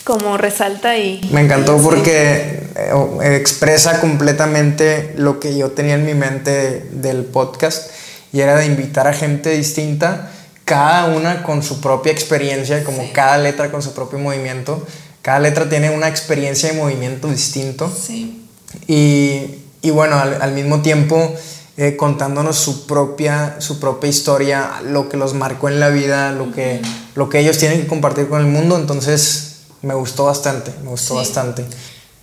como 0.04 0.38
resalta 0.38 0.96
y... 0.96 1.20
Me 1.32 1.40
encantó 1.40 1.76
porque 1.82 2.62
eh, 2.76 3.36
expresa 3.36 4.00
completamente 4.00 5.14
lo 5.16 5.40
que 5.40 5.58
yo 5.58 5.72
tenía 5.72 5.96
en 5.96 6.06
mi 6.06 6.14
mente 6.14 6.86
del 6.92 7.24
podcast 7.24 7.90
y 8.32 8.40
era 8.40 8.56
de 8.56 8.66
invitar 8.66 9.08
a 9.08 9.12
gente 9.12 9.50
distinta, 9.50 10.30
cada 10.64 11.06
una 11.06 11.42
con 11.42 11.64
su 11.64 11.80
propia 11.80 12.12
experiencia, 12.12 12.84
como 12.84 13.12
cada 13.12 13.36
letra 13.36 13.72
con 13.72 13.82
su 13.82 13.94
propio 13.94 14.20
movimiento. 14.20 14.86
Cada 15.22 15.40
letra 15.40 15.68
tiene 15.68 15.90
una 15.90 16.08
experiencia 16.08 16.70
de 16.70 16.78
movimiento 16.78 17.28
distinto. 17.28 17.90
Sí. 17.90 18.46
Y 18.86 19.56
y 19.82 19.90
bueno, 19.90 20.18
al, 20.18 20.52
mismo 20.52 20.82
tiempo 20.82 21.34
eh, 21.76 21.96
contándonos 21.96 22.56
su 22.56 22.86
propia, 22.86 23.56
su 23.60 23.78
propia 23.78 24.10
historia, 24.10 24.80
lo 24.84 25.08
que 25.08 25.16
los 25.16 25.34
marcó 25.34 25.68
en 25.68 25.78
la 25.78 25.88
vida, 25.88 26.32
lo 26.32 26.50
que, 26.52 26.80
lo 27.14 27.28
que 27.28 27.38
ellos 27.38 27.58
tienen 27.58 27.80
que 27.80 27.86
compartir 27.86 28.28
con 28.28 28.40
el 28.40 28.46
mundo. 28.46 28.76
Entonces 28.76 29.60
me 29.82 29.94
gustó 29.94 30.24
bastante, 30.24 30.72
me 30.82 30.90
gustó 30.90 31.14
bastante. 31.14 31.64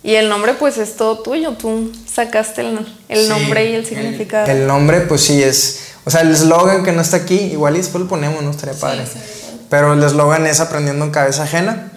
Y 0.02 0.14
el 0.14 0.28
nombre 0.28 0.54
pues 0.54 0.78
es 0.78 0.96
todo 0.96 1.18
tuyo, 1.20 1.54
tú 1.54 1.90
sacaste 2.06 2.60
el, 2.60 2.86
el 3.08 3.28
nombre 3.28 3.70
y 3.70 3.74
el 3.74 3.86
significado. 3.86 4.46
El, 4.46 4.66
nombre 4.66 5.00
pues 5.00 5.22
sí 5.22 5.42
es, 5.42 5.94
o 6.04 6.10
sea, 6.10 6.20
el 6.20 6.30
eslogan 6.30 6.84
que 6.84 6.92
no 6.92 7.00
está 7.00 7.16
aquí, 7.16 7.36
igual 7.36 7.74
y 7.74 7.78
después 7.78 8.02
lo 8.02 8.08
ponemos, 8.08 8.42
no 8.42 8.50
estaría 8.50 8.78
padre. 8.78 9.04
Pero 9.68 9.94
el 9.94 10.02
eslogan 10.04 10.46
es 10.46 10.60
aprendiendo 10.60 11.04
en 11.04 11.10
cabeza 11.10 11.42
ajena. 11.42 11.90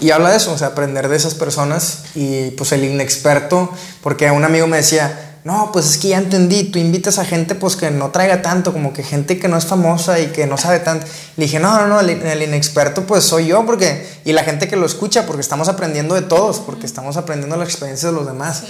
Y 0.00 0.10
habla 0.10 0.30
de 0.30 0.36
eso, 0.36 0.52
o 0.52 0.58
sea, 0.58 0.68
aprender 0.68 1.08
de 1.08 1.16
esas 1.16 1.34
personas 1.34 2.04
y 2.14 2.50
pues 2.52 2.72
el 2.72 2.84
inexperto, 2.84 3.70
porque 4.02 4.30
un 4.30 4.44
amigo 4.44 4.66
me 4.66 4.78
decía, 4.78 5.34
no, 5.44 5.70
pues 5.72 5.86
es 5.88 5.98
que 5.98 6.08
ya 6.08 6.18
entendí, 6.18 6.64
tú 6.64 6.78
invitas 6.78 7.18
a 7.18 7.24
gente 7.24 7.54
pues 7.54 7.76
que 7.76 7.90
no 7.90 8.10
traiga 8.10 8.40
tanto, 8.40 8.72
como 8.72 8.92
que 8.94 9.02
gente 9.02 9.38
que 9.38 9.46
no 9.46 9.58
es 9.58 9.66
famosa 9.66 10.18
y 10.18 10.28
que 10.28 10.46
no 10.46 10.56
sabe 10.56 10.80
tanto. 10.80 11.06
Le 11.36 11.44
dije, 11.44 11.60
no, 11.60 11.78
no, 11.78 11.86
no, 11.86 12.00
el, 12.00 12.42
inexperto 12.42 13.06
pues 13.06 13.24
soy 13.24 13.48
yo, 13.48 13.64
porque, 13.66 14.06
y 14.24 14.32
la 14.32 14.42
gente 14.42 14.68
que 14.68 14.76
lo 14.76 14.86
escucha, 14.86 15.26
porque 15.26 15.42
estamos 15.42 15.68
aprendiendo 15.68 16.14
de 16.14 16.22
todos, 16.22 16.60
porque 16.60 16.86
estamos 16.86 17.18
aprendiendo 17.18 17.56
las 17.56 17.68
experiencias 17.68 18.10
de 18.10 18.16
los 18.16 18.26
demás. 18.26 18.64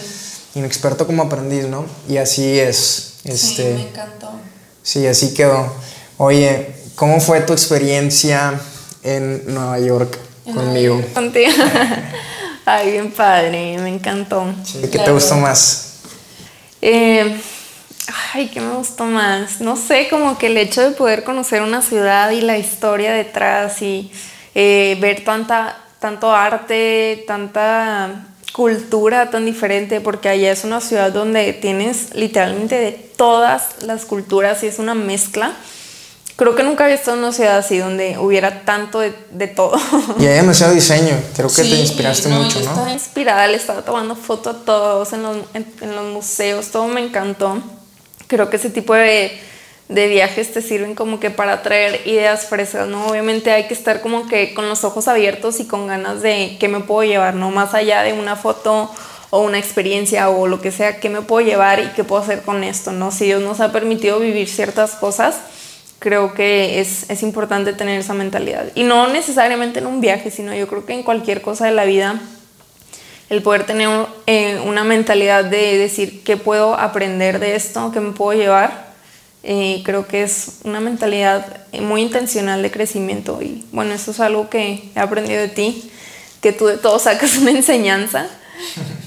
Inexperto 0.57 1.07
como 1.07 1.23
aprendiz, 1.23 1.67
¿no? 1.67 1.85
Y 2.09 2.17
así 2.17 2.59
es. 2.59 3.15
Este, 3.25 3.39
sí, 3.57 3.63
me 3.63 3.89
encantó. 3.89 4.33
Sí, 4.83 5.07
así 5.07 5.33
quedó. 5.33 5.73
Oye, 6.19 6.75
¿cómo 6.97 7.21
fue 7.21 7.41
tu 7.41 7.53
experiencia 7.53 8.61
en 9.03 9.43
Nueva 9.47 9.79
York 9.79 10.19
conmigo? 10.45 11.03
Contigo. 11.15 11.53
Ay, 12.67 12.93
bien 12.93 13.11
padre, 13.11 13.77
me 13.79 13.91
encantó. 13.91 14.47
¿Qué 14.91 14.99
te 14.99 15.11
gustó 15.11 15.37
más? 15.37 16.01
Eh, 16.81 17.41
ay, 18.33 18.49
¿qué 18.49 18.61
me 18.61 18.75
gustó 18.75 19.05
más? 19.05 19.61
No 19.61 19.77
sé, 19.77 20.09
como 20.09 20.39
que 20.39 20.47
el 20.47 20.57
hecho 20.57 20.83
de 20.83 20.91
poder 20.97 21.25
conocer 21.25 21.63
una 21.63 21.83
ciudad 21.83 22.31
y 22.31 22.41
la 22.41 22.57
historia 22.57 23.13
detrás 23.13 23.83
y 23.83 24.11
eh, 24.55 24.97
ver 25.01 25.25
tanta, 25.25 25.77
tanto 25.99 26.33
arte, 26.33 27.25
tanta 27.27 28.27
cultura 28.53 29.31
tan 29.31 29.45
diferente, 29.45 30.01
porque 30.01 30.29
allá 30.29 30.53
es 30.53 30.65
una 30.65 30.81
ciudad 30.81 31.13
donde 31.13 31.53
tienes 31.55 32.15
literalmente 32.15 32.77
de 32.77 32.93
todas 32.93 33.83
las 33.83 34.05
culturas 34.05 34.63
y 34.63 34.69
es 34.69 34.79
una 34.79 34.95
mezcla. 34.95 35.53
Creo 36.37 36.57
que 36.57 36.65
nunca 36.65 36.85
había 36.85 36.97
estado 36.97 37.17
en 37.17 37.25
una 37.25 37.33
ciudad 37.33 37.59
así 37.59 37.79
donde 37.79 38.19
hubiera 38.19 38.65
tanto 38.65 38.99
de, 38.99 39.15
de 39.31 39.47
todo. 39.47 39.77
Y 40.19 40.27
hay 40.27 40.35
demasiado 40.35 40.73
diseño. 40.73 41.17
Creo 41.37 41.49
que 41.49 41.63
te 41.63 41.69
inspiraste 41.69 42.29
mucho, 42.29 42.61
¿no? 42.61 42.71
Estaba 42.71 42.93
inspirada, 42.93 43.47
le 43.47 43.57
estaba 43.57 43.83
tomando 43.83 44.17
fotos 44.17 44.57
a 44.57 44.65
todos 44.65 45.13
en 45.13 45.23
los, 45.23 45.37
en, 45.55 45.67
en 45.81 45.95
los 45.95 46.13
museos, 46.13 46.69
todo 46.69 46.89
me 46.89 47.01
encantó. 47.01 47.63
Creo 48.27 48.51
que 48.51 48.57
ese 48.57 48.71
tipo 48.71 48.95
de 48.95 49.39
de 49.89 50.09
viajes 50.09 50.53
te 50.53 50.63
sirven 50.63 50.95
como 50.95 51.21
que 51.21 51.31
para 51.31 51.63
traer 51.63 52.01
ideas 52.07 52.47
frescas, 52.47 52.89
¿no? 52.89 53.07
Obviamente 53.07 53.51
hay 53.51 53.67
que 53.67 53.75
estar 53.75 54.01
como 54.01 54.27
que 54.27 54.55
con 54.55 54.69
los 54.69 54.83
ojos 54.85 55.09
abiertos 55.09 55.61
y 55.61 55.67
con 55.67 55.87
ganas 55.87 56.23
de 56.23 56.57
qué 56.59 56.69
me 56.69 56.81
puedo 56.81 57.07
llevar, 57.09 57.35
¿no? 57.35 57.51
Más 57.51 57.75
allá 57.75 58.03
de 58.03 58.15
una 58.15 58.37
foto 58.37 58.91
o 59.31 59.41
una 59.41 59.59
experiencia 59.59 60.31
o 60.31 60.47
lo 60.47 60.61
que 60.61 60.71
sea, 60.71 61.01
qué 61.01 61.11
me 61.11 61.21
puedo 61.21 61.47
llevar 61.47 61.81
y 61.81 61.89
qué 61.89 62.03
puedo 62.03 62.23
hacer 62.23 62.43
con 62.43 62.65
esto, 62.65 62.93
¿no? 62.93 63.11
Si 63.11 63.27
Dios 63.27 63.43
nos 63.43 63.61
ha 63.61 63.73
permitido 63.73 64.19
vivir 64.21 64.49
ciertas 64.49 64.93
cosas, 64.93 65.37
creo 65.99 66.35
que 66.35 66.81
es, 66.81 67.09
es 67.09 67.23
importante 67.23 67.73
tener 67.73 68.01
esa 68.01 68.15
mentalidad. 68.15 68.67
Y 68.75 68.83
no 68.83 69.09
necesariamente 69.09 69.79
en 69.79 69.87
un 69.87 70.01
viaje, 70.01 70.31
sino 70.31 70.55
yo 70.55 70.69
creo 70.69 70.85
que 70.85 70.95
en 70.95 71.03
cualquier 71.03 71.43
cosa 71.43 71.67
de 71.67 71.73
la 71.73 71.85
vida, 71.85 72.21
el 73.31 73.43
poder 73.43 73.65
tener 73.65 73.89
eh, 74.27 74.61
una 74.67 74.85
mentalidad 74.85 75.45
de 75.45 75.79
decir 75.79 76.23
qué 76.23 76.37
puedo 76.37 76.75
aprender 76.75 77.39
de 77.39 77.57
esto, 77.57 77.91
qué 77.93 78.01
me 78.01 78.13
puedo 78.13 78.39
llevar, 78.39 78.93
eh, 79.43 79.83
creo 79.85 80.07
que 80.07 80.23
es 80.23 80.61
una 80.65 80.81
mentalidad 80.81 81.67
muy 81.81 82.01
intencional 82.01 82.63
de 82.63 82.71
crecimiento 82.71 83.43
y 83.43 83.67
bueno, 83.73 83.93
eso 83.93 84.13
es 84.13 84.21
algo 84.21 84.49
que 84.49 84.91
he 84.95 84.99
aprendido 84.99 85.41
de 85.43 85.49
ti, 85.49 85.91
que 86.41 86.53
tú 86.53 86.67
de 86.67 86.79
todo 86.79 86.99
sacas 86.99 87.37
una 87.39 87.51
enseñanza. 87.51 88.27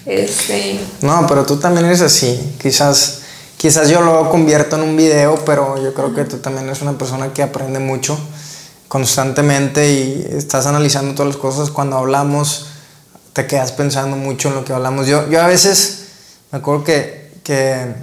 Este... 0.05 0.79
No, 1.01 1.25
pero 1.27 1.45
tú 1.45 1.59
también 1.59 1.85
eres 1.85 1.99
así, 1.99 2.39
quizás, 2.61 3.16
quizás 3.57 3.89
yo 3.89 4.01
lo 4.01 4.29
convierto 4.29 4.75
en 4.75 4.83
un 4.83 4.95
video, 4.95 5.43
pero 5.45 5.81
yo 5.81 5.93
creo 5.93 6.13
que 6.13 6.23
tú 6.25 6.37
también 6.37 6.65
eres 6.67 6.81
una 6.81 6.97
persona 6.97 7.33
que 7.33 7.43
aprende 7.43 7.79
mucho 7.79 8.17
constantemente 8.87 9.91
y 9.91 10.27
estás 10.31 10.65
analizando 10.65 11.13
todas 11.13 11.33
las 11.33 11.41
cosas. 11.41 11.71
Cuando 11.71 11.97
hablamos, 11.97 12.67
te 13.33 13.47
quedas 13.47 13.71
pensando 13.71 14.15
mucho 14.15 14.49
en 14.49 14.55
lo 14.55 14.63
que 14.63 14.73
hablamos. 14.73 15.07
Yo, 15.07 15.27
yo 15.29 15.41
a 15.41 15.47
veces 15.47 16.05
me 16.51 16.59
acuerdo 16.59 16.83
que, 16.83 17.31
que 17.43 17.93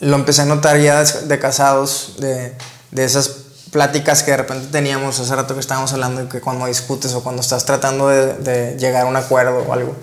lo 0.00 0.16
empecé 0.16 0.42
a 0.42 0.44
notar 0.44 0.78
ya 0.78 1.02
de 1.02 1.38
casados, 1.38 2.16
de, 2.18 2.54
de, 2.90 3.04
esas 3.04 3.28
pláticas 3.72 4.22
que 4.22 4.32
de 4.32 4.36
repente 4.38 4.68
teníamos 4.70 5.18
hace 5.18 5.34
rato 5.34 5.54
que 5.54 5.60
estábamos 5.60 5.92
hablando, 5.92 6.28
que 6.28 6.40
cuando 6.40 6.66
discutes 6.66 7.14
o 7.14 7.22
cuando 7.22 7.42
estás 7.42 7.64
tratando 7.64 8.08
de, 8.08 8.34
de 8.34 8.76
llegar 8.78 9.02
a 9.02 9.06
un 9.06 9.16
acuerdo 9.16 9.64
o 9.66 9.72
algo. 9.72 9.94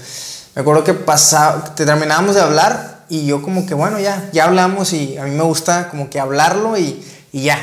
Me 0.55 0.61
acuerdo 0.61 0.83
que 0.83 0.93
pasaba, 0.93 1.75
te 1.75 1.85
terminábamos 1.85 2.35
de 2.35 2.41
hablar 2.41 2.94
y 3.09 3.25
yo 3.25 3.41
como 3.41 3.65
que, 3.65 3.73
bueno, 3.73 3.99
ya, 3.99 4.29
ya 4.31 4.45
hablamos 4.45 4.93
y 4.93 5.17
a 5.17 5.23
mí 5.23 5.31
me 5.31 5.43
gusta 5.43 5.89
como 5.89 6.09
que 6.09 6.19
hablarlo 6.19 6.77
y, 6.77 7.03
y 7.31 7.43
ya. 7.43 7.59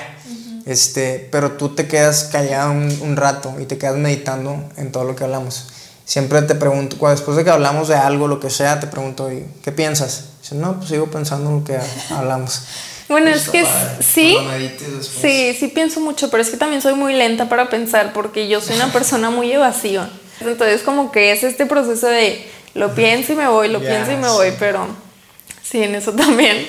este, 0.67 1.29
pero 1.33 1.53
tú 1.53 1.71
te 1.71 1.89
quedas 1.89 2.25
callado 2.25 2.73
un, 2.73 2.99
un, 3.03 3.17
rato 3.17 3.55
y 3.61 3.67
te 3.67 3.79
quedas 3.79 3.97
meditando 3.97 4.65
en 4.77 4.93
todo 4.93 5.05
lo 5.05 5.17
que 5.17 5.25
hablamos. 5.25 5.67
Siempre 6.05 6.43
te 6.43 6.55
pregunto, 6.55 6.97
después 7.09 7.37
de 7.37 7.45
que 7.45 7.51
hablamos 7.51 7.89
de 7.89 7.95
algo, 7.95 8.29
lo 8.29 8.41
que 8.41 8.51
sea, 8.51 8.81
te 8.81 8.87
pregunto, 8.87 9.31
¿qué 9.63 9.73
piensas? 9.73 10.25
no, 10.51 10.77
pues 10.77 10.91
sigo 10.91 11.07
pensando 11.07 11.51
en 11.51 11.57
lo 11.61 11.65
que 11.65 11.79
hablamos. 12.11 12.63
Bueno, 13.09 13.31
es 13.31 13.49
que 13.49 13.65
sí, 14.01 14.37
sí, 15.01 15.57
sí 15.59 15.69
pienso 15.69 16.01
mucho, 16.01 16.31
pero 16.31 16.43
es 16.43 16.51
que 16.51 16.57
también 16.57 16.81
soy 16.81 16.95
muy 16.95 17.15
lenta 17.15 17.49
para 17.49 17.69
pensar 17.69 18.13
porque 18.13 18.49
yo 18.49 18.61
soy 18.61 18.77
una 18.77 18.93
persona 18.93 19.31
muy 19.31 19.53
evasiva. 19.53 20.09
Entonces 20.41 20.83
como 20.83 21.13
que 21.13 21.33
es 21.33 21.45
este 21.45 21.67
proceso 21.67 22.07
de 22.07 22.47
lo 22.75 22.95
pienso 22.95 23.33
y 23.33 23.37
me 23.37 23.49
voy, 23.49 23.69
lo 23.69 23.81
pienso 23.81 24.13
y 24.13 24.17
me 24.17 24.29
voy, 24.29 24.53
pero 24.59 24.87
sí, 25.63 25.83
en 25.83 25.95
eso 25.95 26.13
también, 26.13 26.67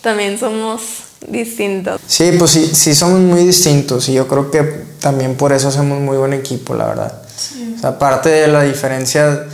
también 0.00 0.38
somos 0.38 0.80
distintos. 1.26 2.00
Sí, 2.06 2.32
pues 2.38 2.50
sí, 2.50 2.70
sí 2.74 2.94
somos 2.94 3.20
muy 3.20 3.44
distintos 3.44 4.08
y 4.08 4.14
yo 4.14 4.26
creo 4.28 4.50
que 4.50 4.62
también 5.00 5.36
por 5.36 5.52
eso 5.52 5.68
hacemos 5.68 6.00
muy 6.00 6.16
buen 6.16 6.32
equipo, 6.32 6.74
la 6.74 6.86
verdad. 6.86 7.22
O 7.76 7.80
sea, 7.80 7.90
aparte 7.90 8.28
de 8.28 8.48
la 8.48 8.62
diferencia 8.62 9.46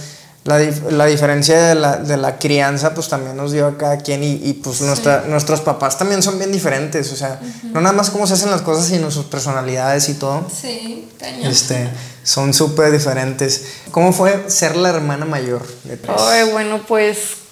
la, 0.49 0.59
la 0.91 1.05
diferencia 1.05 1.63
de 1.63 1.75
la, 1.75 1.97
de 1.97 2.17
la, 2.17 2.39
crianza 2.39 2.95
pues 2.95 3.09
también 3.09 3.37
nos 3.37 3.53
dio 3.53 3.67
a 3.67 3.77
cada 3.77 3.99
quien 3.99 4.25
y, 4.25 4.41
y 4.43 4.55
pues 4.55 4.81
nuestra, 4.81 5.25
nuestros 5.29 5.61
papás 5.61 5.99
también 5.99 6.23
son 6.23 6.39
bien 6.39 6.51
diferentes, 6.51 7.13
o 7.13 7.17
sea, 7.17 7.39
no 7.65 7.83
nada 7.83 7.95
más 7.95 8.09
cómo 8.09 8.27
se 8.27 8.33
hacen 8.33 8.51
las 8.51 8.63
cosas, 8.63 8.87
sino 8.87 9.11
sus 9.11 9.27
personalidades 9.27 10.09
y 10.09 10.15
todo. 10.15 10.47
Sí, 10.51 11.07
Este, 11.43 11.91
son 12.23 12.55
súper 12.55 12.91
diferentes. 12.91 13.65
¿Cómo 13.91 14.13
fue 14.13 14.49
ser 14.49 14.77
la 14.77 14.89
hermana 14.89 15.27
mayor 15.27 15.67
de 15.85 15.99
Ay, 16.19 16.51
bueno, 16.51 16.81
pues... 16.89 17.48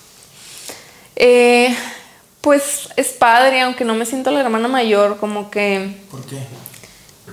Eh, 1.16 1.74
pues 2.40 2.88
es 2.96 3.09
padre, 3.09 3.62
aunque 3.62 3.85
no 3.85 3.94
me 3.94 4.07
siento 4.07 4.31
la 4.31 4.40
hermana 4.40 4.68
mayor, 4.68 5.16
como 5.18 5.50
que... 5.50 5.96
¿Por 6.11 6.24
qué? 6.24 6.38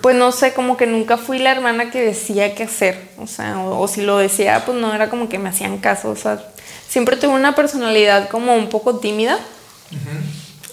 pues 0.04 0.18
no 0.18 0.34
sé, 0.34 0.54
como 0.54 0.76
que 0.76 0.86
nunca 0.86 1.18
fui 1.18 1.40
la 1.40 1.52
hermana 1.52 1.90
que 1.90 2.02
decía 2.02 2.56
qué 2.56 2.64
hacer, 2.64 3.10
o 3.18 3.26
sea, 3.26 3.60
o, 3.62 3.88
si 3.88 4.02
lo 4.02 4.18
decía, 4.18 4.64
pues 4.66 4.78
no 4.78 4.94
era 4.94 5.10
como 5.10 5.30
que 5.30 5.40
me 5.40 5.48
hacían 5.48 5.78
caso, 5.78 6.10
o 6.10 6.16
sea, 6.18 6.44
siempre 6.90 7.16
tuve 7.16 7.34
una 7.34 7.56
personalidad 7.56 8.28
como 8.28 8.54
un 8.54 8.68
poco 8.68 9.00
tímida. 9.00 9.40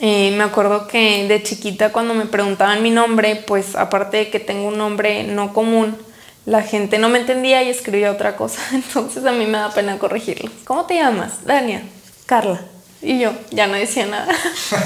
Eh, 0.00 0.34
me 0.36 0.42
acuerdo 0.42 0.88
que 0.88 1.28
de 1.28 1.42
chiquita 1.44 1.92
cuando 1.92 2.12
me 2.12 2.26
preguntaban 2.26 2.82
mi 2.82 2.90
nombre, 2.90 3.36
pues 3.36 3.76
aparte 3.76 4.16
de 4.16 4.30
que 4.30 4.40
tengo 4.40 4.66
un 4.66 4.78
nombre 4.78 5.22
no 5.22 5.52
común, 5.52 5.96
la 6.44 6.62
gente 6.62 6.98
no 6.98 7.08
me 7.08 7.20
entendía 7.20 7.62
y 7.62 7.68
escribía 7.68 8.10
otra 8.10 8.34
cosa, 8.34 8.60
entonces 8.72 9.24
a 9.26 9.30
mí 9.30 9.46
me 9.46 9.58
da 9.58 9.72
pena 9.72 9.96
corregirlo. 10.00 10.50
¿Cómo 10.64 10.86
te 10.86 10.94
llamas? 10.94 11.44
Dania. 11.44 11.84
Carla. 12.26 12.60
Y 13.02 13.18
yo 13.18 13.32
ya 13.50 13.66
no 13.66 13.74
decía 13.74 14.06
nada. 14.06 14.28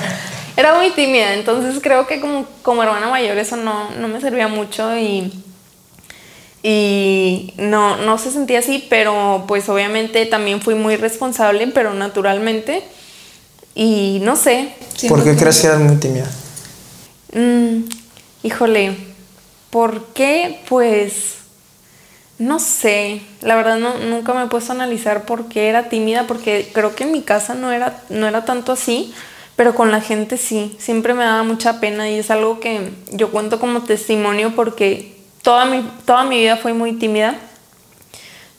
era 0.57 0.75
muy 0.77 0.91
tímida, 0.91 1.35
entonces 1.35 1.81
creo 1.83 2.07
que 2.07 2.21
como, 2.21 2.47
como 2.63 2.83
hermana 2.83 3.09
mayor 3.09 3.37
eso 3.39 3.57
no, 3.57 3.91
no 3.91 4.09
me 4.09 4.21
servía 4.21 4.49
mucho 4.49 4.97
y, 4.97 5.33
y 6.63 7.55
no, 7.57 7.97
no 7.97 8.19
se 8.19 8.31
sentía 8.31 8.61
así, 8.61 8.87
pero 8.89 9.45
pues 9.49 9.69
obviamente 9.69 10.27
también 10.27 10.61
fui 10.61 10.75
muy 10.75 10.97
responsable, 10.97 11.67
pero 11.69 11.93
naturalmente. 11.95 12.85
Y 13.75 14.21
no 14.23 14.37
sé. 14.37 14.73
¿Por 15.09 15.25
qué 15.25 15.35
crees 15.35 15.61
que 15.61 15.67
eras 15.67 15.81
muy 15.81 15.97
tímida? 15.97 16.31
Mm, 17.33 17.89
híjole, 18.45 18.97
¿por 19.71 20.07
qué? 20.15 20.61
Pues 20.69 21.39
no 22.45 22.59
sé, 22.59 23.23
la 23.41 23.57
verdad 23.57 23.79
nunca 23.79 24.35
me 24.35 24.45
he 24.45 24.47
puesto 24.47 24.73
a 24.73 24.75
analizar 24.75 25.25
por 25.25 25.49
qué 25.49 25.69
era 25.69 25.89
tímida, 25.89 26.27
porque 26.27 26.71
creo 26.73 26.95
que 26.95 27.05
en 27.05 27.13
mi 27.13 27.23
casa 27.23 27.55
no 27.55 27.73
era, 27.73 28.03
no 28.09 28.27
era 28.27 28.45
tanto 28.45 28.73
así 28.73 29.15
pero 29.57 29.75
con 29.75 29.91
la 29.91 30.01
gente 30.01 30.37
sí, 30.37 30.75
siempre 30.79 31.15
me 31.15 31.25
daba 31.25 31.45
mucha 31.45 31.81
pena 31.81 32.11
y 32.11 32.19
es 32.19 32.31
algo 32.31 32.59
que 32.61 32.91
yo 33.13 33.31
cuento 33.31 33.61
como 33.61 33.83
testimonio 33.83 34.55
porque 34.57 35.17
toda 35.43 35.65
mi, 35.65 35.89
toda 36.05 36.25
mi 36.25 36.39
vida 36.39 36.57
fue 36.57 36.73
muy 36.73 36.95
tímida, 36.95 37.37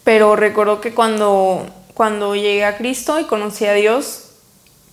pero 0.03 0.35
recuerdo 0.35 0.79
que 0.79 0.93
cuando, 0.93 1.65
cuando 1.93 2.35
llegué 2.35 2.63
a 2.63 2.77
Cristo 2.77 3.19
y 3.19 3.25
conocí 3.25 3.65
a 3.65 3.73
Dios, 3.73 4.29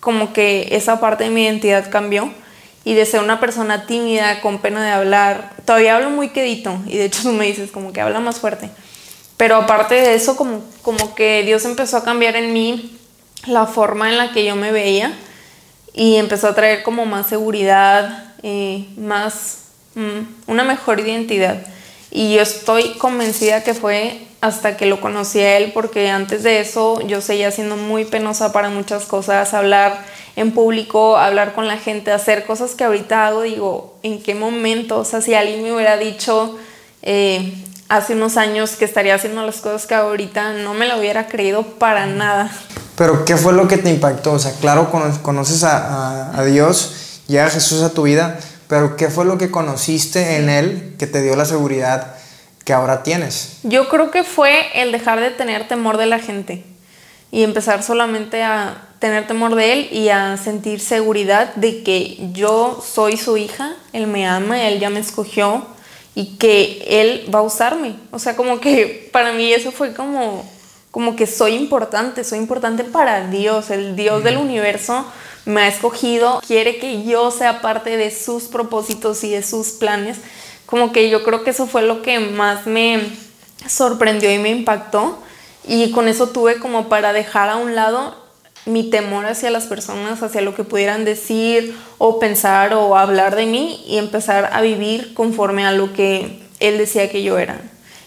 como 0.01 0.33
que 0.33 0.69
esa 0.73 0.99
parte 0.99 1.25
de 1.25 1.31
mi 1.31 1.45
identidad 1.45 1.89
cambió 1.91 2.33
y 2.85 2.95
de 2.95 3.07
ser 3.07 3.23
una 3.23 3.39
persona 3.39 3.87
tímida, 3.87 4.41
con 4.41 4.59
pena 4.59 4.85
de 4.85 4.91
hablar, 4.91 5.53
todavía 5.65 5.95
hablo 5.95 6.11
muy 6.11 6.31
quedito 6.31 6.77
y 6.89 6.97
de 6.97 7.05
hecho 7.05 7.23
tú 7.23 7.33
me 7.33 7.47
dices 7.47 7.71
como 7.71 7.93
que 7.93 8.01
habla 8.01 8.19
más 8.19 8.41
fuerte, 8.41 8.71
pero 9.43 9.57
aparte 9.57 9.97
de 9.97 10.15
eso 10.15 10.37
como, 10.37 10.63
como 10.83 11.17
que 11.17 11.43
Dios 11.43 11.65
empezó 11.65 11.97
a 11.97 12.05
cambiar 12.05 12.37
en 12.37 12.53
mí 12.53 12.97
la 13.49 13.67
forma 13.67 14.09
en 14.09 14.17
la 14.17 14.31
que 14.31 14.45
yo 14.45 14.55
me 14.55 14.71
veía 14.71 15.19
y 15.93 16.15
empezó 16.15 16.47
a 16.47 16.55
traer 16.55 16.85
como 16.85 17.07
más 17.07 17.27
seguridad, 17.27 18.35
eh, 18.45 18.87
más, 18.97 19.65
mm, 19.97 20.21
una 20.47 20.63
mejor 20.63 21.01
identidad. 21.01 21.57
Y 22.13 22.37
yo 22.37 22.43
estoy 22.43 22.91
convencida 22.99 23.65
que 23.65 23.75
fue 23.75 24.21
hasta 24.41 24.77
que 24.77 24.87
lo 24.87 25.01
conocí 25.01 25.41
a 25.41 25.57
él, 25.57 25.73
porque 25.73 26.09
antes 26.09 26.45
de 26.45 26.61
eso 26.61 27.01
yo 27.01 27.21
seguía 27.21 27.51
siendo 27.51 27.77
muy 27.77 28.05
penosa 28.05 28.53
para 28.53 28.71
muchas 28.71 29.07
cosas, 29.07 29.55
hablar 29.55 30.05
en 30.37 30.53
público, 30.53 31.17
hablar 31.17 31.53
con 31.53 31.67
la 31.67 31.79
gente, 31.79 32.13
hacer 32.13 32.45
cosas 32.45 32.77
que 32.77 32.85
ahorita 32.85 33.27
hago, 33.27 33.43
digo, 33.43 33.99
¿en 34.05 34.23
qué 34.23 34.37
momento? 34.37 34.99
O 34.99 35.05
sea, 35.05 35.21
si 35.21 35.35
alguien 35.35 35.65
me 35.65 35.73
hubiera 35.73 35.97
dicho 35.97 36.57
eh, 37.03 37.53
hace 37.93 38.15
unos 38.15 38.39
años 38.39 38.71
que 38.77 38.87
estaría 38.87 39.15
haciendo 39.15 39.45
las 39.45 39.57
cosas 39.57 39.87
que 39.87 39.95
ahorita, 39.95 40.55
no 40.55 40.73
me 40.73 40.89
lo 40.89 40.99
hubiera 40.99 41.27
creído 41.27 41.63
para 41.63 42.07
nada. 42.07 42.51
Pero 42.97 43.27
¿qué 43.27 43.37
fue 43.37 43.53
lo 43.53 43.69
que 43.69 43.77
te 43.77 43.91
impactó? 43.91 44.33
O 44.33 44.39
sea, 44.39 44.53
claro, 44.61 44.91
conoces 45.23 45.63
a, 45.63 46.39
a 46.39 46.45
Dios, 46.45 47.21
llega 47.29 47.51
Jesús 47.51 47.83
a 47.83 47.91
tu 47.91 48.05
vida, 48.05 48.39
pero 48.67 48.97
¿qué 48.97 49.09
fue 49.09 49.27
lo 49.27 49.37
que 49.37 49.51
conociste 49.51 50.37
en 50.37 50.49
Él 50.49 50.95
que 50.99 51.07
te 51.07 51.21
dio 51.21 51.37
la 51.37 51.45
seguridad 51.45 52.15
que 52.65 52.73
ahora 52.73 53.03
tienes? 53.03 53.59
Yo 53.63 53.91
creo 53.91 54.11
que 54.11 54.25
fue 54.25 54.69
el 54.81 54.91
dejar 54.91 55.21
de 55.21 55.31
tener 55.31 55.69
temor 55.69 55.99
de 55.99 56.07
la 56.07 56.19
gente 56.19 56.65
y 57.31 57.43
empezar 57.43 57.83
solamente 57.83 58.43
a 58.43 58.89
tener 59.01 59.27
temor 59.27 59.55
de 59.55 59.73
él 59.73 59.89
y 59.91 60.09
a 60.09 60.39
sentir 60.39 60.81
seguridad 60.81 61.55
de 61.57 61.83
que 61.83 62.31
yo 62.33 62.83
soy 62.87 63.17
su 63.19 63.37
hija, 63.37 63.75
él 63.93 64.07
me 64.07 64.27
ama, 64.27 64.67
él 64.67 64.81
ya 64.81 64.91
me 64.91 65.01
escogió 65.01 65.67
y 66.15 66.37
que 66.37 66.85
él 66.87 67.29
va 67.35 67.41
a 67.41 67.43
usarme. 67.43 67.97
O 68.11 68.19
sea, 68.19 68.37
como 68.37 68.61
que 68.61 69.09
para 69.13 69.33
mí 69.33 69.53
eso 69.53 69.73
fue 69.73 69.95
como, 69.95 70.49
como 70.91 71.17
que 71.17 71.27
soy 71.27 71.55
importante, 71.55 72.25
soy 72.25 72.39
importante 72.39 72.85
para 72.85 73.29
Dios, 73.29 73.71
el 73.71 73.97
Dios 73.97 74.23
del 74.25 74.37
universo 74.37 75.07
me 75.45 75.63
ha 75.63 75.69
escogido, 75.69 76.41
quiere 76.47 76.79
que 76.79 77.03
yo 77.03 77.31
sea 77.31 77.61
parte 77.61 77.97
de 77.97 78.11
sus 78.11 78.45
propósitos 78.45 79.25
y 79.25 79.31
de 79.31 79.43
sus 79.43 79.71
planes. 79.71 80.19
Como 80.67 80.93
que 80.93 81.11
yo 81.11 81.25
creo 81.25 81.43
que 81.43 81.51
eso 81.51 81.67
fue 81.67 81.83
lo 81.83 82.03
que 82.03 82.21
más 82.21 82.67
me 82.67 83.01
sorprendió 83.67 84.33
y 84.33 84.39
me 84.39 84.51
impactó. 84.51 85.19
Y 85.67 85.91
con 85.93 86.09
eso 86.09 86.29
tuve 86.29 86.59
como 86.59 86.89
para 86.89 87.13
dejar 87.13 87.49
a 87.49 87.57
un 87.57 87.75
lado 87.75 88.22
mi 88.65 88.91
temor 88.91 89.27
hacia 89.27 89.51
las 89.51 89.67
personas, 89.67 90.23
hacia 90.23 90.41
lo 90.41 90.55
que 90.55 90.65
pudieran 90.65 91.05
decir 91.05 91.77
o 91.99 92.19
pensar 92.19 92.75
o 92.75 92.97
hablar 92.97 93.35
de 93.35 93.47
mí 93.47 93.83
y 93.87 93.99
empezar 93.99 94.51
a 94.53 94.61
vivir 94.61 95.15
conforme 95.15 95.65
a 95.67 95.73
lo 95.73 95.93
que 95.93 96.41
él 96.61 96.79
decía 96.79 97.11
que 97.11 97.23
yo 97.23 97.39
era. 97.39 97.61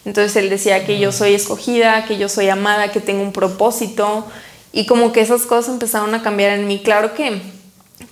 Entonces 0.05 0.35
él 0.35 0.49
decía 0.49 0.85
que 0.85 0.99
yo 0.99 1.11
soy 1.11 1.33
escogida, 1.33 2.05
que 2.05 2.17
yo 2.17 2.29
soy 2.29 2.49
amada, 2.49 2.91
que 2.91 3.01
tengo 3.01 3.21
un 3.21 3.33
propósito 3.33 4.25
y 4.71 4.85
como 4.85 5.11
que 5.11 5.21
esas 5.21 5.43
cosas 5.43 5.73
empezaron 5.73 6.13
a 6.15 6.21
cambiar 6.21 6.51
en 6.51 6.67
mí. 6.67 6.81
Claro 6.83 7.13
que, 7.13 7.41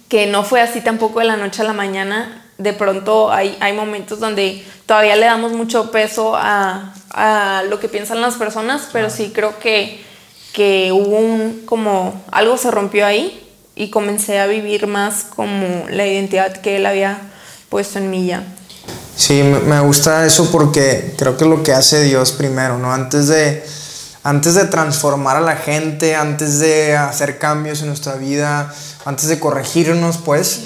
que 0.10 0.26
no 0.26 0.44
fue 0.44 0.60
así 0.60 0.82
tampoco 0.82 1.20
de 1.20 1.26
la 1.26 1.38
noche 1.38 1.62
a 1.62 1.66
la 1.66 1.74
mañana. 1.74 2.46
De 2.58 2.74
pronto 2.74 3.32
hay, 3.32 3.56
hay 3.60 3.74
momentos 3.74 4.20
donde 4.20 4.66
todavía 4.86 5.16
le 5.16 5.26
damos 5.28 5.54
mucho 5.54 5.92
peso 5.92 6.36
a, 6.36 6.94
a 7.12 7.64
lo 7.70 7.80
que 7.80 7.90
piensan 7.90 8.22
las 8.22 8.36
personas, 8.36 8.90
pero 8.92 9.10
sí 9.10 9.32
creo 9.34 9.60
que 9.60 10.04
que 10.54 10.92
hubo 10.94 11.18
un 11.18 11.64
como 11.66 12.24
algo 12.32 12.58
se 12.58 12.72
rompió 12.72 13.06
ahí 13.06 13.40
y 13.76 13.90
comencé 13.90 14.40
a 14.40 14.46
vivir 14.46 14.88
más 14.88 15.26
como 15.36 15.86
la 15.90 16.06
identidad 16.06 16.54
que 16.58 16.78
él 16.78 16.86
había 16.86 17.20
puesto 17.70 17.98
en 17.98 18.12
mí 18.12 18.28
ya. 18.28 18.44
Sí, 19.16 19.42
me 19.44 19.80
gusta 19.82 20.26
eso 20.26 20.50
porque 20.52 21.16
creo 21.18 21.38
que 21.38 21.44
es 21.44 21.50
lo 21.50 21.64
que 21.64 21.74
hace 21.74 22.04
Dios 22.04 22.32
primero, 22.32 22.78
¿no? 22.78 22.94
Antes 22.94 23.28
de, 23.28 23.64
antes 24.24 24.56
de 24.56 24.66
transformar 24.66 25.38
a 25.38 25.42
la 25.42 25.56
gente, 25.56 26.16
antes 26.16 26.60
de 26.60 26.96
hacer 26.96 27.40
cambios 27.40 27.82
en 27.82 27.88
nuestra 27.88 28.16
vida, 28.16 28.74
antes 29.06 29.28
de 29.28 29.40
corregirnos, 29.40 30.18
pues, 30.18 30.62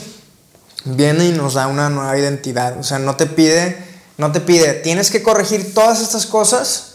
viene 0.85 1.27
y 1.27 1.31
nos 1.31 1.55
da 1.55 1.67
una 1.67 1.89
nueva 1.89 2.17
identidad. 2.17 2.77
O 2.79 2.83
sea, 2.83 2.99
no 2.99 3.15
te 3.15 3.25
pide, 3.25 3.77
no 4.17 4.31
te 4.31 4.39
pide, 4.41 4.73
tienes 4.73 5.11
que 5.11 5.21
corregir 5.21 5.73
todas 5.73 6.01
estas 6.01 6.25
cosas 6.25 6.86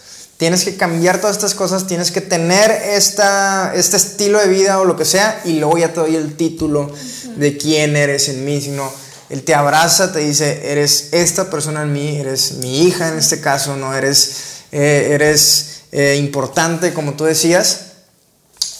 tienes 0.42 0.64
que 0.64 0.76
cambiar 0.76 1.20
todas 1.20 1.36
estas 1.36 1.54
cosas, 1.54 1.86
tienes 1.86 2.10
que 2.10 2.20
tener 2.20 2.68
esta, 2.68 3.72
este 3.76 3.96
estilo 3.96 4.40
de 4.40 4.48
vida 4.48 4.80
o 4.80 4.84
lo 4.84 4.96
que 4.96 5.04
sea, 5.04 5.40
y 5.44 5.60
luego 5.60 5.78
ya 5.78 5.92
te 5.92 6.00
doy 6.00 6.16
el 6.16 6.34
título 6.34 6.90
de 7.36 7.56
quién 7.56 7.94
eres 7.94 8.28
en 8.28 8.44
mí, 8.44 8.60
sino 8.60 8.92
él 9.30 9.44
te 9.44 9.54
abraza, 9.54 10.12
te 10.12 10.18
dice, 10.18 10.72
eres 10.72 11.10
esta 11.12 11.48
persona 11.48 11.82
en 11.84 11.92
mí, 11.92 12.16
eres 12.16 12.54
mi 12.54 12.82
hija 12.82 13.06
en 13.06 13.18
este 13.18 13.40
caso, 13.40 13.76
no 13.76 13.94
eres, 13.94 14.64
eh, 14.72 15.10
eres 15.12 15.82
eh, 15.92 16.16
importante, 16.18 16.92
como 16.92 17.12
tú 17.12 17.22
decías, 17.22 17.92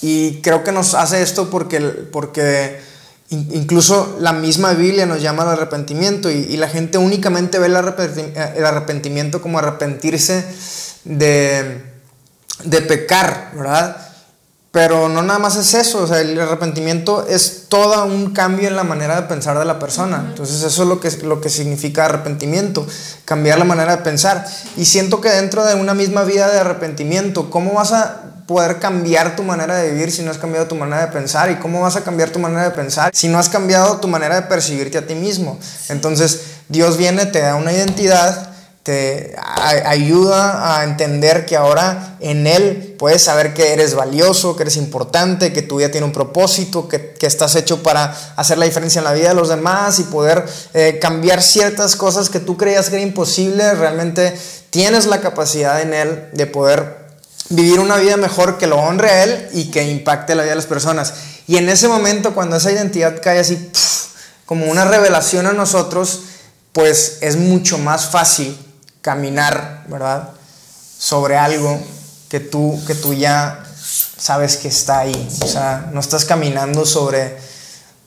y 0.01 0.41
creo 0.41 0.65
que 0.65 0.73
nos 0.73 0.95
hace 0.95 1.23
esto 1.23 1.49
porque, 1.49 1.79
porque 1.81 2.81
incluso 3.31 4.17
la 4.19 4.33
misma 4.33 4.73
Biblia 4.73 5.07
nos 5.07 5.23
llama 5.23 5.45
al 5.45 5.51
arrepentimiento 5.51 6.29
y, 6.29 6.39
y 6.39 6.57
la 6.57 6.67
gente 6.67 6.99
únicamente 6.99 7.61
ve 7.61 7.69
el 7.69 7.77
arrepentimiento 8.67 9.41
como 9.41 9.61
arrepentirse 9.61 10.45
de, 11.05 11.83
de 12.65 12.83
pecar, 12.83 13.51
¿verdad? 13.55 13.97
Pero 14.73 15.11
no 15.11 15.23
nada 15.23 15.39
más 15.39 15.57
es 15.57 15.75
eso, 15.75 16.03
o 16.03 16.07
sea, 16.07 16.23
el 16.23 16.41
arrepentimiento 16.41 17.27
es 17.29 17.67
todo 17.69 18.07
un 18.07 18.33
cambio 18.33 18.69
en 18.69 18.75
la 18.75 18.85
manera 18.85 19.21
de 19.21 19.29
pensar 19.29 19.59
de 19.59 19.67
la 19.67 19.79
persona. 19.79 20.25
Entonces 20.31 20.63
eso 20.63 20.83
es 20.85 20.89
lo 20.89 20.99
que, 20.99 21.11
lo 21.25 21.43
que 21.43 21.51
significa 21.51 22.07
arrepentimiento, 22.07 22.87
cambiar 23.27 23.59
la 23.59 23.67
manera 23.67 23.97
de 23.97 24.03
pensar. 24.03 24.47
Y 24.79 24.87
siento 24.87 25.21
que 25.21 25.29
dentro 25.29 25.67
de 25.67 25.75
una 25.75 25.93
misma 25.93 26.25
vida 26.25 26.51
de 26.51 26.59
arrepentimiento, 26.59 27.51
¿cómo 27.51 27.75
vas 27.75 27.93
a 27.93 28.23
poder 28.47 28.79
cambiar 28.79 29.37
tu 29.37 29.43
manera 29.43 29.77
de 29.77 29.91
vivir 29.91 30.11
si 30.11 30.23
no 30.23 30.31
has 30.31 30.39
cambiado 30.39 30.67
tu 30.67 30.75
manera 30.75 31.05
de 31.05 31.13
pensar? 31.13 31.51
¿Y 31.51 31.57
cómo 31.57 31.83
vas 31.83 31.97
a 31.97 32.03
cambiar 32.03 32.31
tu 32.31 32.39
manera 32.39 32.65
de 32.65 32.71
pensar 32.71 33.11
si 33.15 33.29
no 33.29 33.39
has 33.39 33.51
cambiado 33.51 33.99
tu 33.99 34.09
manera 34.09 34.37
de 34.37 34.43
percibirte 34.47 34.97
a 34.97 35.07
ti 35.07 35.15
mismo? 35.15 35.59
Entonces 35.91 36.45
Dios 36.71 36.97
viene, 36.97 37.27
te 37.27 37.41
da 37.41 37.57
una 37.57 37.75
identidad 37.75 38.52
te 38.83 39.37
ayuda 39.39 40.77
a 40.77 40.83
entender 40.83 41.47
que 41.47 41.57
ahora 41.57 42.17
en 42.19 42.49
Él 42.49 42.97
puedes 42.99 43.23
saber 43.23 43.55
que 43.55 43.73
eres 43.73 43.95
valioso, 43.95 44.57
que 44.57 44.65
eres 44.65 44.77
importante, 44.77 45.53
que 45.53 45.63
tu 45.63 45.77
vida 45.77 45.91
tiene 45.91 46.07
un 46.07 46.13
propósito, 46.13 46.89
que, 46.89 47.15
estás 47.21 47.55
hecho 47.55 47.85
para 47.85 48.13
hacer 48.35 48.59
la 48.59 48.65
diferencia 48.65 48.99
en 48.99 49.05
la 49.05 49.13
vida 49.13 49.29
de 49.29 49.35
los 49.37 49.49
demás 49.49 50.01
y 50.01 50.05
poder 50.05 50.45
eh, 50.75 50.99
cambiar 51.01 51.41
ciertas 51.41 51.95
cosas 51.95 52.29
que 52.29 52.41
tú 52.41 52.57
creías 52.57 52.91
que 52.91 52.97
era 52.97 53.05
imposible. 53.05 53.73
Realmente 53.75 54.37
tienes 54.71 55.07
la 55.07 55.21
capacidad 55.21 55.81
en 55.81 55.95
Él 55.95 56.29
de 56.33 56.47
poder 56.47 56.97
vivir 57.51 57.79
una 57.79 57.97
vida 57.99 58.17
mejor 58.17 58.59
que 58.59 58.67
lo 58.67 58.79
honre 58.79 59.11
a 59.11 59.23
Él 59.23 59.49
y 59.53 59.71
que 59.71 59.89
impacte 59.89 60.35
la 60.35 60.43
vida 60.43 60.53
de 60.53 60.57
las 60.57 60.67
personas. 60.67 61.15
Y 61.47 61.57
en 61.57 61.69
ese 61.69 61.87
momento, 61.87 62.35
cuando 62.35 62.57
esa 62.57 62.73
identidad 62.73 63.21
cae 63.23 63.39
así, 63.39 63.71
como 64.45 64.67
una 64.67 64.85
revelación 64.85 65.47
a 65.47 65.53
nosotros, 65.53 66.23
pues 66.73 67.19
es 67.21 67.37
mucho 67.37 67.79
más 67.79 68.07
fácil 68.07 68.59
caminar, 69.03 69.85
¿verdad? 69.89 70.31
Sobre 70.99 71.37
algo 71.37 71.79
que 72.31 72.41
tú, 72.41 72.81
que 72.87 72.95
tú 72.95 73.13
ya 73.13 73.63
sabes 74.17 74.57
que 74.57 74.69
está 74.69 75.01
ahí. 75.01 75.29
O 75.43 75.47
sea, 75.47 75.91
no 75.93 76.01
estás 76.01 76.25
caminando 76.25 76.87
sobre, 76.87 77.37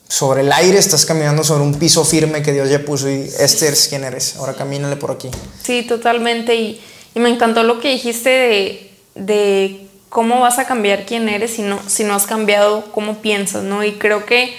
sobre 0.08 0.42
el 0.42 0.52
aire, 0.52 0.80
estás 0.80 1.06
caminando 1.06 1.44
sobre 1.44 1.64
un 1.64 1.76
piso 1.76 2.04
firme 2.06 2.42
que 2.42 2.54
Dios 2.54 2.70
ya 2.70 2.80
puso 2.84 3.10
y 3.10 3.30
este 3.40 3.68
es 3.68 3.88
quien 3.88 4.04
eres. 4.06 4.38
Ahora 4.38 4.54
camínale 4.54 4.96
por 4.96 5.12
aquí. 5.12 5.30
Sí, 5.62 5.84
totalmente. 5.84 6.56
Y, 6.56 6.82
y 7.14 7.20
me 7.20 7.30
encantó 7.30 7.64
lo 7.64 7.80
que 7.80 7.90
dijiste 7.90 8.30
de, 8.30 8.92
de, 9.16 9.88
cómo 10.10 10.40
vas 10.40 10.60
a 10.60 10.66
cambiar 10.66 11.06
quién 11.06 11.28
eres 11.28 11.52
si 11.52 11.62
no, 11.62 11.80
si 11.88 12.06
no 12.06 12.16
has 12.16 12.26
cambiado 12.26 12.86
cómo 12.94 13.22
piensas, 13.22 13.64
¿no? 13.64 13.84
Y 13.84 13.94
creo 13.94 14.26
que 14.26 14.56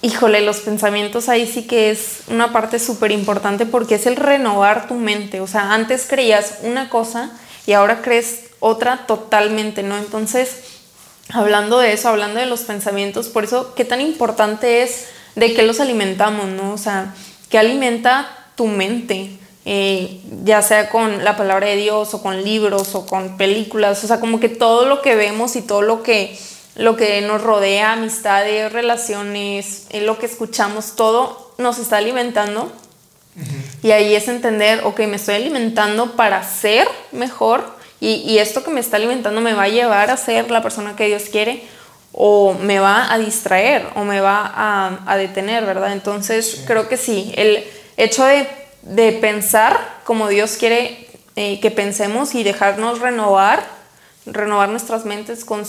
Híjole, 0.00 0.42
los 0.42 0.60
pensamientos 0.60 1.28
ahí 1.28 1.46
sí 1.46 1.66
que 1.66 1.90
es 1.90 2.20
una 2.28 2.52
parte 2.52 2.78
súper 2.78 3.10
importante 3.10 3.66
porque 3.66 3.96
es 3.96 4.06
el 4.06 4.14
renovar 4.14 4.86
tu 4.86 4.94
mente. 4.94 5.40
O 5.40 5.48
sea, 5.48 5.72
antes 5.74 6.06
creías 6.08 6.58
una 6.62 6.88
cosa 6.88 7.32
y 7.66 7.72
ahora 7.72 8.00
crees 8.00 8.44
otra 8.60 9.06
totalmente, 9.06 9.82
¿no? 9.82 9.98
Entonces, 9.98 10.62
hablando 11.30 11.80
de 11.80 11.92
eso, 11.92 12.08
hablando 12.08 12.38
de 12.38 12.46
los 12.46 12.60
pensamientos, 12.60 13.28
por 13.28 13.42
eso, 13.42 13.74
qué 13.74 13.84
tan 13.84 14.00
importante 14.00 14.82
es 14.82 15.06
de 15.34 15.52
qué 15.52 15.64
los 15.64 15.80
alimentamos, 15.80 16.46
¿no? 16.46 16.72
O 16.72 16.78
sea, 16.78 17.14
qué 17.50 17.58
alimenta 17.58 18.28
tu 18.54 18.66
mente, 18.66 19.30
eh, 19.64 20.20
ya 20.44 20.62
sea 20.62 20.90
con 20.90 21.24
la 21.24 21.36
palabra 21.36 21.66
de 21.66 21.76
Dios 21.76 22.14
o 22.14 22.22
con 22.22 22.44
libros 22.44 22.94
o 22.94 23.04
con 23.04 23.36
películas, 23.36 24.02
o 24.04 24.06
sea, 24.06 24.20
como 24.20 24.38
que 24.38 24.48
todo 24.48 24.86
lo 24.86 25.02
que 25.02 25.16
vemos 25.16 25.56
y 25.56 25.62
todo 25.62 25.82
lo 25.82 26.02
que 26.02 26.38
lo 26.78 26.96
que 26.96 27.20
nos 27.22 27.42
rodea, 27.42 27.92
amistades, 27.92 28.72
relaciones, 28.72 29.88
en 29.90 30.06
lo 30.06 30.18
que 30.18 30.26
escuchamos, 30.26 30.94
todo 30.94 31.52
nos 31.58 31.78
está 31.78 31.98
alimentando. 31.98 32.72
Y 33.82 33.90
ahí 33.90 34.14
es 34.14 34.28
entender, 34.28 34.82
ok, 34.84 35.00
me 35.00 35.16
estoy 35.16 35.34
alimentando 35.34 36.12
para 36.16 36.42
ser 36.42 36.88
mejor 37.12 37.76
y, 38.00 38.38
esto 38.38 38.62
que 38.62 38.70
me 38.70 38.80
está 38.80 38.96
alimentando 38.96 39.40
me 39.40 39.54
va 39.54 39.64
a 39.64 39.68
llevar 39.68 40.10
a 40.10 40.16
ser 40.16 40.50
la 40.50 40.62
persona 40.62 40.94
que 40.94 41.06
Dios 41.06 41.24
quiere 41.24 41.62
o 42.12 42.54
me 42.54 42.78
va 42.78 43.12
a 43.12 43.18
distraer 43.18 43.86
o 43.96 44.04
me 44.04 44.20
va 44.20 44.52
a, 45.06 45.16
detener, 45.16 45.66
¿verdad? 45.66 45.92
Entonces 45.92 46.62
creo 46.66 46.88
que 46.88 46.96
sí, 46.96 47.32
el 47.36 47.64
hecho 47.96 48.24
de, 48.24 49.12
pensar 49.20 50.00
como 50.04 50.28
Dios 50.28 50.56
quiere 50.56 51.08
eh, 51.34 51.58
que 51.60 51.72
pensemos 51.72 52.36
y 52.36 52.44
dejarnos 52.44 53.00
renovar 53.00 53.77
renovar 54.32 54.68
nuestras 54.68 55.04
mentes 55.04 55.44
con, 55.44 55.64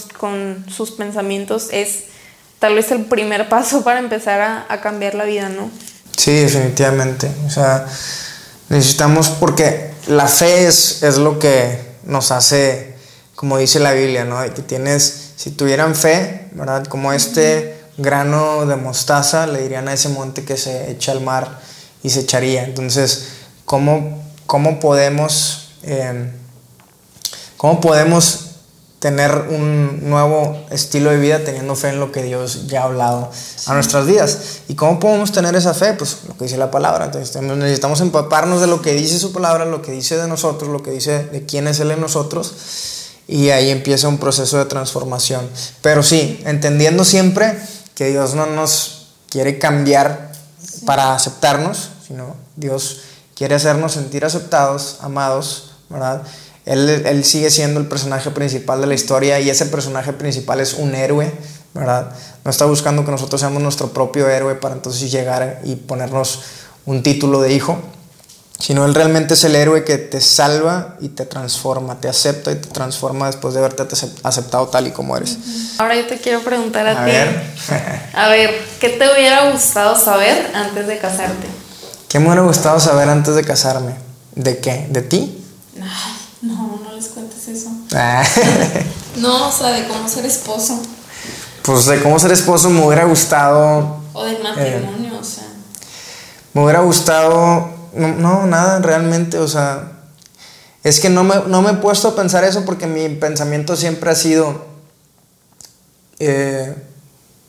sus 0.70 0.92
pensamientos 0.92 1.70
es 1.72 2.06
tal 2.60 2.76
vez 2.76 2.92
el 2.92 3.06
primer 3.06 3.50
paso 3.50 3.84
para 3.84 4.00
empezar 4.00 4.66
a, 4.70 4.82
cambiar 4.82 5.16
la 5.16 5.26
vida, 5.26 5.50
¿no? 5.50 5.70
Sí, 6.16 6.32
definitivamente. 6.32 7.32
O 7.46 7.50
sea, 7.50 7.86
necesitamos, 8.70 9.30
porque 9.30 9.92
la 10.08 10.28
fe 10.28 10.68
es, 10.68 11.04
es 11.04 11.18
lo 11.18 11.40
que 11.40 11.80
nos 12.04 12.32
hace, 12.32 12.96
como 13.36 13.58
dice 13.58 13.80
la 13.80 13.94
Biblia, 13.94 14.26
¿no? 14.26 14.42
De 14.42 14.52
que 14.52 14.62
tienes, 14.62 15.34
si 15.36 15.52
tuvieran 15.52 15.96
fe, 15.96 16.48
¿verdad? 16.52 16.86
Como 16.86 17.14
este 17.14 17.80
grano 17.98 18.66
de 18.66 18.76
mostaza, 18.76 19.48
le 19.48 19.62
dirían 19.62 19.88
a 19.88 19.94
ese 19.94 20.10
monte 20.10 20.44
que 20.44 20.58
se 20.58 20.92
echa 20.92 21.12
al 21.12 21.22
mar 21.22 21.60
y 22.04 22.10
se 22.10 22.22
echaría. 22.22 22.64
Entonces, 22.64 23.30
¿cómo, 23.66 24.24
cómo 24.46 24.80
podemos, 24.80 25.72
eh, 25.84 26.32
cómo 27.58 27.82
podemos 27.82 28.49
tener 29.00 29.46
un 29.50 30.10
nuevo 30.10 30.66
estilo 30.72 31.10
de 31.10 31.18
vida 31.18 31.44
teniendo 31.44 31.76
fe 31.76 31.90
en 31.90 32.00
lo 32.00 32.12
que 32.12 32.22
Dios 32.22 32.68
ya 32.68 32.82
ha 32.82 32.84
hablado 32.84 33.32
a 33.66 33.74
nuestras 33.74 34.06
vidas. 34.06 34.60
¿Y 34.68 34.76
cómo 34.76 35.00
podemos 35.00 35.32
tener 35.32 35.56
esa 35.56 35.74
fe? 35.74 35.94
Pues 35.94 36.18
lo 36.28 36.38
que 36.38 36.44
dice 36.46 36.58
la 36.58 36.70
palabra. 36.70 37.06
Entonces 37.06 37.42
necesitamos 37.42 38.02
empaparnos 38.02 38.60
de 38.60 38.68
lo 38.68 38.82
que 38.82 38.94
dice 38.94 39.18
su 39.18 39.32
palabra, 39.32 39.66
lo 39.66 39.82
que 39.82 39.94
dice 39.94 40.18
de 40.18 40.28
nosotros, 40.28 40.70
lo 40.70 40.84
que 40.84 40.92
dice 40.92 41.24
de 41.24 41.46
quién 41.46 41.68
es 41.68 41.80
Él 41.80 41.92
en 41.92 42.02
nosotros. 42.02 42.54
Y 43.28 43.50
ahí 43.52 43.70
empieza 43.70 44.08
un 44.08 44.18
proceso 44.18 44.58
de 44.58 44.66
transformación. 44.66 45.48
Pero 45.82 46.04
sí, 46.04 46.42
entendiendo 46.46 47.06
siempre 47.06 47.58
que 47.96 48.10
Dios 48.10 48.36
no 48.36 48.48
nos 48.48 49.08
quiere 49.30 49.60
cambiar 49.60 50.34
para 50.86 51.14
aceptarnos, 51.14 51.92
sino 52.06 52.36
Dios 52.56 53.02
quiere 53.36 53.56
hacernos 53.56 53.94
sentir 53.94 54.26
aceptados, 54.26 54.98
amados, 55.02 55.72
¿verdad? 55.90 56.24
Él, 56.70 57.24
sigue 57.26 57.50
siendo 57.50 57.80
el 57.80 57.88
personaje 57.88 58.30
principal 58.30 58.80
de 58.80 58.86
la 58.86 58.94
historia 58.94 59.40
y 59.40 59.50
ese 59.50 59.66
personaje 59.66 60.14
principal 60.14 60.60
es 60.60 60.76
un 60.76 60.94
héroe, 60.94 61.32
¿verdad? 61.74 62.12
No 62.46 62.52
está 62.52 62.66
buscando 62.66 63.04
que 63.04 63.10
nosotros 63.10 63.42
seamos 63.42 63.64
nuestro 63.64 63.92
propio 63.92 64.30
héroe 64.30 64.54
para 64.54 64.76
entonces 64.76 65.10
llegar 65.10 65.62
y 65.64 65.76
ponernos 65.76 66.42
un 66.86 67.02
título 67.02 67.42
de 67.42 67.54
hijo, 67.54 67.80
sino 68.60 68.86
Él 68.86 68.94
realmente 68.94 69.34
es 69.34 69.44
el 69.46 69.56
héroe 69.56 69.84
que 69.84 69.98
te 69.98 70.22
salva 70.22 70.96
y 71.00 71.10
te 71.10 71.26
transforma, 71.26 72.00
te 72.00 72.08
acepta 72.08 72.52
y 72.52 72.56
te 72.58 72.68
transforma 72.68 73.26
después 73.26 73.56
de 73.56 73.62
haberte 73.62 73.88
aceptado 74.22 74.68
tal 74.68 74.86
y 74.86 74.92
como 74.92 75.18
eres. 75.18 75.40
Ahora 75.80 75.96
yo 75.96 76.06
te 76.06 76.20
quiero 76.20 76.42
preguntar 76.42 76.86
a, 76.86 77.04
ti. 77.04 77.12
a 78.14 78.30
ver, 78.30 78.56
¿qué 78.80 78.90
te 78.90 79.12
hubiera 79.12 79.50
gustado 79.52 79.98
saber 79.98 80.52
antes 80.54 80.86
de 80.86 81.00
casarte? 81.00 81.48
¿Qué 82.08 82.20
me 82.20 82.28
hubiera 82.28 82.44
gustado 82.44 82.80
saber 82.80 83.10
antes 83.10 83.34
de 83.34 83.44
casarme? 83.44 83.96
¿De 84.36 84.60
qué? 84.60 84.86
¿De 84.92 85.02
ti? 85.02 85.36
No, 86.42 86.80
no 86.84 86.96
les 86.96 87.08
cuentes 87.08 87.48
eso. 87.50 87.70
Ah. 87.94 88.24
no, 89.18 89.50
o 89.50 89.52
sea, 89.52 89.72
de 89.72 89.88
cómo 89.88 90.08
ser 90.08 90.26
esposo. 90.26 90.80
Pues 91.64 91.86
de 91.86 92.02
cómo 92.02 92.18
ser 92.18 92.32
esposo 92.32 92.70
me 92.70 92.86
hubiera 92.86 93.06
gustado. 93.06 93.98
O 94.14 94.24
del 94.24 94.42
matrimonio, 94.42 95.20
o 95.20 95.24
sea. 95.24 95.48
Me 96.54 96.64
hubiera 96.64 96.80
gustado. 96.82 97.70
No, 97.94 98.46
nada, 98.46 98.80
realmente, 98.80 99.38
o 99.38 99.48
sea. 99.48 99.92
Es 100.84 101.02
que 101.02 101.10
no 101.10 101.26
me, 101.26 101.36
no 101.48 101.62
me 101.62 101.72
he 101.72 101.74
puesto 101.76 102.08
a 102.08 102.16
pensar 102.16 102.46
eso 102.46 102.64
porque 102.64 102.88
mi 102.88 103.10
pensamiento 103.10 103.76
siempre 103.76 104.10
ha 104.10 104.16
sido. 104.16 104.66
Eh, 106.20 106.74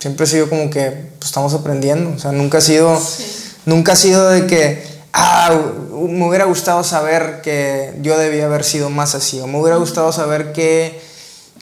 siempre 0.00 0.24
ha 0.24 0.26
sido 0.26 0.48
como 0.48 0.68
que 0.68 0.90
pues, 1.18 1.28
estamos 1.28 1.54
aprendiendo. 1.54 2.10
O 2.10 2.18
sea, 2.18 2.32
nunca 2.32 2.58
ha 2.58 2.60
sido. 2.60 3.00
Nunca 3.66 3.92
ha 3.92 3.96
sido 3.96 4.28
de 4.30 4.46
que 4.48 4.89
ah, 5.12 5.56
me 5.92 6.28
hubiera 6.28 6.44
gustado 6.44 6.84
saber 6.84 7.40
que 7.42 7.94
yo 8.00 8.18
debía 8.18 8.46
haber 8.46 8.64
sido 8.64 8.90
más 8.90 9.14
así, 9.14 9.40
o 9.40 9.46
me 9.46 9.60
hubiera 9.60 9.76
gustado 9.76 10.12
saber 10.12 10.52
que, 10.52 11.00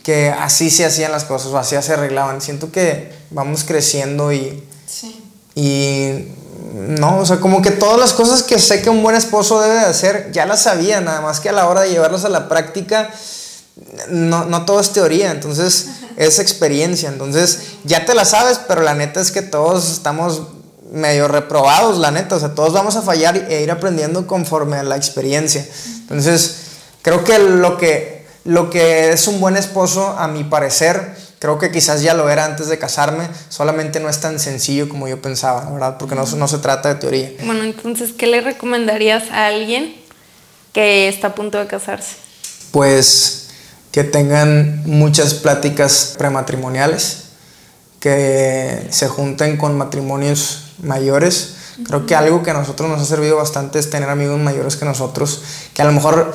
que 0.02 0.30
así 0.30 0.70
se 0.70 0.84
hacían 0.84 1.12
las 1.12 1.24
cosas, 1.24 1.48
o 1.52 1.58
así 1.58 1.76
se 1.80 1.92
arreglaban. 1.92 2.40
Siento 2.40 2.70
que 2.72 3.12
vamos 3.30 3.64
creciendo 3.64 4.32
y... 4.32 4.64
Sí. 4.87 5.24
Y 5.54 6.28
no, 6.72 7.18
o 7.18 7.26
sea, 7.26 7.40
como 7.40 7.62
que 7.62 7.70
todas 7.70 7.98
las 7.98 8.12
cosas 8.12 8.42
que 8.42 8.58
sé 8.58 8.82
que 8.82 8.90
un 8.90 9.02
buen 9.02 9.16
esposo 9.16 9.61
debe 9.61 9.74
de 9.74 9.87
hacer, 9.87 10.30
ya 10.32 10.46
las 10.46 10.62
sabía, 10.62 11.00
nada 11.00 11.20
más 11.20 11.40
que 11.40 11.48
a 11.48 11.52
la 11.52 11.66
hora 11.68 11.82
de 11.82 11.90
llevarlas 11.90 12.24
a 12.24 12.28
la 12.28 12.48
práctica, 12.48 13.11
no, 14.08 14.44
no 14.44 14.64
todo 14.64 14.80
es 14.80 14.92
teoría, 14.92 15.30
entonces 15.30 15.87
es 16.16 16.38
experiencia, 16.38 17.08
entonces 17.08 17.61
ya 17.84 18.04
te 18.04 18.14
la 18.14 18.24
sabes, 18.24 18.61
pero 18.68 18.82
la 18.82 18.94
neta 18.94 19.20
es 19.20 19.30
que 19.30 19.42
todos 19.42 19.90
estamos 19.90 20.42
medio 20.90 21.29
reprobados, 21.29 21.98
la 21.98 22.11
neta. 22.11 22.37
O 22.37 22.40
sea, 22.40 22.55
todos 22.55 22.72
vamos 22.72 22.96
a 22.96 23.03
fallar 23.03 23.37
e 23.37 23.62
ir 23.62 23.70
aprendiendo 23.70 24.27
conforme 24.27 24.77
a 24.77 24.83
la 24.83 24.96
experiencia. 24.96 25.66
Entonces, 26.01 26.57
creo 27.03 27.24
que 27.24 27.38
lo 27.38 27.77
que, 27.79 28.27
lo 28.44 28.70
que 28.70 29.11
es 29.11 29.27
un 29.29 29.40
buen 29.40 29.57
esposo, 29.57 30.16
a 30.18 30.29
mi 30.29 30.44
parecer, 30.44 31.16
creo 31.38 31.59
que 31.59 31.70
quizás 31.70 32.03
ya 32.03 32.14
lo 32.14 32.29
era 32.29 32.44
antes 32.44 32.68
de 32.68 32.79
casarme, 32.79 33.29
solamente 33.48 34.01
no 34.01 34.09
es 34.09 34.20
tan 34.20 34.38
sencillo 34.38 34.88
como 34.88 35.09
yo 35.09 35.20
pensaba, 35.20 35.70
¿verdad? 35.70 35.96
Porque 35.98 36.14
no, 36.14 36.24
no 36.24 36.48
se 36.48 36.59
trata 36.59 36.94
de 36.94 36.94
teoría. 36.96 37.33
Bueno, 37.44 37.64
entonces, 37.64 38.12
¿qué 38.12 38.27
le 38.27 38.40
recomendarías 38.40 39.31
a 39.31 39.46
alguien 39.46 39.94
que 40.72 41.09
está 41.09 41.29
a 41.29 41.35
punto 41.35 41.59
de 41.59 41.66
casarse? 41.66 42.16
Pues 42.70 43.48
que 43.92 44.05
tengan 44.05 44.83
muchas 44.85 45.35
pláticas 45.35 46.14
prematrimoniales, 46.18 47.24
que 48.01 48.87
se 48.90 49.09
junten 49.09 49.57
con 49.57 49.77
matrimonios 49.77 50.67
mayores. 50.82 51.54
Creo 51.84 52.06
que 52.06 52.14
algo 52.14 52.42
que 52.42 52.50
a 52.50 52.54
nosotros 52.54 52.88
nos 52.88 53.00
ha 53.00 53.04
servido 53.04 53.36
bastante 53.36 53.78
es 53.78 53.88
tener 53.88 54.08
amigos 54.08 54.38
mayores 54.38 54.76
que 54.76 54.84
nosotros, 54.84 55.42
que 55.74 55.82
a 55.82 55.84
lo 55.84 55.92
mejor 55.92 56.32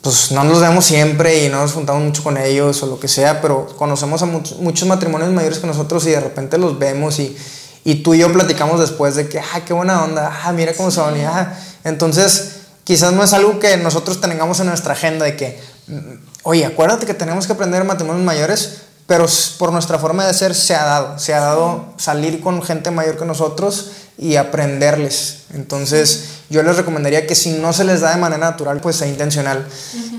pues 0.00 0.30
no 0.30 0.44
nos 0.44 0.60
vemos 0.60 0.84
siempre 0.84 1.44
y 1.44 1.48
no 1.48 1.60
nos 1.60 1.72
juntamos 1.72 2.02
mucho 2.02 2.22
con 2.22 2.36
ellos 2.36 2.82
o 2.82 2.86
lo 2.86 3.00
que 3.00 3.08
sea, 3.08 3.40
pero 3.40 3.66
conocemos 3.76 4.22
a 4.22 4.26
muchos 4.26 4.86
matrimonios 4.86 5.30
mayores 5.32 5.58
que 5.58 5.66
nosotros 5.66 6.06
y 6.06 6.10
de 6.10 6.20
repente 6.20 6.56
los 6.56 6.78
vemos 6.78 7.18
y, 7.18 7.36
y 7.84 7.96
tú 7.96 8.14
y 8.14 8.18
yo 8.18 8.32
platicamos 8.32 8.80
después 8.80 9.16
de 9.16 9.28
que, 9.28 9.40
ah, 9.40 9.62
qué 9.66 9.72
buena 9.72 10.04
onda, 10.04 10.40
ah, 10.44 10.52
mira 10.52 10.72
cómo 10.74 10.90
son, 10.90 11.16
y, 11.18 11.22
ah. 11.22 11.58
entonces 11.84 12.58
quizás 12.84 13.12
no 13.12 13.24
es 13.24 13.32
algo 13.32 13.58
que 13.58 13.76
nosotros 13.76 14.20
tengamos 14.20 14.60
en 14.60 14.66
nuestra 14.68 14.92
agenda 14.92 15.24
de 15.24 15.36
que, 15.36 15.60
mm, 15.88 16.14
oye, 16.44 16.64
acuérdate 16.64 17.04
que 17.04 17.14
tenemos 17.14 17.46
que 17.46 17.52
aprender 17.52 17.84
matrimonios 17.84 18.24
mayores, 18.24 18.82
pero 19.08 19.24
por 19.56 19.72
nuestra 19.72 19.98
forma 19.98 20.26
de 20.26 20.34
ser 20.34 20.54
se 20.54 20.74
ha 20.74 20.84
dado, 20.84 21.18
se 21.18 21.32
ha 21.32 21.40
dado 21.40 21.94
salir 21.96 22.42
con 22.42 22.62
gente 22.62 22.90
mayor 22.90 23.16
que 23.16 23.24
nosotros 23.24 23.92
y 24.18 24.36
aprenderles. 24.36 25.44
Entonces 25.54 26.42
yo 26.50 26.62
les 26.62 26.76
recomendaría 26.76 27.26
que 27.26 27.34
si 27.34 27.52
no 27.52 27.72
se 27.72 27.84
les 27.84 28.02
da 28.02 28.10
de 28.10 28.20
manera 28.20 28.50
natural, 28.50 28.82
pues 28.82 28.96
sea 28.96 29.08
intencional 29.08 29.66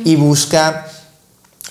y 0.03 0.15
busca 0.15 0.87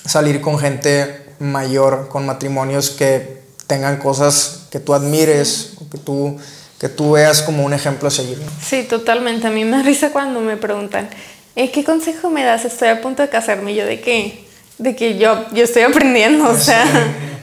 salir 0.06 0.40
con 0.40 0.60
gente 0.60 1.34
mayor, 1.40 2.06
con 2.08 2.24
matrimonios 2.24 2.90
que 2.90 3.42
tengan 3.66 3.96
cosas 3.96 4.66
que 4.70 4.78
tú 4.78 4.94
admires, 4.94 5.72
que 5.90 5.98
tú, 5.98 6.38
que 6.78 6.88
tú 6.88 7.12
veas 7.12 7.42
como 7.42 7.64
un 7.64 7.72
ejemplo 7.72 8.06
a 8.06 8.12
seguir. 8.12 8.40
Sí, 8.64 8.84
totalmente. 8.84 9.48
A 9.48 9.50
mí 9.50 9.64
me 9.64 9.82
risa 9.82 10.12
cuando 10.12 10.38
me 10.38 10.56
preguntan, 10.56 11.10
eh, 11.56 11.72
¿qué 11.72 11.82
consejo 11.82 12.30
me 12.30 12.44
das? 12.44 12.64
Estoy 12.64 12.90
a 12.90 13.00
punto 13.00 13.22
de 13.22 13.28
casarme. 13.28 13.74
yo, 13.74 13.84
¿de 13.84 14.00
qué? 14.00 14.47
De 14.78 14.96
que 14.96 15.18
yo, 15.18 15.44
yo 15.52 15.64
estoy 15.64 15.82
aprendiendo, 15.82 16.48
o 16.48 16.56
sea, 16.58 16.84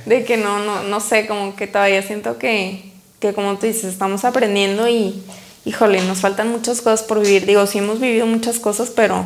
de 0.06 0.24
que 0.24 0.38
no, 0.38 0.60
no, 0.60 0.84
no 0.84 1.00
sé, 1.00 1.28
como 1.28 1.56
que 1.56 1.68
todavía 1.68 2.02
siento 2.02 2.38
que, 2.38 2.92
que 3.20 3.34
como 3.34 3.58
tú 3.58 3.66
dices, 3.66 3.86
estamos 3.86 4.26
aprendiendo 4.26 4.88
y, 4.88 5.24
híjole, 5.66 6.02
nos 6.04 6.20
faltan 6.20 6.50
muchas 6.50 6.82
cosas 6.82 7.04
por 7.04 7.20
vivir. 7.20 7.46
Digo, 7.46 7.66
sí 7.68 7.80
hemos 7.80 8.00
vivido 8.00 8.26
muchas 8.26 8.60
cosas, 8.60 8.90
pero 8.96 9.26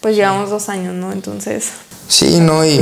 pues 0.00 0.14
llevamos 0.16 0.50
dos 0.50 0.68
años, 0.68 0.94
¿no? 0.94 1.12
Entonces... 1.12 1.66
Sí, 2.08 2.38
no, 2.40 2.64
y, 2.64 2.80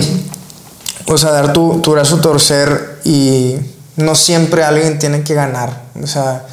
o 1.06 1.18
sea, 1.18 1.30
dar 1.30 1.52
tu, 1.52 1.80
tu 1.80 1.92
brazo 1.92 2.20
torcer 2.20 3.00
y 3.04 3.56
no 3.96 4.14
siempre 4.14 4.62
alguien 4.62 4.98
tiene 4.98 5.22
que 5.22 5.34
ganar, 5.34 5.84
o 6.00 6.06
sea, 6.06 6.46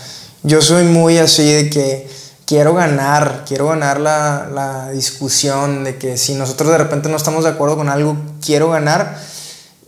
yo 0.43 0.61
soy 0.61 0.83
muy 0.83 1.17
así 1.17 1.43
de 1.43 1.69
que 1.69 2.09
quiero 2.53 2.75
ganar, 2.75 3.45
quiero 3.47 3.69
ganar 3.69 3.99
la, 3.99 4.91
discusión 4.91 5.83
de 5.83 5.97
que 5.97 6.17
si 6.17 6.35
nosotros 6.35 6.69
de 6.69 6.77
repente 6.77 7.09
no 7.09 7.17
estamos 7.17 7.45
de 7.45 7.49
acuerdo 7.49 7.77
con 7.77 7.89
algo, 7.89 8.15
quiero 8.45 8.69
ganar. 8.69 9.19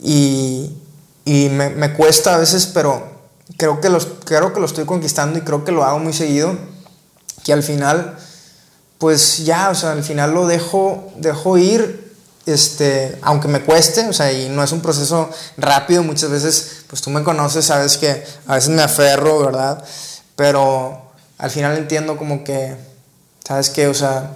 Y, 0.02 0.72
me, 1.26 1.94
cuesta 1.94 2.34
a 2.34 2.40
veces, 2.40 2.66
pero 2.66 3.08
creo 3.58 3.80
que, 3.82 3.90
los, 3.90 4.08
creo 4.26 4.52
que 4.52 4.60
lo 4.60 4.66
estoy 4.66 4.86
conquistando 4.86 5.38
y 5.38 5.44
creo 5.44 5.64
que 5.64 5.72
lo 5.72 5.84
hago 5.84 6.00
muy 6.00 6.12
seguido, 6.12 6.58
que 7.44 7.54
al 7.54 7.62
final, 7.62 8.18
pues 8.98 9.46
ya, 9.46 9.70
o 9.70 9.76
sea, 9.76 9.92
al 9.92 10.04
final 10.04 10.34
lo 10.34 10.48
dejo, 10.48 11.14
dejo 11.18 11.60
ir, 11.60 12.16
este, 12.48 13.20
aunque 13.22 13.48
me 13.48 13.62
cueste, 13.62 14.10
o 14.10 14.14
sea, 14.14 14.34
y 14.34 14.50
no 14.50 14.64
es 14.64 14.72
un 14.72 14.82
proceso 14.82 15.30
rápido, 15.58 16.02
muchas 16.02 16.32
veces, 16.32 16.84
pues 16.88 17.04
tú 17.04 17.12
me 17.12 17.24
conoces, 17.24 17.66
sabes 17.66 18.00
que 18.00 18.26
a 18.48 18.56
veces 18.56 18.70
me 18.70 18.82
aferro, 18.82 19.46
¿verdad? 19.46 19.86
Pero 20.36 21.05
al 21.38 21.52
final 21.52 21.78
entiendo 21.78 22.18
como 22.18 22.44
que, 22.44 22.76
¿sabes 23.46 23.70
qué? 23.70 23.88
O 23.88 23.94
sea, 23.94 24.36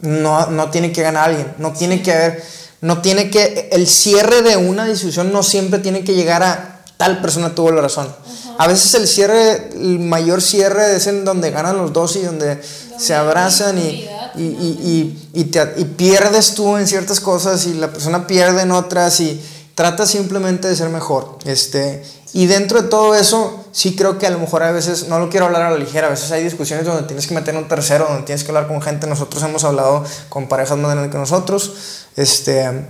no, 0.00 0.46
no 0.46 0.70
tiene 0.70 0.92
que 0.92 1.02
ganar 1.02 1.30
alguien, 1.30 1.54
no 1.58 1.72
tiene 1.72 2.02
que 2.02 2.12
haber, 2.12 2.44
no 2.80 3.02
tiene 3.02 3.30
que, 3.30 3.68
el 3.72 3.86
cierre 3.86 4.42
de 4.42 4.56
una 4.56 4.86
discusión 4.86 5.32
no 5.32 5.42
siempre 5.42 5.78
tiene 5.80 6.04
que 6.04 6.14
llegar 6.14 6.42
a 6.42 6.82
tal 6.96 7.20
persona 7.22 7.54
tuvo 7.54 7.70
la 7.70 7.80
razón. 7.80 8.14
A 8.58 8.66
veces 8.66 8.94
el 8.94 9.08
cierre, 9.08 9.70
el 9.72 10.00
mayor 10.00 10.42
cierre 10.42 10.96
es 10.96 11.06
en 11.06 11.24
donde 11.24 11.50
ganan 11.50 11.78
los 11.78 11.94
dos 11.94 12.16
y 12.16 12.22
donde, 12.22 12.60
se 13.00 13.14
abrazan 13.14 13.78
y, 13.78 14.06
y, 14.36 14.42
y, 14.42 15.30
y, 15.32 15.44
te, 15.44 15.72
y 15.78 15.84
pierdes 15.84 16.54
tú 16.54 16.76
en 16.76 16.86
ciertas 16.86 17.18
cosas 17.20 17.66
y 17.66 17.72
la 17.72 17.90
persona 17.90 18.26
pierde 18.26 18.62
en 18.62 18.70
otras 18.72 19.18
y 19.20 19.40
trata 19.74 20.06
simplemente 20.06 20.68
de 20.68 20.76
ser 20.76 20.90
mejor. 20.90 21.38
Este, 21.46 22.04
y 22.32 22.46
dentro 22.46 22.82
de 22.82 22.88
todo 22.88 23.14
eso, 23.14 23.64
sí 23.72 23.96
creo 23.96 24.18
que 24.18 24.26
a 24.26 24.30
lo 24.30 24.38
mejor 24.38 24.62
a 24.62 24.70
veces, 24.70 25.08
no 25.08 25.18
lo 25.18 25.30
quiero 25.30 25.46
hablar 25.46 25.62
a 25.62 25.70
la 25.70 25.78
ligera, 25.78 26.06
a 26.06 26.10
veces 26.10 26.30
hay 26.30 26.44
discusiones 26.44 26.86
donde 26.86 27.02
tienes 27.04 27.26
que 27.26 27.34
meter 27.34 27.56
un 27.56 27.66
tercero, 27.66 28.06
donde 28.08 28.22
tienes 28.22 28.44
que 28.44 28.50
hablar 28.50 28.68
con 28.68 28.80
gente. 28.80 29.06
Nosotros 29.06 29.42
hemos 29.42 29.64
hablado 29.64 30.04
con 30.28 30.48
parejas 30.48 30.78
más 30.78 30.92
grandes 30.92 31.10
que 31.10 31.18
nosotros. 31.18 32.06
Este, 32.16 32.86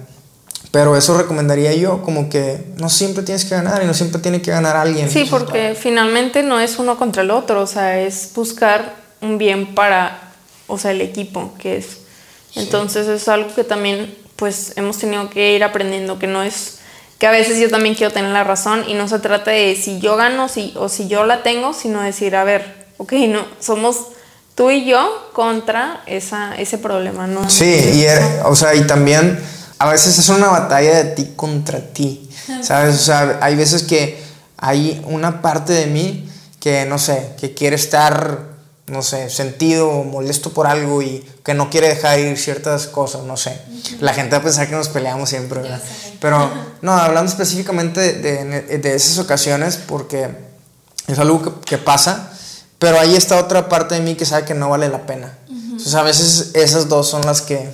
pero 0.70 0.96
eso 0.96 1.16
recomendaría 1.16 1.74
yo, 1.74 2.02
como 2.02 2.28
que 2.28 2.72
no 2.76 2.88
siempre 2.88 3.24
tienes 3.24 3.44
que 3.44 3.54
ganar 3.54 3.82
y 3.82 3.86
no 3.86 3.94
siempre 3.94 4.20
tiene 4.20 4.40
que 4.40 4.50
ganar 4.50 4.76
alguien. 4.76 5.10
Sí, 5.10 5.26
porque 5.28 5.74
finalmente 5.74 6.42
no 6.42 6.60
es 6.60 6.78
uno 6.78 6.96
contra 6.96 7.22
el 7.22 7.30
otro, 7.30 7.62
o 7.62 7.66
sea, 7.66 8.00
es 8.00 8.30
buscar 8.34 8.94
un 9.20 9.36
bien 9.38 9.74
para, 9.74 10.32
o 10.68 10.78
sea, 10.78 10.92
el 10.92 11.00
equipo, 11.00 11.54
que 11.58 11.78
es. 11.78 11.98
Entonces 12.54 13.08
es 13.08 13.26
algo 13.28 13.52
que 13.54 13.64
también, 13.64 14.14
pues, 14.36 14.72
hemos 14.76 14.98
tenido 14.98 15.28
que 15.30 15.54
ir 15.54 15.64
aprendiendo, 15.64 16.18
que 16.18 16.26
no 16.26 16.42
es, 16.42 16.79
que 17.20 17.26
a 17.26 17.30
veces 17.30 17.60
yo 17.60 17.68
también 17.68 17.94
quiero 17.94 18.14
tener 18.14 18.30
la 18.30 18.44
razón 18.44 18.82
y 18.88 18.94
no 18.94 19.06
se 19.06 19.18
trata 19.18 19.50
de 19.50 19.76
si 19.76 20.00
yo 20.00 20.16
gano 20.16 20.48
si, 20.48 20.72
o 20.76 20.88
si 20.88 21.06
yo 21.06 21.26
la 21.26 21.42
tengo, 21.42 21.74
sino 21.74 22.00
decir, 22.00 22.34
a 22.34 22.44
ver, 22.44 22.86
ok, 22.96 23.12
no, 23.28 23.44
somos 23.60 24.06
tú 24.54 24.70
y 24.70 24.86
yo 24.86 25.30
contra 25.34 26.02
esa, 26.06 26.56
ese 26.56 26.78
problema, 26.78 27.26
¿no? 27.26 27.48
Sí, 27.50 27.66
y, 27.66 28.06
o 28.46 28.56
sea, 28.56 28.74
y 28.74 28.86
también 28.86 29.38
a 29.78 29.90
veces 29.90 30.18
es 30.18 30.30
una 30.30 30.46
batalla 30.46 31.04
de 31.04 31.10
ti 31.12 31.32
contra 31.36 31.92
ti, 31.92 32.26
¿sabes? 32.62 32.94
O 32.94 33.04
sea, 33.04 33.38
hay 33.42 33.54
veces 33.54 33.82
que 33.82 34.18
hay 34.56 35.02
una 35.04 35.42
parte 35.42 35.74
de 35.74 35.86
mí 35.88 36.26
que, 36.58 36.86
no 36.86 36.98
sé, 36.98 37.34
que 37.38 37.52
quiere 37.52 37.76
estar, 37.76 38.44
no 38.86 39.02
sé, 39.02 39.28
sentido 39.28 39.90
o 39.90 40.04
molesto 40.04 40.54
por 40.54 40.66
algo 40.66 41.02
y 41.02 41.22
que 41.44 41.52
no 41.52 41.68
quiere 41.68 41.88
dejar 41.88 42.18
ir 42.18 42.38
ciertas 42.38 42.86
cosas, 42.86 43.24
no 43.24 43.36
sé. 43.36 43.60
La 44.00 44.14
gente 44.14 44.30
va 44.36 44.38
a 44.38 44.42
pensar 44.42 44.70
que 44.70 44.74
nos 44.74 44.88
peleamos 44.88 45.28
siempre, 45.28 45.60
¿verdad? 45.60 45.82
Pero, 46.20 46.50
no, 46.82 46.92
hablando 46.92 47.30
específicamente 47.30 48.12
de, 48.14 48.78
de, 48.78 48.94
esas 48.94 49.18
ocasiones, 49.18 49.76
porque 49.76 50.28
es 51.06 51.18
algo 51.18 51.60
que, 51.62 51.78
pasa, 51.78 52.32
pero 52.78 53.00
ahí 53.00 53.16
está 53.16 53.38
otra 53.38 53.68
parte 53.68 53.94
de 53.94 54.02
mí 54.02 54.14
que 54.14 54.26
sabe 54.26 54.44
que 54.44 54.54
no 54.54 54.68
vale 54.68 54.88
la 54.88 55.06
pena. 55.06 55.38
Entonces, 55.48 55.94
a 55.94 56.02
veces 56.02 56.50
esas 56.54 56.88
dos 56.88 57.08
son 57.08 57.22
las 57.22 57.40
que 57.40 57.72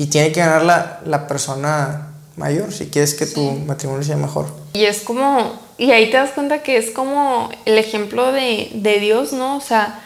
y 0.00 0.06
tiene 0.06 0.32
que 0.32 0.40
ganar 0.40 0.64
la, 0.64 1.00
la 1.04 1.28
persona 1.28 2.10
mayor 2.36 2.72
si 2.72 2.86
quieres 2.86 3.12
que 3.12 3.26
tu 3.26 3.52
matrimonio 3.52 4.02
sea 4.02 4.16
mejor. 4.16 4.46
Y 4.72 4.84
es 4.84 5.00
como, 5.00 5.60
y 5.76 5.90
ahí 5.90 6.10
te 6.10 6.16
das 6.16 6.30
cuenta 6.30 6.62
que 6.62 6.78
es 6.78 6.90
como 6.90 7.50
el 7.66 7.76
ejemplo 7.76 8.32
de, 8.32 8.70
de 8.72 8.98
Dios, 8.98 9.34
¿no? 9.34 9.58
O 9.58 9.60
sea, 9.60 10.02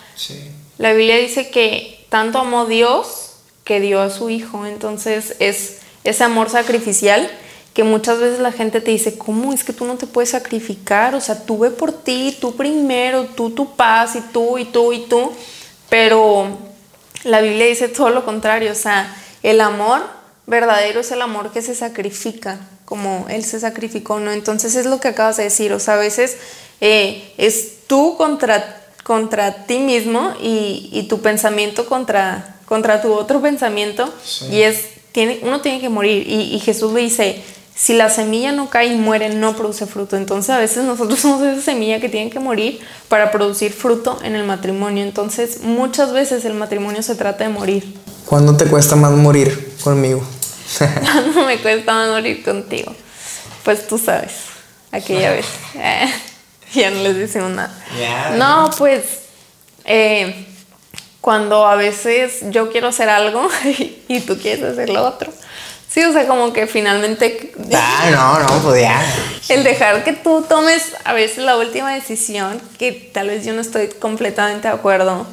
la 0.78 0.92
Biblia 0.92 1.16
dice 1.18 1.48
que 1.48 2.06
tanto 2.08 2.40
amó 2.40 2.66
Dios 2.66 3.34
que 3.62 3.78
dio 3.78 4.00
a 4.00 4.10
su 4.10 4.30
hijo, 4.30 4.66
entonces 4.66 5.36
es 5.38 5.76
ese 6.04 6.24
amor 6.24 6.50
sacrificial 6.50 7.30
que 7.74 7.82
muchas 7.82 8.20
veces 8.20 8.38
la 8.38 8.52
gente 8.52 8.80
te 8.80 8.92
dice, 8.92 9.18
¿cómo 9.18 9.52
es 9.52 9.64
que 9.64 9.72
tú 9.72 9.84
no 9.84 9.96
te 9.96 10.06
puedes 10.06 10.30
sacrificar? 10.30 11.16
O 11.16 11.20
sea, 11.20 11.44
tú 11.44 11.58
ve 11.58 11.70
por 11.70 11.92
ti, 11.92 12.36
tú 12.40 12.54
primero, 12.54 13.24
tú 13.24 13.50
tu 13.50 13.74
paz 13.74 14.14
y 14.14 14.20
tú 14.20 14.58
y 14.58 14.64
tú 14.66 14.92
y 14.92 15.06
tú, 15.06 15.32
pero 15.88 16.56
la 17.24 17.40
Biblia 17.40 17.66
dice 17.66 17.88
todo 17.88 18.10
lo 18.10 18.24
contrario, 18.24 18.70
o 18.70 18.76
sea, 18.76 19.12
el 19.42 19.60
amor 19.60 20.02
verdadero 20.46 21.00
es 21.00 21.10
el 21.10 21.20
amor 21.20 21.50
que 21.50 21.62
se 21.62 21.74
sacrifica, 21.74 22.60
como 22.84 23.26
Él 23.28 23.44
se 23.44 23.58
sacrificó, 23.58 24.20
¿no? 24.20 24.30
Entonces 24.30 24.76
es 24.76 24.86
lo 24.86 25.00
que 25.00 25.08
acabas 25.08 25.38
de 25.38 25.44
decir, 25.44 25.72
o 25.72 25.80
sea, 25.80 25.94
a 25.94 25.98
veces 25.98 26.36
eh, 26.80 27.32
es 27.38 27.86
tú 27.86 28.16
contra, 28.16 28.82
contra 29.02 29.66
ti 29.66 29.78
mismo 29.78 30.32
y, 30.40 31.06
tu 31.08 31.20
pensamiento 31.20 31.86
contra, 31.86 32.56
contra 32.66 33.02
tu 33.02 33.12
otro 33.12 33.40
pensamiento 33.40 34.12
y 34.50 34.62
es, 34.62 34.93
tiene, 35.14 35.38
uno 35.42 35.60
tiene 35.60 35.80
que 35.80 35.88
morir 35.88 36.28
y, 36.28 36.56
y 36.56 36.58
Jesús 36.58 36.92
le 36.92 37.02
dice, 37.02 37.40
si 37.72 37.94
la 37.94 38.10
semilla 38.10 38.50
no 38.50 38.68
cae 38.68 38.88
y 38.88 38.96
muere, 38.96 39.28
no 39.28 39.54
produce 39.54 39.86
fruto. 39.86 40.16
Entonces 40.16 40.50
a 40.50 40.58
veces 40.58 40.82
nosotros 40.82 41.20
somos 41.20 41.40
esa 41.42 41.62
semilla 41.62 42.00
que 42.00 42.08
tiene 42.08 42.30
que 42.30 42.40
morir 42.40 42.80
para 43.08 43.30
producir 43.30 43.72
fruto 43.72 44.18
en 44.24 44.34
el 44.34 44.44
matrimonio. 44.44 45.04
Entonces 45.04 45.60
muchas 45.62 46.12
veces 46.12 46.44
el 46.44 46.54
matrimonio 46.54 47.00
se 47.02 47.14
trata 47.14 47.44
de 47.44 47.50
morir. 47.50 47.94
¿Cuándo 48.26 48.56
te 48.56 48.66
cuesta 48.66 48.96
más 48.96 49.12
morir 49.12 49.76
conmigo? 49.84 50.20
¿Cuándo 50.78 51.46
me 51.46 51.58
cuesta 51.58 51.92
más 51.92 52.10
morir 52.10 52.42
contigo? 52.42 52.92
Pues 53.62 53.86
tú 53.86 53.98
sabes, 53.98 54.32
aquella 54.90 55.30
vez. 55.30 55.46
ya 56.74 56.90
no 56.90 57.04
les 57.04 57.16
decimos 57.16 57.52
nada. 57.52 57.72
No, 58.36 58.68
pues 58.76 59.04
eh, 59.84 60.48
cuando 61.24 61.66
a 61.66 61.74
veces 61.74 62.40
yo 62.50 62.70
quiero 62.70 62.88
hacer 62.88 63.08
algo 63.08 63.48
y 64.08 64.20
tú 64.20 64.38
quieres 64.38 64.62
hacer 64.62 64.90
lo 64.90 65.06
otro. 65.06 65.32
Sí, 65.88 66.04
o 66.04 66.12
sea, 66.12 66.26
como 66.26 66.52
que 66.52 66.66
finalmente... 66.66 67.54
Ah, 67.72 68.10
no, 68.10 68.40
no, 68.40 68.62
podía. 68.62 69.02
Pues 69.38 69.48
El 69.48 69.64
dejar 69.64 70.04
que 70.04 70.12
tú 70.12 70.44
tomes 70.46 70.94
a 71.02 71.14
veces 71.14 71.38
la 71.38 71.56
última 71.56 71.94
decisión, 71.94 72.60
que 72.78 72.92
tal 72.92 73.28
vez 73.28 73.46
yo 73.46 73.54
no 73.54 73.62
estoy 73.62 73.88
completamente 73.88 74.68
de 74.68 74.74
acuerdo, 74.74 75.26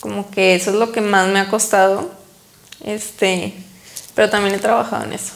como 0.00 0.28
que 0.32 0.56
eso 0.56 0.70
es 0.70 0.76
lo 0.76 0.90
que 0.90 1.00
más 1.00 1.28
me 1.28 1.38
ha 1.38 1.48
costado 1.48 2.10
este, 2.84 3.54
pero 4.16 4.30
también 4.30 4.56
he 4.56 4.58
trabajado 4.58 5.04
en 5.04 5.12
eso. 5.12 5.34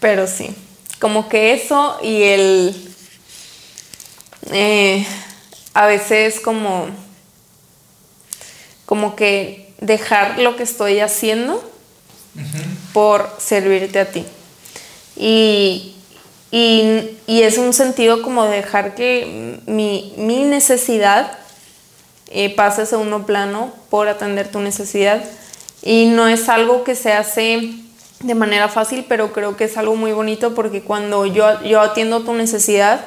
Pero 0.00 0.26
sí, 0.26 0.52
como 0.98 1.28
que 1.28 1.52
eso 1.52 1.96
y 2.02 2.24
el... 2.24 2.92
Eh, 4.50 5.06
a 5.74 5.86
veces 5.86 6.40
como... 6.40 7.05
Como 8.86 9.16
que 9.16 9.72
dejar 9.80 10.38
lo 10.38 10.56
que 10.56 10.62
estoy 10.62 11.00
haciendo 11.00 11.62
por 12.92 13.30
servirte 13.38 13.98
a 13.98 14.10
ti. 14.10 14.24
Y, 15.16 15.94
y, 16.50 17.18
y, 17.26 17.42
es 17.42 17.58
un 17.58 17.72
sentido 17.72 18.22
como 18.22 18.44
dejar 18.44 18.94
que 18.94 19.60
mi, 19.66 20.14
mi 20.16 20.44
necesidad 20.44 21.38
eh, 22.30 22.54
pase 22.54 22.82
a 22.82 22.86
segundo 22.86 23.24
plano 23.24 23.72
por 23.88 24.08
atender 24.08 24.50
tu 24.50 24.60
necesidad 24.60 25.24
y 25.82 26.06
no 26.06 26.28
es 26.28 26.48
algo 26.48 26.84
que 26.84 26.94
se 26.94 27.12
hace 27.12 27.74
de 28.20 28.34
manera 28.34 28.68
fácil, 28.68 29.04
pero 29.08 29.32
creo 29.32 29.56
que 29.56 29.64
es 29.64 29.76
algo 29.76 29.94
muy 29.94 30.12
bonito 30.12 30.54
porque 30.54 30.82
cuando 30.82 31.26
yo, 31.26 31.62
yo 31.62 31.80
atiendo 31.80 32.24
tu 32.24 32.34
necesidad, 32.34 33.06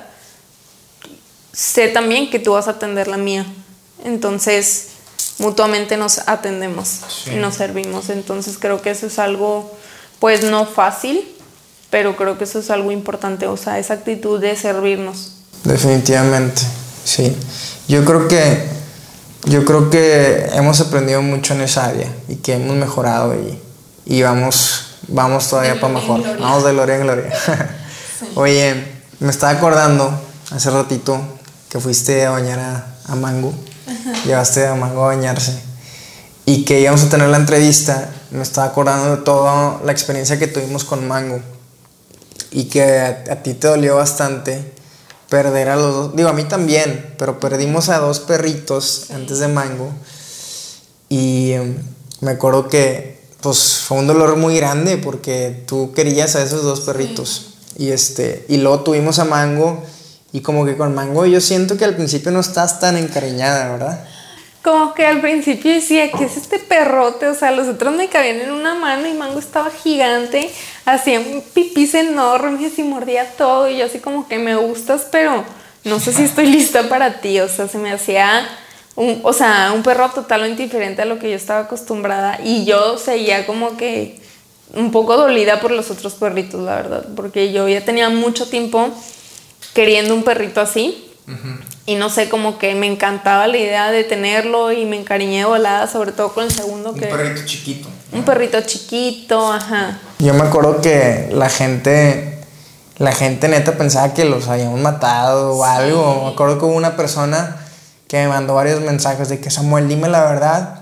sé 1.52 1.90
también 1.90 2.30
que 2.30 2.40
tú 2.40 2.54
vas 2.54 2.68
a 2.68 2.72
atender 2.72 3.08
la 3.08 3.18
mía. 3.18 3.46
Entonces, 4.04 4.89
mutuamente 5.40 5.98
nos 5.98 6.22
atendemos 6.28 7.26
y 7.32 7.36
nos 7.36 7.56
servimos. 7.56 8.10
Entonces, 8.10 8.58
creo 8.60 8.82
que 8.82 8.92
eso 8.92 9.08
es 9.08 9.20
algo, 9.20 9.76
pues 10.20 10.44
no 10.44 10.66
fácil, 10.66 11.28
pero 11.90 12.16
creo 12.16 12.38
que 12.38 12.44
eso 12.44 12.60
es 12.60 12.70
algo 12.70 12.92
importante, 12.92 13.48
o 13.48 13.58
sea, 13.58 13.80
esa 13.80 13.96
actitud 13.96 14.40
de 14.40 14.56
servirnos. 14.56 15.34
Definitivamente, 15.64 16.62
sí. 17.04 17.36
Yo 17.88 18.06
creo 18.06 18.28
que 18.28 18.80
yo 19.46 19.64
creo 19.66 19.90
que 19.90 20.50
hemos 20.54 20.82
aprendido 20.82 21.22
mucho 21.22 21.54
en 21.54 21.62
esa 21.62 21.86
área 21.86 22.08
y 22.28 22.36
que 22.36 22.54
hemos 22.54 22.76
mejorado 22.76 23.36
y, 24.06 24.22
vamos, 24.22 24.98
vamos 25.08 25.50
todavía 25.50 25.80
para 25.80 25.94
mejor. 25.94 26.22
Vamos 26.40 26.64
de 26.64 26.74
gloria 26.74 26.96
en 26.96 27.02
gloria. 27.02 27.34
Oye, 28.36 28.84
me 29.20 29.30
estaba 29.30 29.54
acordando 29.54 30.12
hace 30.52 30.70
ratito 30.70 31.22
que 31.70 31.80
fuiste 31.80 32.26
a 32.26 32.32
bañar 32.32 32.60
a, 32.60 33.16
Mango. 33.16 33.54
Llevaste 34.26 34.68
a 34.68 34.76
Mango 34.76 35.04
a 35.04 35.16
bañarse. 35.16 35.60
Y 36.46 36.66
que 36.66 36.80
íbamos 36.82 37.04
a 37.04 37.10
tener 37.10 37.30
la 37.30 37.38
entrevista. 37.38 38.10
Me 38.32 38.42
estaba 38.42 38.68
acordando 38.68 39.16
de 39.16 39.22
toda 39.24 39.82
la 39.84 39.92
experiencia 39.92 40.40
que 40.40 40.48
tuvimos 40.48 40.84
con 40.84 41.08
Mango. 41.08 41.40
Y 42.52 42.66
que 42.66 42.84
a 42.84 43.44
ti 43.44 43.54
te 43.54 43.68
dolió 43.68 43.96
bastante 43.98 44.74
perder 45.30 45.70
a 45.70 45.76
los 45.76 45.94
dos. 45.94 46.16
Digo, 46.16 46.30
a 46.30 46.34
mí 46.34 46.44
también, 46.44 47.16
pero 47.18 47.40
perdimos 47.40 47.90
a 47.90 48.00
dos 48.00 48.20
perritos 48.20 49.12
antes 49.12 49.40
de 49.40 49.48
Mango. 49.48 49.92
Y 51.08 51.52
em, 51.52 51.78
me 52.22 52.32
acuerdo 52.32 52.68
que 52.68 53.20
pues 53.42 53.80
fue 53.88 53.98
un 53.98 54.08
dolor 54.08 54.36
muy 54.36 54.58
grande 54.58 54.98
porque 54.98 55.64
tú 55.66 55.94
querías 55.94 56.36
a 56.36 56.44
esos 56.44 56.64
dos 56.64 56.82
perritos. 56.82 57.54
Y 57.78 57.92
este, 57.92 58.46
y 58.50 58.58
luego 58.58 58.82
tuvimos 58.82 59.20
a 59.20 59.26
Mango 59.26 59.84
y 60.32 60.42
como 60.42 60.66
que 60.66 60.78
con 60.78 60.94
Mango 60.96 61.26
yo 61.26 61.42
siento 61.42 61.78
que 61.78 61.86
al 61.86 61.96
principio 61.96 62.32
no 62.32 62.40
estás 62.40 62.80
tan 62.80 62.98
encariñada, 62.98 63.72
¿verdad? 63.72 64.06
como 64.62 64.94
que 64.94 65.06
al 65.06 65.22
principio 65.22 65.74
decía, 65.74 66.12
¿qué 66.12 66.26
es 66.26 66.38
este 66.38 66.60
perrote? 66.60 67.28
O 67.28 67.34
sea, 67.34 67.52
los 67.52 67.68
otros 67.68 67.96
me 67.96 68.10
cabían 68.10 68.42
en 68.42 68.52
una 68.52 68.76
mano 68.76 69.08
y 69.08 69.14
Mango 69.14 69.40
estaba 69.40 69.72
gigante, 69.72 70.50
hacía 70.86 71.22
pipís 71.54 71.94
enormes 71.94 72.78
y 72.78 72.84
mordía 72.84 73.26
todo 73.38 73.70
y 73.70 73.78
yo 73.78 73.86
así 73.86 74.00
como 74.00 74.28
que 74.28 74.38
me 74.38 74.56
gustas, 74.56 75.08
pero 75.12 75.44
no 75.86 76.00
sé 76.00 76.12
si 76.14 76.24
estoy 76.24 76.46
lista 76.52 76.90
para 76.90 77.22
ti, 77.22 77.40
o 77.40 77.48
sea, 77.48 77.68
se 77.68 77.78
me 77.78 77.92
hacía 77.92 78.48
un, 78.96 79.22
o 79.24 79.32
sea, 79.32 79.72
un 79.74 79.82
perro 79.82 80.10
totalmente 80.10 80.62
diferente 80.62 81.02
a 81.02 81.06
lo 81.06 81.20
que 81.20 81.30
yo 81.30 81.38
estaba 81.38 81.62
acostumbrada 81.62 82.40
y 82.44 82.66
yo 82.66 82.98
seguía 82.98 83.48
como 83.48 83.78
que 83.78 84.20
un 84.74 84.92
poco 84.92 85.16
dolida 85.16 85.62
por 85.62 85.72
los 85.72 85.90
otros 85.90 86.16
perritos, 86.16 86.62
la 86.62 86.76
verdad, 86.76 87.06
porque 87.16 87.54
yo 87.54 87.68
ya 87.70 87.84
tenía 87.84 88.10
mucho 88.10 88.48
tiempo 88.50 88.90
queriendo 89.74 90.14
un 90.14 90.24
perrito 90.24 90.62
así 90.62 91.06
y 91.86 91.96
no 91.96 92.10
sé, 92.10 92.30
como 92.30 92.58
que 92.58 92.74
me 92.76 92.88
encantaba 92.88 93.48
la 93.48 93.58
idea 93.58 93.92
de 93.92 94.04
tenerlo 94.04 94.72
y 94.72 94.86
me 94.86 95.00
encariñé 95.00 95.40
de 95.40 95.46
volada, 95.46 95.88
sobre 95.88 96.12
todo 96.12 96.34
con 96.34 96.44
el 96.44 96.52
segundo 96.52 96.94
que... 96.94 97.06
Un 97.06 97.12
perrito 97.12 97.46
chiquito. 97.46 97.90
Un 98.12 98.24
perrito 98.24 98.62
chiquito, 98.62 99.54
ajá. 99.54 100.00
Yo 100.20 100.34
me 100.34 100.42
acuerdo 100.42 100.82
que 100.82 101.30
la 101.32 101.50
gente 101.50 102.40
la 103.00 103.14
gente 103.14 103.48
neta 103.48 103.78
pensaba 103.78 104.14
que 104.14 104.26
los 104.26 104.50
habíamos 104.50 104.78
matado 104.82 105.56
o 105.56 105.64
algo. 105.64 106.26
Me 106.26 106.34
acuerdo 106.34 106.60
que 106.60 106.66
hubo 106.66 106.76
una 106.76 106.98
persona 106.98 107.56
que 108.10 108.18
me 108.18 108.28
mandó 108.28 108.56
varios 108.56 108.82
mensajes 108.82 109.30
de 109.30 109.40
que 109.40 109.50
Samuel, 109.50 109.88
dime 109.88 110.10
la 110.10 110.26
verdad. 110.26 110.82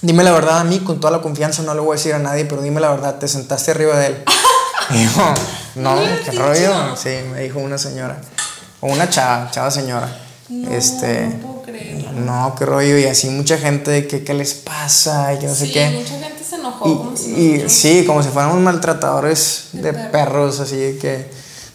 Dime 0.00 0.22
la 0.22 0.30
verdad 0.30 0.60
a 0.60 0.64
mí, 0.64 0.78
con 0.78 1.00
toda 1.00 1.10
la 1.10 1.20
confianza, 1.20 1.62
no 1.62 1.74
le 1.74 1.80
voy 1.80 1.94
a 1.94 1.96
decir 1.96 2.14
a 2.14 2.20
nadie, 2.20 2.44
pero 2.44 2.62
dime 2.62 2.80
la 2.80 2.90
verdad, 2.90 3.18
te 3.18 3.26
sentaste 3.26 3.72
arriba 3.72 3.98
de 3.98 4.06
él. 4.06 4.24
y 4.90 5.04
yo, 5.04 5.34
no, 5.78 5.96
qué 6.24 6.32
rollo. 6.32 6.96
Sí, 6.96 7.10
me 7.32 7.42
dijo 7.42 7.58
una 7.58 7.78
señora. 7.78 8.20
O 8.80 8.88
una 8.88 9.08
chava, 9.10 9.50
chava 9.50 9.70
señora. 9.70 10.08
No, 10.48 10.70
este, 10.70 11.26
no 11.26 11.36
puedo 11.46 11.62
creerlo. 11.62 12.12
no, 12.12 12.54
qué 12.58 12.64
rollo. 12.64 12.98
Y 12.98 13.04
así 13.04 13.28
mucha 13.28 13.58
gente 13.58 14.06
que 14.06 14.24
qué 14.24 14.34
les 14.34 14.54
pasa 14.54 15.34
y 15.34 15.42
yo 15.42 15.48
no 15.48 15.54
sé 15.54 15.70
qué. 15.70 15.90
mucha 15.90 16.18
gente 16.18 16.44
se 16.44 16.56
enojó. 16.56 16.88
Y, 16.88 16.96
como 16.96 17.16
si 17.16 17.30
y 17.30 17.68
sí, 17.68 18.04
como 18.06 18.22
si 18.22 18.28
fuéramos 18.30 18.58
maltratadores 18.60 19.68
de, 19.72 19.82
De 19.82 19.92
perros. 19.92 20.10
perros. 20.12 20.60
así 20.60 20.98
que. 21.00 21.30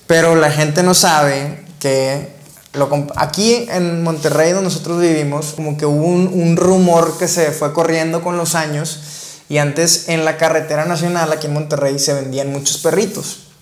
Pero 0.08 0.36
la 0.36 0.52
gente 0.52 0.84
no 0.84 0.94
sabe 0.94 1.64
que. 1.80 2.32
Lo, 2.74 2.90
aquí 3.18 3.68
en 3.70 4.02
Monterrey, 4.02 4.52
donde 4.52 4.70
nosotros 4.70 5.00
vivimos, 5.00 5.54
como 5.56 5.78
que 5.78 5.86
hubo 5.86 6.08
un, 6.08 6.28
un 6.28 6.58
rumor 6.58 7.20
que 7.20 7.28
se 7.28 7.52
fue 7.52 7.72
corriendo 7.72 8.24
con 8.24 8.38
los 8.38 8.56
años. 8.56 9.00
Y 9.48 9.60
antes 9.60 10.10
en 10.10 10.26
la 10.26 10.38
carretera 10.38 10.86
nacional, 10.86 11.32
aquí 11.32 11.46
en 11.46 11.54
Monterrey, 11.54 12.00
se 12.00 12.14
vendían 12.14 12.52
muchos 12.52 12.78
perritos. 12.78 13.53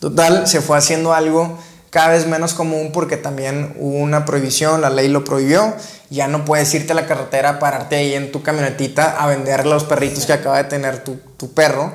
Total, 0.00 0.46
se 0.46 0.60
fue 0.60 0.76
haciendo 0.78 1.14
algo 1.14 1.58
cada 1.90 2.08
vez 2.08 2.26
menos 2.26 2.52
común 2.52 2.90
porque 2.92 3.16
también 3.16 3.74
hubo 3.78 3.96
una 3.96 4.24
prohibición, 4.26 4.82
la 4.82 4.90
ley 4.90 5.08
lo 5.08 5.24
prohibió. 5.24 5.74
Ya 6.10 6.28
no 6.28 6.44
puedes 6.44 6.72
irte 6.74 6.92
a 6.92 6.94
la 6.94 7.06
carretera, 7.06 7.58
pararte 7.58 7.96
ahí 7.96 8.14
en 8.14 8.30
tu 8.30 8.42
camionetita 8.42 9.16
a 9.20 9.26
vender 9.26 9.66
los 9.66 9.84
perritos 9.84 10.26
que 10.26 10.32
acaba 10.34 10.58
de 10.58 10.64
tener 10.64 11.02
tu, 11.02 11.16
tu 11.36 11.52
perro. 11.52 11.92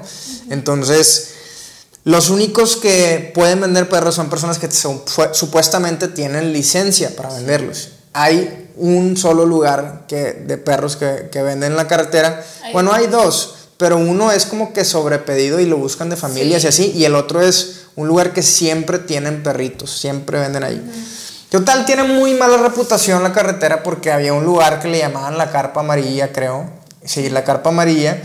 Entonces, 0.50 1.30
los 2.04 2.30
únicos 2.30 2.76
que 2.78 3.32
pueden 3.36 3.62
vender 3.62 3.88
perros 3.88 4.16
son 4.16 4.30
personas 4.30 4.58
que 4.58 4.70
son- 4.72 5.02
supuestamente 5.34 6.08
tienen 6.08 6.52
licencia 6.52 7.16
para 7.16 7.30
venderlos. 7.34 7.90
Hay 8.14 8.70
un 8.76 9.16
solo 9.16 9.46
lugar 9.46 10.06
que, 10.08 10.34
de 10.34 10.58
perros 10.58 10.96
que, 10.98 11.30
que 11.32 11.42
venden 11.44 11.72
en 11.72 11.78
la 11.78 11.88
carretera. 11.88 12.44
Bueno, 12.74 12.92
hay 12.92 13.08
dos, 13.08 13.56
pero 13.78 13.98
uno 13.98 14.32
es 14.32 14.46
como 14.46 14.74
que 14.74 14.84
sobrepedido 14.84 15.60
y 15.60 15.66
lo 15.68 15.78
buscan 15.78 16.10
de 16.10 16.16
familias 16.18 16.64
y 16.64 16.68
así, 16.68 16.92
y 16.96 17.06
el 17.06 17.16
otro 17.16 17.42
es 17.42 17.81
un 17.96 18.08
lugar 18.08 18.34
que 18.34 18.44
siempre 18.44 19.00
tienen 19.00 19.44
perritos, 19.44 19.92
siempre 19.92 20.40
venden 20.40 20.64
ahí. 20.64 20.82
Total, 21.50 21.86
tiene 21.86 22.04
muy 22.04 22.34
mala 22.34 22.58
reputación 22.58 23.24
la 23.24 23.34
carretera 23.34 23.84
porque 23.84 24.12
había 24.12 24.34
un 24.34 24.46
lugar 24.46 24.80
que 24.80 24.88
le 24.88 25.00
llamaban 25.00 25.38
la 25.38 25.52
carpa 25.52 25.82
amarilla, 25.82 26.32
creo. 26.32 26.70
Sí, 27.04 27.30
la 27.30 27.44
carpa 27.44 27.70
amarilla. 27.70 28.22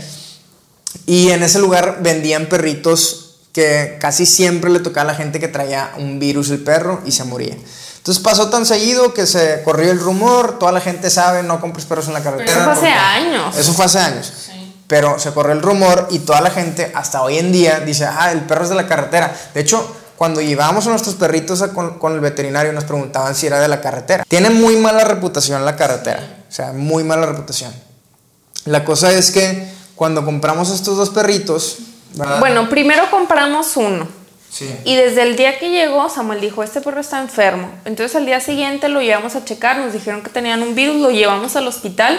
Y 1.05 1.29
en 1.31 1.43
ese 1.43 1.59
lugar 1.59 1.99
vendían 2.01 2.47
perritos 2.47 3.35
que 3.51 3.97
casi 3.99 4.25
siempre 4.25 4.69
le 4.69 4.79
tocaba 4.79 5.09
a 5.09 5.13
la 5.13 5.17
gente 5.17 5.39
que 5.39 5.47
traía 5.47 5.91
un 5.97 6.19
virus 6.19 6.49
el 6.51 6.63
perro 6.63 7.01
y 7.05 7.11
se 7.11 7.23
moría. 7.23 7.57
Entonces 7.97 8.23
pasó 8.23 8.49
tan 8.49 8.65
seguido 8.65 9.13
que 9.13 9.25
se 9.25 9.61
corrió 9.63 9.91
el 9.91 9.99
rumor, 9.99 10.57
toda 10.59 10.71
la 10.71 10.79
gente 10.79 11.09
sabe, 11.09 11.43
no 11.43 11.59
compres 11.59 11.85
perros 11.85 12.07
en 12.07 12.13
la 12.13 12.23
carretera. 12.23 12.51
Eso 12.51 12.63
fue 12.63 12.73
hace 12.73 12.87
años. 12.87 13.57
Eso 13.57 13.73
fue 13.73 13.85
hace 13.85 13.99
años. 13.99 14.33
Sí. 14.45 14.56
Pero 14.87 15.19
se 15.19 15.31
corrió 15.33 15.51
el 15.53 15.61
rumor 15.61 16.07
y 16.11 16.19
toda 16.19 16.39
la 16.41 16.49
gente 16.49 16.91
hasta 16.95 17.21
hoy 17.21 17.37
en 17.37 17.51
día 17.51 17.79
dice, 17.81 18.05
ah, 18.05 18.31
el 18.31 18.41
perro 18.41 18.63
es 18.63 18.69
de 18.69 18.75
la 18.75 18.87
carretera. 18.87 19.35
De 19.53 19.59
hecho, 19.59 19.95
cuando 20.15 20.39
llevábamos 20.41 20.87
a 20.87 20.91
nuestros 20.91 21.15
perritos 21.15 21.61
a- 21.61 21.73
con, 21.73 21.99
con 21.99 22.13
el 22.13 22.21
veterinario 22.21 22.71
nos 22.73 22.85
preguntaban 22.85 23.35
si 23.35 23.47
era 23.47 23.59
de 23.59 23.67
la 23.67 23.81
carretera. 23.81 24.23
Tiene 24.27 24.49
muy 24.49 24.77
mala 24.77 25.03
reputación 25.03 25.63
la 25.65 25.75
carretera. 25.75 26.37
O 26.49 26.51
sea, 26.51 26.71
muy 26.71 27.03
mala 27.03 27.25
reputación. 27.25 27.71
La 28.65 28.83
cosa 28.85 29.11
es 29.11 29.31
que 29.31 29.69
cuando 29.95 30.23
compramos 30.25 30.69
estos 30.69 30.95
dos 30.97 31.09
perritos... 31.09 31.77
¿verdad? 32.15 32.39
Bueno, 32.39 32.69
primero 32.69 33.11
compramos 33.11 33.75
uno. 33.77 34.07
Sí. 34.49 34.73
Y 34.85 34.95
desde 34.95 35.21
el 35.23 35.35
día 35.35 35.59
que 35.59 35.69
llegó, 35.69 36.09
Samuel 36.09 36.39
dijo, 36.41 36.63
este 36.63 36.79
perro 36.81 37.01
está 37.01 37.19
enfermo. 37.19 37.69
Entonces 37.85 38.15
al 38.15 38.25
día 38.25 38.39
siguiente 38.39 38.87
lo 38.87 39.01
llevamos 39.01 39.35
a 39.35 39.43
checar, 39.45 39.77
nos 39.77 39.91
dijeron 39.93 40.23
que 40.23 40.29
tenían 40.29 40.63
un 40.63 40.73
virus, 40.73 40.95
lo 40.95 41.11
llevamos 41.11 41.55
al 41.57 41.67
hospital. 41.67 42.17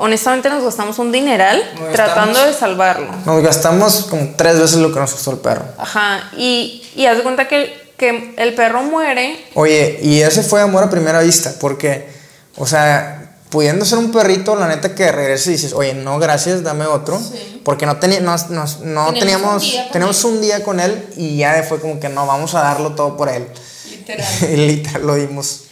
Honestamente 0.00 0.48
nos 0.48 0.62
gastamos 0.62 0.98
un 1.00 1.10
dineral 1.10 1.60
Nos 1.80 1.92
tratando 1.92 2.34
gastamos- 2.34 2.46
de 2.46 2.52
salvarlo. 2.54 3.08
Nos 3.26 3.42
gastamos 3.42 4.06
como 4.08 4.30
tres 4.36 4.58
veces 4.58 4.76
lo 4.78 4.92
que 4.94 5.00
nos 5.00 5.12
costó 5.12 5.32
el 5.32 5.38
perro. 5.38 5.64
Ajá, 5.76 6.30
y, 6.36 6.82
y 6.94 7.06
haz 7.06 7.16
de 7.16 7.22
cuenta 7.24 7.48
que, 7.48 7.92
que 7.96 8.34
el 8.36 8.54
perro 8.54 8.82
muere. 8.84 9.44
Oye, 9.54 9.98
y 10.00 10.20
ese 10.20 10.42
fue 10.44 10.60
amor 10.60 10.84
a 10.84 10.88
primera 10.90 11.18
vista, 11.20 11.52
porque, 11.60 12.08
o 12.56 12.64
sea, 12.64 13.32
pudiendo 13.50 13.84
ser 13.84 13.98
un 13.98 14.12
perrito, 14.12 14.54
la 14.54 14.68
neta 14.68 14.94
que 14.94 15.10
regreses 15.10 15.48
y 15.48 15.50
dices, 15.52 15.72
oye, 15.72 15.94
no, 15.94 16.20
gracias, 16.20 16.62
dame 16.62 16.86
otro, 16.86 17.18
Sí. 17.18 17.60
porque 17.64 17.84
no, 17.84 17.94
no, 17.94 17.98
Teníamos 17.98 18.80
un 18.80 19.20
día 19.20 19.82
con 19.82 19.92
teníamos 19.92 20.24
él. 20.24 20.30
un 20.30 20.40
día 20.40 20.62
con 20.64 20.78
él 20.80 21.06
y 21.16 21.38
ya 21.38 21.60
fue 21.68 21.80
como 21.80 21.98
que 21.98 22.08
no, 22.08 22.24
vamos 22.24 22.54
a 22.54 22.60
darlo 22.62 22.94
todo 22.94 23.16
por 23.16 23.28
él. 23.28 23.48
Literal. 23.90 24.26
literal 24.54 25.02
lo 25.06 25.14
dimos. 25.16 25.62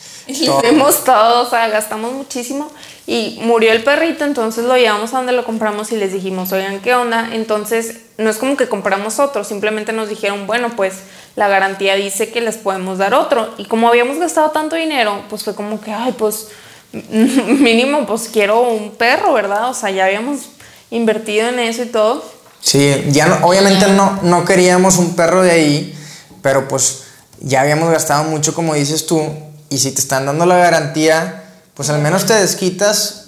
todo. 0.44 0.58
Fuimos 0.60 1.04
todos, 1.04 1.46
o 1.46 1.50
sea, 1.50 1.68
gastamos 1.68 2.12
muchísimo. 2.12 2.72
Y 3.08 3.38
murió 3.42 3.70
el 3.70 3.84
perrito, 3.84 4.24
entonces 4.24 4.64
lo 4.64 4.76
llevamos 4.76 5.14
a 5.14 5.18
donde 5.18 5.32
lo 5.32 5.44
compramos 5.44 5.92
y 5.92 5.96
les 5.96 6.12
dijimos, 6.12 6.50
oigan, 6.50 6.80
¿qué 6.80 6.94
onda? 6.94 7.30
Entonces, 7.32 7.98
no 8.18 8.28
es 8.30 8.36
como 8.36 8.56
que 8.56 8.68
compramos 8.68 9.20
otro, 9.20 9.44
simplemente 9.44 9.92
nos 9.92 10.08
dijeron, 10.08 10.48
bueno, 10.48 10.74
pues 10.74 10.94
la 11.36 11.46
garantía 11.46 11.94
dice 11.94 12.30
que 12.30 12.40
les 12.40 12.56
podemos 12.56 12.98
dar 12.98 13.14
otro. 13.14 13.54
Y 13.58 13.66
como 13.66 13.88
habíamos 13.88 14.18
gastado 14.18 14.50
tanto 14.50 14.74
dinero, 14.74 15.22
pues 15.28 15.44
fue 15.44 15.54
como 15.54 15.80
que, 15.80 15.92
ay, 15.92 16.16
pues 16.18 16.48
mínimo, 16.92 18.06
pues 18.06 18.28
quiero 18.32 18.62
un 18.62 18.90
perro, 18.92 19.32
¿verdad? 19.32 19.70
O 19.70 19.74
sea, 19.74 19.90
ya 19.90 20.06
habíamos 20.06 20.48
invertido 20.90 21.48
en 21.48 21.60
eso 21.60 21.84
y 21.84 21.86
todo. 21.86 22.24
Sí, 22.60 23.04
ya 23.10 23.26
no, 23.26 23.46
obviamente 23.46 23.86
no, 23.88 24.18
no 24.22 24.44
queríamos 24.44 24.96
un 24.96 25.14
perro 25.14 25.42
de 25.42 25.52
ahí, 25.52 25.98
pero 26.42 26.66
pues 26.66 27.04
ya 27.40 27.60
habíamos 27.60 27.90
gastado 27.90 28.24
mucho, 28.24 28.54
como 28.54 28.74
dices 28.74 29.06
tú, 29.06 29.22
y 29.68 29.78
si 29.78 29.92
te 29.92 30.00
están 30.00 30.26
dando 30.26 30.46
la 30.46 30.56
garantía, 30.56 31.44
pues 31.76 31.88
al 31.90 32.00
menos 32.00 32.24
te 32.26 32.34
desquitas 32.34 33.22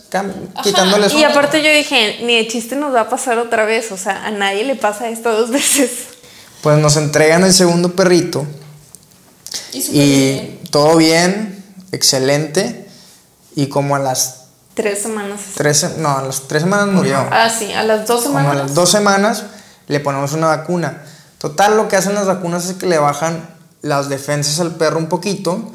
quitándoles 0.62 1.12
Y 1.12 1.22
aparte 1.24 1.62
yo 1.62 1.70
dije, 1.70 2.20
ni 2.24 2.34
de 2.36 2.48
chiste 2.48 2.74
nos 2.76 2.94
va 2.94 3.02
a 3.02 3.08
pasar 3.10 3.38
otra 3.38 3.64
vez, 3.66 3.92
o 3.92 3.96
sea, 3.98 4.24
a 4.24 4.30
nadie 4.30 4.64
le 4.64 4.74
pasa 4.74 5.08
esto 5.08 5.30
dos 5.32 5.50
veces. 5.58 5.90
Pues 6.62 6.78
nos 6.78 6.96
entregan 6.96 7.44
el 7.44 7.52
segundo 7.52 7.94
perrito 7.94 8.46
Y 9.72 9.78
y 9.78 10.32
bien. 10.32 10.60
todo 10.70 10.96
bien, 10.96 11.64
excelente. 11.92 12.88
Y 13.54 13.68
como 13.68 13.96
a 13.96 13.98
las 13.98 14.34
Tres 14.74 15.02
semanas. 15.02 15.40
tres, 15.56 15.96
no, 15.98 16.16
a 16.16 16.22
las 16.22 16.46
tres 16.46 16.62
semanas 16.62 16.86
murió. 16.88 17.18
Ah, 17.32 17.50
sí, 17.50 17.72
a 17.72 17.82
las 17.82 18.06
dos 18.06 18.22
Como 18.22 18.38
a 18.38 18.42
semanas. 18.42 18.62
las 18.66 18.74
dos 18.74 18.90
semanas 18.90 19.42
le 19.88 19.98
ponemos 20.00 20.32
una 20.34 20.46
vacuna. 20.46 21.02
Total, 21.38 21.76
lo 21.76 21.88
que 21.88 21.96
hacen 21.96 22.14
las 22.14 22.26
vacunas 22.26 22.66
es 22.66 22.74
que 22.76 22.86
le 22.86 22.98
bajan 22.98 23.48
las 23.82 24.08
defensas 24.08 24.60
al 24.60 24.76
perro 24.76 24.98
un 24.98 25.08
poquito. 25.08 25.72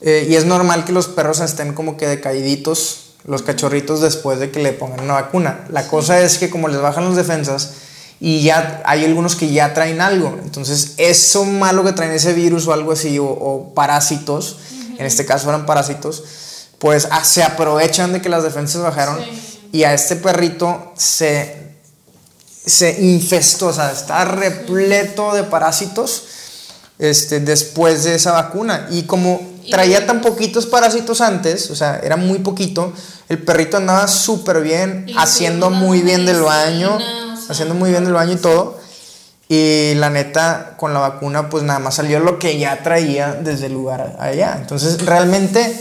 Eh, 0.00 0.26
y 0.28 0.36
es 0.36 0.44
normal 0.44 0.84
que 0.84 0.92
los 0.92 1.08
perros 1.08 1.40
estén 1.40 1.74
como 1.74 1.96
que 1.96 2.06
decaíditos, 2.06 3.14
los 3.24 3.42
cachorritos, 3.42 4.00
después 4.00 4.38
de 4.38 4.50
que 4.50 4.62
le 4.62 4.72
pongan 4.72 5.00
una 5.00 5.14
vacuna. 5.14 5.66
La 5.70 5.86
cosa 5.88 6.20
es 6.20 6.38
que 6.38 6.50
como 6.50 6.68
les 6.68 6.80
bajan 6.80 7.04
las 7.04 7.16
defensas 7.16 7.72
y 8.20 8.42
ya 8.42 8.82
hay 8.84 9.04
algunos 9.04 9.36
que 9.36 9.50
ya 9.50 9.74
traen 9.74 10.00
algo. 10.00 10.38
Entonces, 10.42 10.94
eso 10.96 11.44
malo 11.44 11.84
que 11.84 11.92
traen 11.92 12.12
ese 12.12 12.32
virus 12.32 12.66
o 12.66 12.72
algo 12.72 12.92
así, 12.92 13.18
o, 13.18 13.26
o 13.26 13.74
parásitos, 13.74 14.58
en 14.98 15.06
este 15.06 15.24
caso 15.26 15.48
eran 15.48 15.66
parásitos, 15.66 16.24
pues 16.78 17.08
ah, 17.10 17.24
se 17.24 17.42
aprovechan 17.42 18.12
de 18.12 18.22
que 18.22 18.28
las 18.28 18.42
defensas 18.44 18.82
bajaron 18.82 19.18
Sí. 19.18 19.68
y 19.72 19.82
a 19.84 19.94
este 19.94 20.16
perrito 20.16 20.92
se, 20.96 21.74
se 22.64 23.00
infestó, 23.02 23.66
o 23.68 23.72
sea, 23.72 23.90
está 23.92 24.24
repleto 24.24 25.34
de 25.34 25.44
parásitos 25.44 26.24
este, 26.98 27.40
después 27.40 28.04
de 28.04 28.14
esa 28.14 28.32
vacuna. 28.32 28.88
Y 28.90 29.02
como 29.02 29.57
traía 29.70 30.06
tan 30.06 30.20
poquitos 30.20 30.66
parásitos 30.66 31.20
antes, 31.20 31.70
o 31.70 31.76
sea, 31.76 32.00
era 32.02 32.16
muy 32.16 32.38
poquito, 32.38 32.92
el 33.28 33.38
perrito 33.38 33.76
andaba 33.76 34.08
súper 34.08 34.62
bien, 34.62 35.04
Y 35.06 35.16
haciendo 35.16 35.70
muy 35.70 36.02
bien 36.02 36.26
del 36.26 36.42
baño, 36.42 36.98
medicina, 36.98 37.34
o 37.34 37.36
sea, 37.36 37.52
haciendo 37.52 37.74
muy 37.74 37.90
bien 37.90 38.04
del 38.04 38.14
baño 38.14 38.32
y 38.32 38.36
todo. 38.36 38.78
Y 39.50 39.94
la 39.94 40.10
neta, 40.10 40.74
con 40.76 40.92
la 40.92 41.00
vacuna, 41.00 41.48
pues 41.48 41.64
nada 41.64 41.78
más 41.78 41.94
salió 41.94 42.20
lo 42.20 42.38
que 42.38 42.58
ya 42.58 42.82
traía 42.82 43.32
desde 43.32 43.66
el 43.66 43.72
lugar 43.72 44.16
allá. 44.20 44.56
Entonces, 44.60 45.02
realmente, 45.06 45.74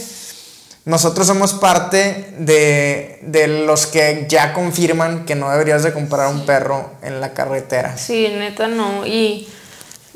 nosotros 0.85 1.27
somos 1.27 1.53
parte 1.53 2.33
de, 2.39 3.19
de 3.23 3.47
los 3.65 3.85
que 3.88 4.25
ya 4.29 4.53
confirman 4.53 5.25
que 5.25 5.35
no 5.35 5.51
deberías 5.51 5.83
de 5.83 5.91
comprar 5.91 6.29
un 6.29 6.45
perro 6.45 6.91
en 7.01 7.19
la 7.19 7.33
carretera. 7.33 7.97
Sí, 7.97 8.29
neta 8.29 8.69
no. 8.69 9.05
Y 9.05 9.49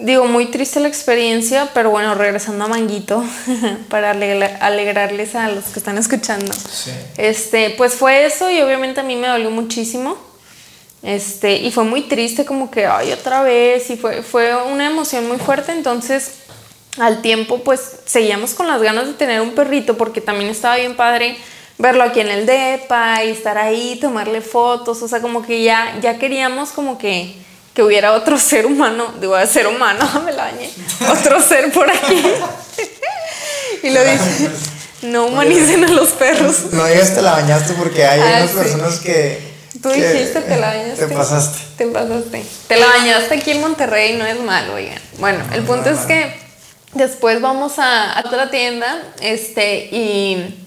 digo, 0.02 0.26
muy 0.26 0.48
triste 0.48 0.80
la 0.80 0.88
experiencia, 0.88 1.70
pero 1.74 1.90
bueno, 1.90 2.16
regresando 2.16 2.66
a 2.66 2.68
Manguito, 2.68 3.24
para 3.90 4.12
alegrarles 4.12 5.36
a 5.36 5.50
los 5.50 5.66
que 5.66 5.80
están 5.80 5.98
escuchando. 5.98 6.52
Este, 7.18 7.72
pues 7.72 7.94
fue 7.94 8.26
eso 8.26 8.50
y 8.52 8.62
obviamente 8.62 9.00
a 9.00 9.04
mí 9.04 9.16
me 9.16 9.28
dolió 9.28 9.52
muchísimo. 9.52 10.18
Este, 11.04 11.58
y 11.58 11.72
fue 11.72 11.84
muy 11.84 12.04
triste 12.04 12.46
como 12.46 12.70
que, 12.70 12.86
ay, 12.86 13.12
otra 13.12 13.42
vez, 13.42 13.90
y 13.90 13.98
fue, 13.98 14.22
fue 14.22 14.56
una 14.56 14.86
emoción 14.86 15.28
muy 15.28 15.38
fuerte, 15.38 15.72
entonces 15.72 16.34
al 17.00 17.22
tiempo 17.22 17.60
pues 17.60 18.00
seguíamos 18.06 18.54
con 18.54 18.68
las 18.68 18.82
ganas 18.82 19.08
de 19.08 19.14
tener 19.14 19.40
un 19.40 19.52
perrito 19.52 19.96
porque 19.96 20.20
también 20.20 20.50
estaba 20.50 20.76
bien 20.76 20.98
padre 20.98 21.38
verlo 21.82 22.04
aquí 22.04 22.20
en 22.20 22.28
el 22.28 22.46
DEPA 22.46 23.24
y 23.24 23.30
estar 23.30 23.58
ahí, 23.58 23.98
tomarle 24.00 24.42
fotos, 24.42 25.02
o 25.02 25.08
sea, 25.08 25.20
como 25.20 25.42
que 25.42 25.64
ya, 25.64 25.98
ya 26.02 26.20
queríamos 26.20 26.70
como 26.70 26.98
que 26.98 27.36
que 27.74 27.84
hubiera 27.84 28.14
otro 28.14 28.38
ser 28.38 28.66
humano, 28.66 29.14
digo, 29.20 29.36
ser 29.46 29.68
humano, 29.68 30.08
me 30.26 30.34
la 30.34 30.46
bañé, 30.46 30.70
otro 31.10 31.42
ser 31.42 31.72
por 31.72 31.90
aquí. 31.90 32.24
y 33.84 33.90
lo 33.90 34.04
dice, 34.04 34.50
no 35.04 35.28
humanicen 35.28 35.84
a 35.86 35.88
los 35.90 36.10
perros. 36.10 36.72
No 36.72 36.86
digas 36.86 37.14
te 37.14 37.22
la 37.22 37.32
bañaste 37.34 37.74
porque 37.74 38.06
hay 38.06 38.20
ah, 38.20 38.44
unas 38.44 38.52
personas 38.52 39.00
que... 39.00 39.52
Tú 39.82 39.90
dijiste 39.90 40.42
te 40.42 40.58
la 40.58 40.68
bañaste. 40.68 41.08
Te 41.08 41.16
pasaste. 41.16 41.60
Te 41.78 41.86
pasaste. 41.88 42.46
Te 42.68 42.78
la 42.78 42.86
bañaste 42.88 43.36
aquí 43.36 43.52
en 43.52 43.62
Monterrey, 43.62 44.16
no 44.16 44.26
es 44.26 44.40
malo, 44.42 44.76
oigan. 44.76 45.00
Bueno, 45.18 45.44
el 45.54 45.64
punto 45.64 45.90
es 45.90 46.00
que 46.02 46.36
después 46.94 47.42
vamos 47.42 47.80
a, 47.80 48.12
a 48.12 48.20
otra 48.20 48.52
tienda, 48.52 49.02
este, 49.22 49.88
y 49.92 50.61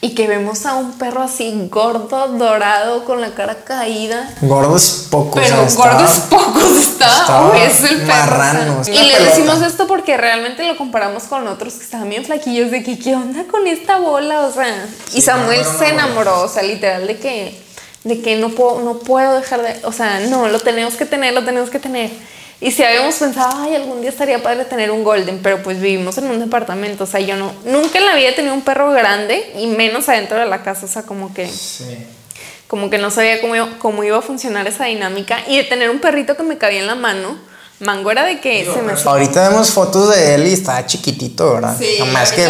y 0.00 0.14
que 0.14 0.28
vemos 0.28 0.64
a 0.64 0.76
un 0.76 0.92
perro 0.92 1.22
así 1.22 1.68
gordo, 1.70 2.28
dorado, 2.28 3.04
con 3.04 3.20
la 3.20 3.30
cara 3.34 3.64
caída. 3.64 4.32
Gordos 4.42 5.08
pocos. 5.10 5.42
Pero 5.42 5.66
gordos 5.74 6.10
pocos 6.30 6.76
está. 6.76 7.52
es 7.64 7.82
el 7.82 8.02
perro. 8.02 8.82
y 8.86 8.90
le 8.90 9.18
decimos 9.24 9.60
esto 9.62 9.88
porque 9.88 10.16
realmente 10.16 10.64
lo 10.64 10.76
comparamos 10.76 11.24
con 11.24 11.48
otros 11.48 11.74
que 11.74 11.84
estaban 11.84 12.08
bien 12.08 12.24
flaquillos 12.24 12.70
de 12.70 12.84
que 12.84 12.98
qué 12.98 13.16
onda 13.16 13.44
con 13.50 13.66
esta 13.66 13.98
bola, 13.98 14.42
o 14.42 14.52
sea. 14.52 14.86
y 15.12 15.20
Samuel 15.20 15.64
se 15.64 15.88
enamoró, 15.88 16.42
o 16.42 16.48
sea, 16.48 16.62
literal 16.62 17.06
de 17.06 17.18
que 17.18 17.68
de 18.04 18.22
que 18.22 18.36
no 18.36 18.50
puedo 18.50 18.80
no 18.80 19.00
puedo 19.00 19.34
dejar 19.34 19.62
de, 19.62 19.84
o 19.84 19.92
sea, 19.92 20.20
no, 20.20 20.48
lo 20.48 20.60
tenemos 20.60 20.94
que 20.94 21.06
tener, 21.06 21.34
lo 21.34 21.44
tenemos 21.44 21.70
que 21.70 21.80
tener. 21.80 22.10
Y 22.60 22.72
si 22.72 22.82
habíamos 22.82 23.14
pensado, 23.14 23.50
ay, 23.62 23.76
algún 23.76 24.00
día 24.00 24.10
estaría 24.10 24.42
padre 24.42 24.64
tener 24.64 24.90
un 24.90 25.04
golden, 25.04 25.40
pero 25.42 25.62
pues 25.62 25.80
vivimos 25.80 26.18
en 26.18 26.28
un 26.28 26.40
departamento, 26.40 27.04
o 27.04 27.06
sea, 27.06 27.20
yo 27.20 27.36
no, 27.36 27.52
nunca 27.64 27.98
en 27.98 28.06
la 28.06 28.16
vida 28.16 28.30
he 28.30 28.32
tenido 28.32 28.52
un 28.52 28.62
perro 28.62 28.90
grande 28.90 29.52
y 29.56 29.68
menos 29.68 30.08
adentro 30.08 30.38
de 30.38 30.46
la 30.46 30.62
casa, 30.62 30.86
o 30.86 30.88
sea, 30.88 31.02
como 31.02 31.32
que... 31.32 31.50
Como 32.66 32.90
que 32.90 32.98
no 32.98 33.10
sabía 33.10 33.40
cómo 33.40 33.56
iba, 33.56 33.78
cómo 33.78 34.04
iba 34.04 34.18
a 34.18 34.20
funcionar 34.20 34.66
esa 34.66 34.84
dinámica. 34.84 35.38
Y 35.48 35.56
de 35.56 35.64
tener 35.64 35.88
un 35.88 36.00
perrito 36.00 36.36
que 36.36 36.42
me 36.42 36.58
cabía 36.58 36.80
en 36.80 36.86
la 36.86 36.96
mano, 36.96 37.38
Mango 37.80 38.10
era 38.10 38.24
de 38.24 38.40
que 38.40 38.66
se 38.66 38.82
me... 38.82 38.92
Ahorita 38.92 39.48
vemos 39.48 39.70
fotos 39.70 40.14
de 40.14 40.34
él 40.34 40.46
y 40.46 40.52
estaba 40.52 40.84
chiquitito, 40.84 41.54
¿verdad? 41.54 41.76
Sí, 41.78 41.98
más 42.12 42.32
que, 42.32 42.46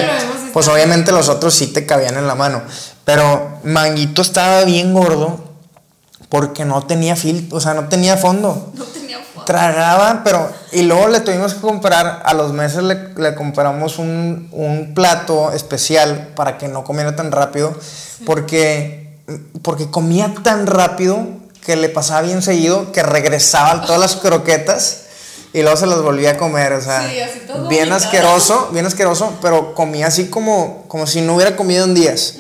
pues 0.53 0.67
obviamente 0.67 1.13
los 1.13 1.29
otros 1.29 1.55
sí 1.55 1.69
te 1.69 1.87
cabían 1.87 2.17
en 2.17 2.27
la 2.27 2.35
mano. 2.35 2.63
Pero 3.05 3.61
Manguito 3.63 4.23
estaba 4.23 4.65
bien 4.65 4.93
gordo 4.93 5.39
porque 6.29 6.65
no 6.65 6.85
tenía 6.85 7.15
filtro, 7.15 7.59
o 7.59 7.61
sea, 7.61 7.75
no 7.75 7.89
tenía 7.89 8.17
fondo. 8.17 8.73
No 8.75 8.85
tenía 8.87 8.98
fondo. 9.49 9.73
Tragaba, 9.73 10.23
pero. 10.25 10.51
Y 10.73 10.83
luego 10.83 11.09
le 11.09 11.21
tuvimos 11.21 11.55
que 11.55 11.61
comprar, 11.61 12.23
a 12.25 12.35
los 12.35 12.53
meses 12.53 12.83
le, 12.83 13.35
compramos 13.35 13.99
un, 13.99 14.93
plato 14.95 15.53
especial 15.53 16.29
para 16.35 16.59
que 16.59 16.69
no 16.69 16.85
comiera 16.85 17.17
tan 17.17 17.33
rápido, 17.33 17.75
porque, 18.27 19.17
porque 19.63 19.91
comía 19.91 20.33
tan 20.43 20.67
rápido 20.67 21.27
que 21.65 21.77
le 21.77 21.89
pasaba 21.89 22.23
bien 22.23 22.43
seguido 22.43 22.93
que 22.93 23.03
regresaba 23.03 23.83
todas 23.83 24.01
las 24.01 24.17
croquetas 24.17 25.03
y 25.53 25.63
luego 25.63 25.77
se 25.77 25.87
las 25.87 26.01
volvía 26.01 26.33
a 26.33 26.37
comer, 26.37 26.73
o 26.73 26.81
sea, 26.81 27.11
bien 27.69 27.93
asqueroso, 27.93 28.69
bien 28.73 28.87
asqueroso, 28.87 29.39
pero 29.41 29.75
comía 29.75 30.07
así 30.07 30.29
como, 30.29 30.85
como 30.89 31.07
si 31.07 31.21
no 31.21 31.35
hubiera 31.35 31.57
comido 31.57 31.85
en 31.85 31.95
días. 31.95 32.35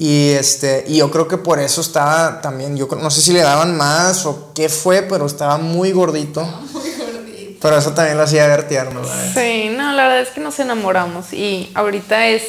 Y, 0.00 0.30
este, 0.30 0.84
y 0.86 0.98
yo 0.98 1.10
creo 1.10 1.26
que 1.26 1.38
por 1.38 1.58
eso 1.58 1.80
estaba 1.80 2.40
también, 2.40 2.76
yo 2.76 2.86
no 2.86 3.10
sé 3.10 3.20
si 3.20 3.32
le 3.32 3.40
daban 3.40 3.76
más 3.76 4.26
o 4.26 4.52
qué 4.54 4.68
fue, 4.68 5.02
pero 5.02 5.26
estaba 5.26 5.58
muy 5.58 5.90
gordito. 5.90 6.44
muy 6.72 6.92
gordito. 6.92 7.58
Pero 7.60 7.76
eso 7.76 7.90
también 7.90 8.16
lo 8.16 8.22
hacía 8.22 8.46
ver 8.46 8.68
tierno. 8.68 9.02
Sí, 9.34 9.70
no, 9.76 9.92
la 9.94 10.04
verdad 10.04 10.20
es 10.20 10.28
que 10.28 10.40
nos 10.40 10.60
enamoramos 10.60 11.32
y 11.32 11.72
ahorita 11.74 12.28
es 12.28 12.44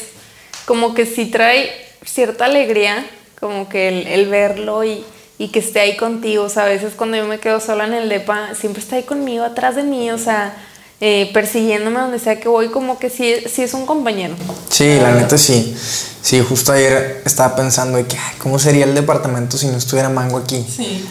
como 0.65 0.93
que 0.93 1.07
sí 1.07 1.25
trae 1.25 1.71
cierta 2.05 2.45
alegría, 2.45 3.03
como 3.39 3.67
que 3.67 3.87
el, 3.87 4.05
el 4.05 4.29
verlo 4.29 4.83
y, 4.83 5.03
y, 5.39 5.47
que 5.47 5.57
esté 5.57 5.79
ahí 5.79 5.97
contigo. 5.97 6.43
O 6.43 6.49
sea, 6.49 6.65
a 6.65 6.67
veces 6.67 6.93
cuando 6.95 7.17
yo 7.17 7.25
me 7.25 7.39
quedo 7.39 7.59
sola 7.59 7.85
en 7.85 7.95
el 7.95 8.09
DEPA, 8.09 8.53
siempre 8.53 8.83
está 8.83 8.97
ahí 8.97 9.03
conmigo, 9.03 9.43
atrás 9.43 9.75
de 9.75 9.81
mí, 9.81 10.11
o 10.11 10.19
sea 10.19 10.55
eh, 11.01 11.29
persiguiéndome 11.33 11.99
donde 11.99 12.19
sea 12.19 12.39
que 12.39 12.49
voy, 12.49 12.69
como 12.69 12.99
que 12.99 13.09
sí, 13.09 13.35
sí 13.51 13.63
es 13.63 13.73
un 13.73 13.85
compañero. 13.85 14.35
Sí, 14.69 14.97
la 14.99 15.11
neta 15.11 15.37
sí. 15.37 15.75
Sí, 16.21 16.41
justo 16.41 16.73
ayer 16.73 17.21
estaba 17.25 17.55
pensando 17.55 17.97
de 17.97 18.05
que, 18.05 18.17
¿cómo 18.39 18.59
sería 18.59 18.83
el 18.83 18.93
departamento 18.93 19.57
si 19.57 19.67
no 19.67 19.77
estuviera 19.77 20.09
Mango 20.09 20.37
aquí? 20.37 20.65
Sí. 20.69 21.07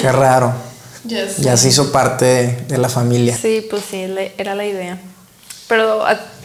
Qué 0.00 0.12
raro. 0.12 0.52
Ya 1.04 1.56
se 1.56 1.68
hizo 1.68 1.90
parte 1.90 2.64
de, 2.68 2.78
la 2.78 2.88
familia. 2.88 3.36
Sí, 3.36 3.66
pues 3.68 3.82
sí, 3.90 4.06
era 4.38 4.54
la 4.54 4.64
idea. 4.64 5.00
Pero, 5.66 6.04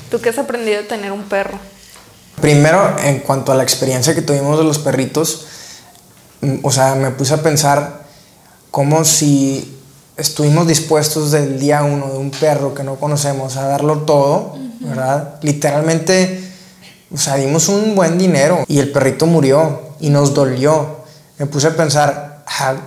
¿tú 0.09 0.19
qué 0.19 0.29
has 0.29 0.39
aprendido 0.39 0.81
de 0.81 0.88
tener 0.88 1.11
un 1.11 1.21
perro? 1.23 1.59
Primero, 2.41 2.95
en 3.03 3.19
cuanto 3.19 3.51
a 3.51 3.55
la 3.55 3.61
experiencia 3.61 4.15
que 4.15 4.23
tuvimos 4.23 4.57
de 4.57 4.63
los 4.63 4.79
perritos, 4.79 5.45
mm, 6.41 6.57
o 6.63 6.71
sea, 6.71 6.95
me 6.95 7.11
puse 7.11 7.35
a 7.35 7.43
pensar 7.43 8.07
como 8.71 9.05
si 9.05 9.76
estuvimos 10.18 10.68
dispuestos 10.68 11.32
del 11.32 11.59
día 11.59 11.84
uno 11.84 12.07
de 12.07 12.18
un 12.18 12.32
perro 12.32 12.74
que 12.74 12.84
no 12.84 12.95
conocemos 12.95 13.55
a 13.55 13.68
darlo 13.68 13.99
todo, 13.99 14.57
¿verdad? 14.80 15.36
Literalmente, 15.41 16.43
o 17.13 17.18
sea, 17.18 17.36
dimos 17.36 17.70
un 17.70 17.95
buen 17.95 18.18
dinero 18.18 18.63
y 18.68 18.80
el 18.80 18.91
perrito 18.91 19.26
murió 19.28 19.93
y 19.99 20.09
nos 20.09 20.34
dolió. 20.34 20.97
Me 21.38 21.45
puse 21.45 21.68
a 21.68 21.76
pensar, 21.76 22.43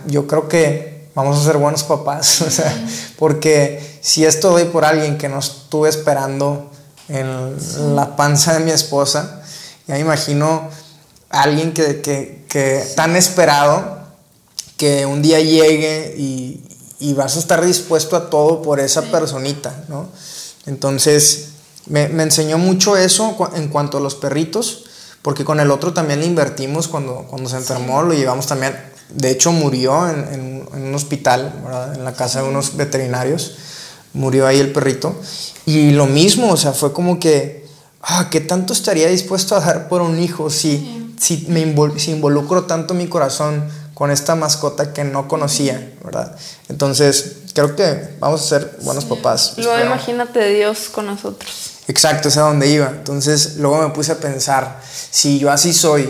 yo 0.06 0.26
creo 0.26 0.48
que 0.48 1.08
vamos 1.14 1.38
a 1.38 1.44
ser 1.44 1.56
buenos 1.56 1.84
papás, 1.84 2.42
o 2.46 2.50
sea, 2.50 2.72
porque 3.18 3.98
si 4.00 4.24
esto 4.24 4.50
doy 4.50 4.64
por 4.64 4.84
alguien 4.84 5.16
que 5.16 5.28
no 5.28 5.38
estuve 5.38 5.88
esperando 5.88 6.70
en 7.08 7.96
la 7.96 8.16
panza 8.16 8.54
de 8.54 8.60
mi 8.60 8.70
esposa, 8.72 9.42
ya 9.86 9.94
me 9.94 10.00
imagino 10.00 10.68
a 11.30 11.42
alguien 11.42 11.72
que, 11.72 12.00
que, 12.00 12.44
que 12.48 12.84
tan 12.96 13.16
esperado 13.16 14.00
que 14.76 15.06
un 15.06 15.20
día 15.20 15.40
llegue 15.40 16.14
y, 16.16 16.69
y 17.00 17.14
vas 17.14 17.36
a 17.36 17.38
estar 17.40 17.64
dispuesto 17.64 18.14
a 18.14 18.28
todo 18.28 18.62
por 18.62 18.78
esa 18.78 19.02
personita, 19.02 19.84
¿no? 19.88 20.08
Entonces, 20.66 21.48
me, 21.86 22.04
enseñó 22.04 22.58
mucho 22.58 22.96
eso 22.96 23.36
en 23.54 23.68
cuanto 23.68 23.96
a 23.98 24.00
los 24.00 24.14
perritos, 24.14 24.84
porque 25.22 25.44
con 25.44 25.60
el 25.60 25.70
otro 25.70 25.92
también 25.94 26.20
le 26.20 26.26
invertimos 26.26 26.88
cuando, 26.88 27.26
cuando 27.28 27.48
se 27.48 27.56
enfermó, 27.56 28.02
lo 28.02 28.12
llevamos 28.12 28.46
también, 28.46 28.76
de 29.08 29.30
hecho 29.30 29.50
murió 29.50 30.08
en, 30.08 30.66
un 30.72 30.94
hospital, 30.94 31.52
en 31.94 32.04
la 32.04 32.12
casa 32.12 32.42
de 32.42 32.48
unos 32.48 32.76
veterinarios, 32.76 33.56
murió 34.12 34.46
ahí 34.46 34.60
el 34.60 34.72
perrito, 34.72 35.14
y 35.64 35.92
lo 35.92 36.06
mismo, 36.06 36.52
o 36.52 36.56
sea, 36.56 36.72
fue 36.72 36.92
como 36.92 37.18
que, 37.18 37.66
ah, 38.02 38.28
¿qué 38.30 38.40
tanto 38.40 38.74
estaría 38.74 39.08
dispuesto 39.08 39.56
a 39.56 39.60
dar 39.60 39.88
por 39.88 40.02
un 40.02 40.20
hijo 40.20 40.50
si, 40.50 41.14
si, 41.18 41.46
me 41.48 41.74
si 41.98 42.10
involucro 42.10 42.64
tanto 42.64 42.92
mi 42.92 43.08
corazón? 43.08 43.64
Con 44.00 44.10
esta 44.10 44.34
mascota 44.34 44.94
que 44.94 45.04
no 45.04 45.28
conocía, 45.28 45.92
¿verdad? 46.02 46.34
Entonces, 46.70 47.32
creo 47.52 47.76
que 47.76 48.14
vamos 48.18 48.40
a 48.40 48.44
ser 48.46 48.78
buenos 48.80 49.04
papás. 49.04 49.52
Luego 49.58 49.78
imagínate 49.78 50.54
Dios 50.54 50.88
con 50.88 51.04
nosotros. 51.04 51.72
Exacto, 51.86 52.28
es 52.28 52.38
a 52.38 52.40
donde 52.40 52.66
iba. 52.66 52.88
Entonces, 52.88 53.56
luego 53.56 53.76
me 53.86 53.90
puse 53.92 54.12
a 54.12 54.14
pensar, 54.16 54.80
si 55.10 55.38
yo 55.38 55.50
así 55.50 55.74
soy, 55.74 56.08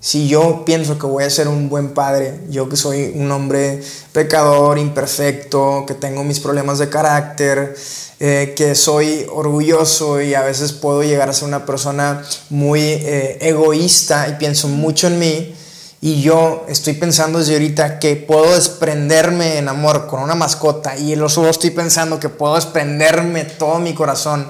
si 0.00 0.26
yo 0.26 0.64
pienso 0.64 0.98
que 0.98 1.06
voy 1.06 1.22
a 1.22 1.30
ser 1.30 1.46
un 1.46 1.68
buen 1.68 1.90
padre, 1.94 2.40
yo 2.48 2.68
que 2.68 2.74
soy 2.74 3.12
un 3.14 3.30
hombre 3.30 3.80
pecador, 4.10 4.76
imperfecto, 4.78 5.84
que 5.86 5.94
tengo 5.94 6.24
mis 6.24 6.40
problemas 6.40 6.80
de 6.80 6.88
carácter, 6.88 7.76
eh, 8.18 8.54
que 8.56 8.74
soy 8.74 9.24
orgulloso 9.32 10.20
y 10.20 10.34
a 10.34 10.42
veces 10.42 10.72
puedo 10.72 11.04
llegar 11.04 11.28
a 11.28 11.32
ser 11.32 11.46
una 11.46 11.64
persona 11.64 12.24
muy 12.48 12.80
eh, 12.80 13.38
egoísta 13.40 14.26
y 14.28 14.32
pienso 14.32 14.66
mucho 14.66 15.06
en 15.06 15.20
mí, 15.20 15.54
y 16.02 16.22
yo 16.22 16.64
estoy 16.68 16.94
pensando 16.94 17.40
desde 17.40 17.54
ahorita 17.54 17.98
que 17.98 18.16
puedo 18.16 18.54
desprenderme 18.54 19.58
en 19.58 19.68
amor 19.68 20.06
con 20.06 20.22
una 20.22 20.34
mascota 20.34 20.96
y 20.96 21.12
en 21.12 21.20
los 21.20 21.36
ojos 21.36 21.50
estoy 21.50 21.70
pensando 21.70 22.18
que 22.18 22.30
puedo 22.30 22.54
desprenderme 22.54 23.44
todo 23.44 23.78
mi 23.80 23.92
corazón 23.92 24.46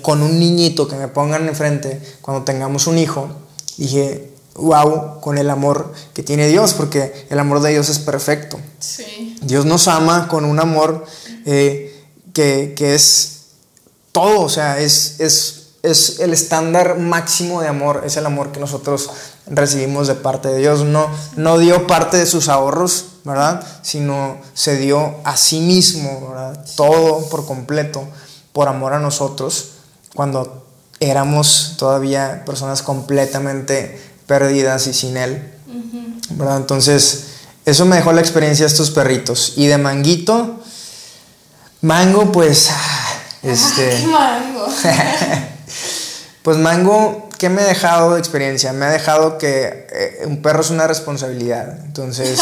con 0.00 0.22
un 0.22 0.38
niñito 0.38 0.88
que 0.88 0.96
me 0.96 1.08
pongan 1.08 1.46
enfrente 1.46 2.00
cuando 2.22 2.44
tengamos 2.44 2.86
un 2.86 2.98
hijo, 2.98 3.28
dije, 3.76 4.30
wow, 4.54 5.20
con 5.20 5.38
el 5.38 5.50
amor 5.50 5.92
que 6.14 6.22
tiene 6.22 6.48
Dios, 6.48 6.74
porque 6.74 7.26
el 7.30 7.38
amor 7.38 7.60
de 7.60 7.70
Dios 7.70 7.88
es 7.88 7.98
perfecto. 7.98 8.58
Dios 9.42 9.66
nos 9.66 9.88
ama 9.88 10.26
con 10.26 10.44
un 10.44 10.58
amor 10.58 11.04
eh, 11.46 12.02
que, 12.32 12.74
que, 12.76 12.94
es 12.94 13.42
todo, 14.10 14.40
o 14.40 14.48
sea, 14.48 14.80
es, 14.80 15.20
es, 15.20 15.68
es 15.82 16.18
el 16.20 16.32
estándar 16.32 16.98
máximo 16.98 17.60
de 17.60 17.68
amor, 17.68 18.02
es 18.04 18.16
el 18.16 18.26
amor 18.26 18.50
que 18.50 18.58
nosotros 18.58 19.10
recibimos 19.50 20.08
de 20.08 20.14
parte 20.14 20.48
de 20.48 20.58
Dios. 20.58 20.84
No, 20.84 21.08
no 21.36 21.58
dio 21.58 21.86
parte 21.86 22.16
de 22.16 22.26
sus 22.26 22.48
ahorros, 22.48 23.06
¿verdad? 23.24 23.64
Sino 23.82 24.38
se 24.54 24.76
dio 24.76 25.16
a 25.24 25.36
sí 25.36 25.60
mismo, 25.60 26.28
¿verdad? 26.28 26.64
Todo 26.76 27.28
por 27.28 27.46
completo, 27.46 28.04
por 28.52 28.68
amor 28.68 28.92
a 28.92 28.98
nosotros, 28.98 29.70
cuando 30.14 30.66
éramos 31.00 31.74
todavía 31.78 32.42
personas 32.44 32.82
completamente 32.82 34.00
perdidas 34.26 34.86
y 34.86 34.94
sin 34.94 35.16
Él, 35.16 35.54
¿verdad? 36.30 36.58
Entonces, 36.58 37.24
eso 37.64 37.84
me 37.84 37.96
dejó 37.96 38.12
la 38.12 38.20
experiencia 38.20 38.64
de 38.64 38.70
estos 38.70 38.90
perritos. 38.90 39.54
Y 39.56 39.66
de 39.66 39.78
manguito, 39.78 40.60
mango, 41.82 42.32
pues, 42.32 42.70
este... 43.42 44.06
mango? 44.06 44.66
pues 46.42 46.56
mango 46.56 47.27
¿qué 47.38 47.48
me 47.48 47.62
ha 47.62 47.66
dejado 47.66 48.14
de 48.14 48.18
experiencia? 48.18 48.72
Me 48.72 48.86
ha 48.86 48.90
dejado 48.90 49.38
que 49.38 49.86
eh, 49.90 50.24
un 50.26 50.42
perro 50.42 50.60
es 50.60 50.70
una 50.70 50.86
responsabilidad. 50.86 51.78
Entonces, 51.84 52.40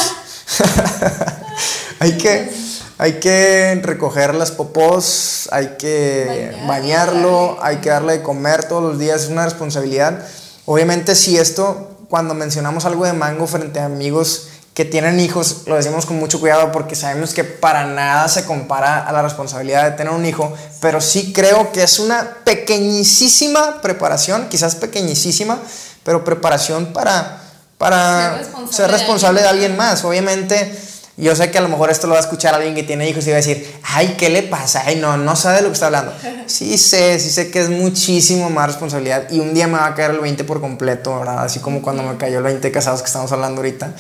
hay, 2.01 2.17
que, 2.17 2.51
hay 2.99 3.15
que 3.15 3.79
recoger 3.83 4.35
las 4.35 4.51
popós, 4.51 5.49
hay 5.53 5.77
que 5.79 6.57
bañarlo, 6.67 7.59
hay 7.63 7.77
que 7.77 7.91
darle 7.91 8.15
de 8.15 8.23
comer 8.23 8.65
todos 8.65 8.83
los 8.83 8.99
días, 8.99 9.25
es 9.25 9.29
una 9.29 9.45
responsabilidad. 9.45 10.27
Obviamente 10.65 11.15
si 11.15 11.37
esto, 11.37 11.99
cuando 12.09 12.35
mencionamos 12.35 12.87
algo 12.87 13.05
de 13.05 13.13
mango 13.13 13.47
frente 13.47 13.79
a 13.81 13.85
amigos 13.85 14.49
que 14.77 14.85
tienen 14.85 15.19
hijos, 15.21 15.63
lo 15.65 15.77
decimos 15.77 16.05
con 16.05 16.19
mucho 16.19 16.39
cuidado 16.39 16.71
porque 16.71 16.95
sabemos 16.95 17.33
que 17.33 17.45
para 17.45 17.87
nada 17.87 18.29
se 18.29 18.45
compara 18.45 19.07
a 19.07 19.11
la 19.11 19.23
responsabilidad 19.23 19.85
de 19.85 19.93
tener 19.93 20.13
un 20.13 20.27
hijo, 20.27 20.53
pero 20.83 21.01
sí 21.01 21.33
creo 21.33 21.73
que 21.73 21.83
es 21.83 21.99
una 21.99 22.37
pequeñísima 22.45 23.81
preparación, 23.81 24.51
quizás 24.51 24.75
pequeñísima, 24.75 25.59
pero 26.05 26.25
preparación 26.25 26.93
para, 26.93 27.41
para 27.79 28.43
ser 28.71 28.91
responsable, 28.91 29.41
de, 29.41 29.49
alguien 29.49 29.79
más. 29.79 30.05
Obviamente, 30.05 30.79
yo 31.17 31.35
sé 31.35 31.51
que 31.51 31.57
a 31.57 31.63
lo 31.63 31.71
mejor 31.71 31.91
esto 31.91 32.07
lo 32.07 32.13
va 32.13 32.19
a 32.19 32.23
escuchar 32.23 32.55
alguien 32.55 32.75
que 32.75 32.83
tiene 32.83 33.09
hijos 33.09 33.27
y 33.27 33.31
va 33.31 33.37
a 33.37 33.41
decir, 33.41 33.81
ay, 33.83 34.15
¿qué 34.19 34.29
le 34.29 34.43
pasa? 34.43 34.83
Ay, 34.85 34.97
no, 34.97 35.17
no 35.17 35.37
sabe 35.37 35.57
de 35.57 35.63
lo 35.63 35.69
que 35.69 35.75
está 35.75 35.87
hablando. 35.87 36.13
Sí 36.47 36.77
sé, 36.77 37.19
sí 37.19 37.31
sé 37.31 37.51
que 37.51 37.63
es 37.63 37.71
muchísimo 37.71 38.51
más 38.51 38.67
responsabilidad 38.67 39.29
y 39.31 39.41
un 39.41 39.53
día 39.53 39.67
me 39.67 39.79
va 39.79 39.87
a 39.87 39.95
caer 39.95 40.13
el 40.13 40.21
20 40.21 40.45
por 40.45 40.61
completo, 40.61 41.19
¿verdad? 41.19 41.45
Así 41.45 41.61
como 41.61 41.81
cuando 41.81 42.03
me 42.03 42.17
cayó 42.19 42.39
el 42.39 42.45
20 42.45 42.71
casados 42.71 43.01
que 43.01 43.07
estamos 43.07 43.33
hablando 43.33 43.63
ahorita. 43.63 43.95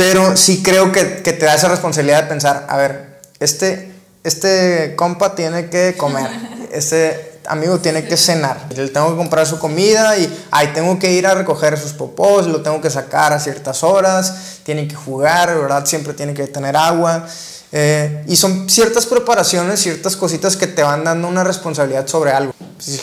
Pero 0.00 0.34
sí 0.34 0.62
creo 0.62 0.92
que, 0.92 1.20
que 1.20 1.34
te 1.34 1.44
da 1.44 1.54
esa 1.54 1.68
responsabilidad 1.68 2.22
de 2.22 2.28
pensar, 2.30 2.64
a 2.70 2.78
ver, 2.78 3.20
este, 3.38 3.92
este 4.24 4.94
compa 4.96 5.34
tiene 5.34 5.68
que 5.68 5.94
comer, 5.94 6.30
este 6.72 7.38
amigo 7.46 7.80
tiene 7.80 8.06
que 8.06 8.16
cenar, 8.16 8.64
le 8.74 8.88
tengo 8.88 9.10
que 9.10 9.16
comprar 9.18 9.46
su 9.46 9.58
comida 9.58 10.16
y 10.16 10.46
ahí 10.52 10.68
tengo 10.72 10.98
que 10.98 11.12
ir 11.12 11.26
a 11.26 11.34
recoger 11.34 11.78
sus 11.78 11.92
popós, 11.92 12.46
lo 12.46 12.62
tengo 12.62 12.80
que 12.80 12.88
sacar 12.88 13.34
a 13.34 13.38
ciertas 13.38 13.82
horas, 13.82 14.60
tiene 14.62 14.88
que 14.88 14.94
jugar, 14.94 15.54
¿verdad? 15.54 15.84
Siempre 15.84 16.14
tiene 16.14 16.32
que 16.32 16.46
tener 16.46 16.78
agua. 16.78 17.26
Eh, 17.70 18.24
y 18.26 18.36
son 18.36 18.70
ciertas 18.70 19.04
preparaciones, 19.04 19.80
ciertas 19.80 20.16
cositas 20.16 20.56
que 20.56 20.66
te 20.66 20.82
van 20.82 21.04
dando 21.04 21.28
una 21.28 21.44
responsabilidad 21.44 22.06
sobre 22.06 22.30
algo. 22.30 22.54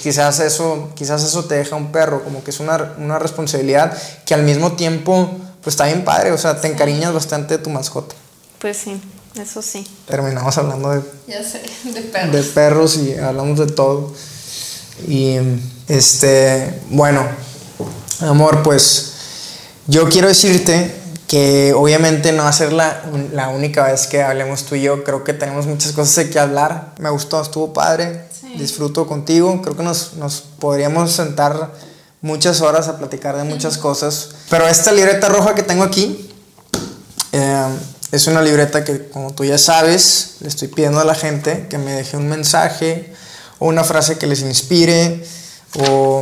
Quizás 0.01 0.39
eso, 0.39 0.89
quizás 0.95 1.23
eso 1.23 1.45
te 1.45 1.53
deja 1.53 1.75
un 1.75 1.91
perro, 1.91 2.23
como 2.23 2.43
que 2.43 2.49
es 2.49 2.59
una, 2.59 2.95
una 2.97 3.19
responsabilidad 3.19 3.95
que 4.25 4.33
al 4.33 4.41
mismo 4.41 4.71
tiempo 4.71 5.29
pues 5.67 5.73
está 5.73 5.87
bien 5.87 6.05
padre, 6.05 6.31
o 6.31 6.37
sea, 6.37 6.61
te 6.61 6.69
encariñas 6.69 7.13
bastante 7.13 7.57
de 7.57 7.61
tu 7.61 7.69
mascota. 7.69 8.15
Pues 8.57 8.77
sí, 8.77 9.01
eso 9.37 9.61
sí. 9.61 9.85
Terminamos 10.05 10.57
hablando 10.57 10.91
de, 10.91 11.01
ya 11.27 11.43
sé, 11.43 11.61
de 11.83 12.03
perros. 12.03 12.31
De 12.31 12.43
perros 12.43 12.95
y 12.95 13.15
hablamos 13.17 13.59
de 13.59 13.67
todo. 13.67 14.13
Y 15.09 15.35
este, 15.89 16.79
bueno, 16.89 17.27
amor, 18.21 18.63
pues 18.63 19.11
yo 19.87 20.07
quiero 20.07 20.29
decirte 20.29 20.95
que 21.27 21.73
obviamente 21.73 22.31
no 22.31 22.43
va 22.43 22.49
a 22.49 22.53
ser 22.53 22.71
la, 22.71 23.03
la, 23.33 23.49
única 23.49 23.83
vez 23.87 24.07
que 24.07 24.23
hablemos 24.23 24.63
tú 24.63 24.75
y 24.75 24.83
yo. 24.83 25.03
Creo 25.03 25.25
que 25.25 25.33
tenemos 25.33 25.65
muchas 25.65 25.91
cosas 25.91 26.15
de 26.15 26.29
que 26.29 26.39
hablar. 26.39 26.93
Me 26.97 27.09
gustó, 27.09 27.41
estuvo 27.41 27.73
padre. 27.73 28.21
Disfruto 28.57 29.05
contigo. 29.05 29.61
Creo 29.61 29.75
que 29.75 29.83
nos, 29.83 30.13
nos 30.13 30.39
podríamos 30.39 31.11
sentar 31.11 31.73
muchas 32.21 32.61
horas 32.61 32.87
a 32.87 32.97
platicar 32.97 33.37
de 33.37 33.43
muchas 33.43 33.77
cosas. 33.77 34.29
Pero 34.49 34.67
esta 34.67 34.91
libreta 34.91 35.29
roja 35.29 35.55
que 35.55 35.63
tengo 35.63 35.83
aquí 35.83 36.29
eh, 37.31 37.67
es 38.11 38.27
una 38.27 38.41
libreta 38.41 38.83
que, 38.83 39.09
como 39.09 39.33
tú 39.33 39.43
ya 39.43 39.57
sabes, 39.57 40.35
le 40.39 40.47
estoy 40.47 40.67
pidiendo 40.67 40.99
a 40.99 41.05
la 41.05 41.15
gente 41.15 41.67
que 41.69 41.77
me 41.77 41.93
deje 41.93 42.17
un 42.17 42.27
mensaje 42.27 43.13
o 43.59 43.67
una 43.67 43.83
frase 43.83 44.17
que 44.17 44.27
les 44.27 44.41
inspire 44.41 45.25
o 45.79 46.21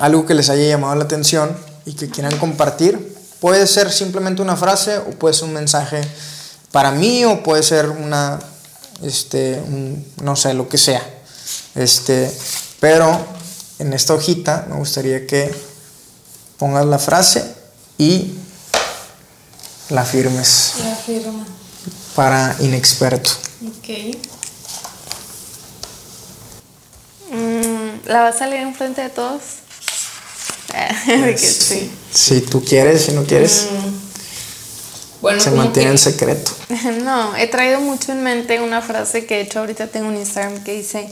algo 0.00 0.26
que 0.26 0.34
les 0.34 0.48
haya 0.50 0.68
llamado 0.68 0.94
la 0.94 1.04
atención 1.04 1.56
y 1.84 1.94
que 1.94 2.08
quieran 2.08 2.36
compartir. 2.38 3.14
Puede 3.40 3.66
ser 3.66 3.92
simplemente 3.92 4.42
una 4.42 4.56
frase 4.56 4.98
o 4.98 5.10
puede 5.10 5.34
ser 5.34 5.44
un 5.44 5.54
mensaje 5.54 6.00
para 6.72 6.90
mí 6.90 7.24
o 7.24 7.42
puede 7.42 7.62
ser 7.62 7.88
una, 7.88 8.38
este, 9.02 9.60
no 10.22 10.36
sé, 10.36 10.54
lo 10.54 10.68
que 10.68 10.78
sea. 10.78 11.02
Este, 11.74 12.30
pero 12.80 13.35
en 13.78 13.92
esta 13.92 14.14
hojita 14.14 14.66
me 14.68 14.76
gustaría 14.76 15.26
que 15.26 15.54
pongas 16.58 16.86
la 16.86 16.98
frase 16.98 17.44
y 17.98 18.32
la 19.90 20.04
firmes. 20.04 20.74
La 20.82 20.96
firma. 20.96 21.46
Para 22.14 22.56
inexperto. 22.60 23.30
Ok. 23.62 24.16
Mm, 27.30 28.08
¿La 28.08 28.22
vas 28.22 28.40
a 28.40 28.46
leer 28.46 28.62
enfrente 28.62 29.02
de 29.02 29.10
todos? 29.10 29.42
sí. 31.36 31.90
Si 32.12 32.40
tú 32.40 32.64
quieres, 32.64 33.04
si 33.04 33.12
no 33.12 33.24
quieres. 33.24 33.68
Mm. 33.70 34.06
Bueno, 35.20 35.40
se 35.40 35.50
mantiene 35.50 35.90
en 35.90 35.98
secreto. 35.98 36.52
No, 37.02 37.36
he 37.36 37.46
traído 37.46 37.80
mucho 37.80 38.12
en 38.12 38.22
mente 38.22 38.60
una 38.60 38.82
frase 38.82 39.26
que 39.26 39.36
de 39.36 39.40
hecho 39.42 39.60
ahorita 39.60 39.86
tengo 39.86 40.08
un 40.08 40.16
Instagram 40.16 40.62
que 40.62 40.72
dice 40.72 41.08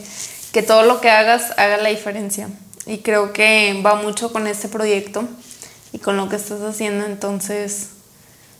que 0.55 0.63
todo 0.63 0.83
lo 0.83 1.01
que 1.01 1.09
hagas 1.09 1.51
haga 1.57 1.75
la 1.75 1.89
diferencia. 1.89 2.47
Y 2.85 2.99
creo 2.99 3.33
que 3.33 3.81
va 3.85 3.95
mucho 3.95 4.31
con 4.31 4.47
este 4.47 4.69
proyecto 4.69 5.27
y 5.91 5.99
con 5.99 6.15
lo 6.15 6.29
que 6.29 6.37
estás 6.37 6.61
haciendo. 6.61 7.05
Entonces, 7.05 7.87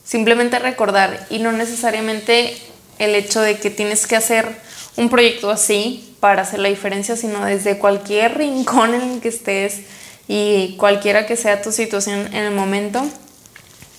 simplemente 0.04 0.60
recordar 0.60 1.26
y 1.30 1.39
no 1.39 1.54
necesariamente 1.54 2.58
el 3.00 3.16
hecho 3.16 3.39
de 3.39 3.58
que 3.60 3.70
tienes 3.70 4.08
que 4.08 4.18
hacer 4.18 4.58
un 4.98 5.10
proyecto 5.10 5.50
así 5.50 6.18
para 6.20 6.41
hacer 6.41 6.60
la 6.60 6.68
diferencia, 6.68 7.16
sino 7.16 7.46
desde 7.46 7.78
cualquier 7.78 8.39
rincón 8.39 8.93
en 8.93 9.14
el 9.14 9.22
que 9.22 9.30
estés 9.30 9.84
y 10.28 10.76
cualquiera 10.76 11.26
que 11.26 11.38
sea 11.38 11.62
tu 11.62 11.72
situación 11.72 12.28
en 12.34 12.43
el 12.43 12.52
momento, 12.52 13.06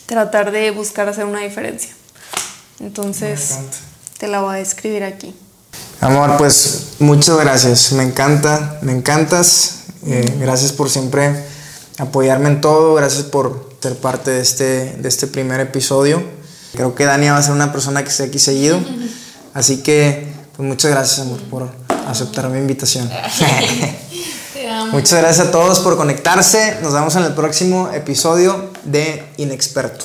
tratar 0.04 0.50
de 0.50 0.70
buscar 0.70 1.08
hacer 1.08 1.24
una 1.24 1.40
diferencia. 1.40 1.94
Entonces, 2.78 3.56
te 4.18 4.28
la 4.28 4.42
voy 4.42 4.56
a 4.56 4.60
escribir 4.60 5.02
aquí. 5.02 5.34
Amor, 6.00 6.36
pues 6.36 6.88
muchas 6.98 7.38
gracias. 7.38 7.92
Me 7.92 8.02
encanta, 8.02 8.78
me 8.82 8.92
encantas. 8.92 9.84
Eh, 10.06 10.36
gracias 10.40 10.72
por 10.72 10.90
siempre 10.90 11.44
apoyarme 11.98 12.48
en 12.48 12.60
todo. 12.60 12.94
Gracias 12.94 13.24
por 13.24 13.70
ser 13.80 13.96
parte 13.96 14.30
de 14.30 14.40
este, 14.40 14.96
de 14.98 15.08
este 15.08 15.26
primer 15.26 15.60
episodio. 15.60 16.22
Creo 16.72 16.94
que 16.94 17.04
Dania 17.04 17.32
va 17.32 17.38
a 17.38 17.42
ser 17.42 17.52
una 17.52 17.72
persona 17.72 18.02
que 18.02 18.10
esté 18.10 18.24
aquí 18.24 18.38
seguido. 18.38 18.78
Así 19.54 19.78
que, 19.78 20.32
pues 20.56 20.68
muchas 20.68 20.90
gracias, 20.90 21.20
amor, 21.20 21.40
por 21.44 21.70
aceptar 22.06 22.48
mi 22.50 22.58
invitación. 22.58 23.10
Muchas 24.92 25.20
gracias 25.20 25.48
a 25.48 25.50
todos 25.50 25.80
por 25.80 25.96
conectarse. 25.96 26.78
Nos 26.82 26.92
vemos 26.92 27.14
en 27.16 27.24
el 27.24 27.34
próximo 27.34 27.90
episodio 27.92 28.70
de 28.84 29.24
Inexperto. 29.36 30.04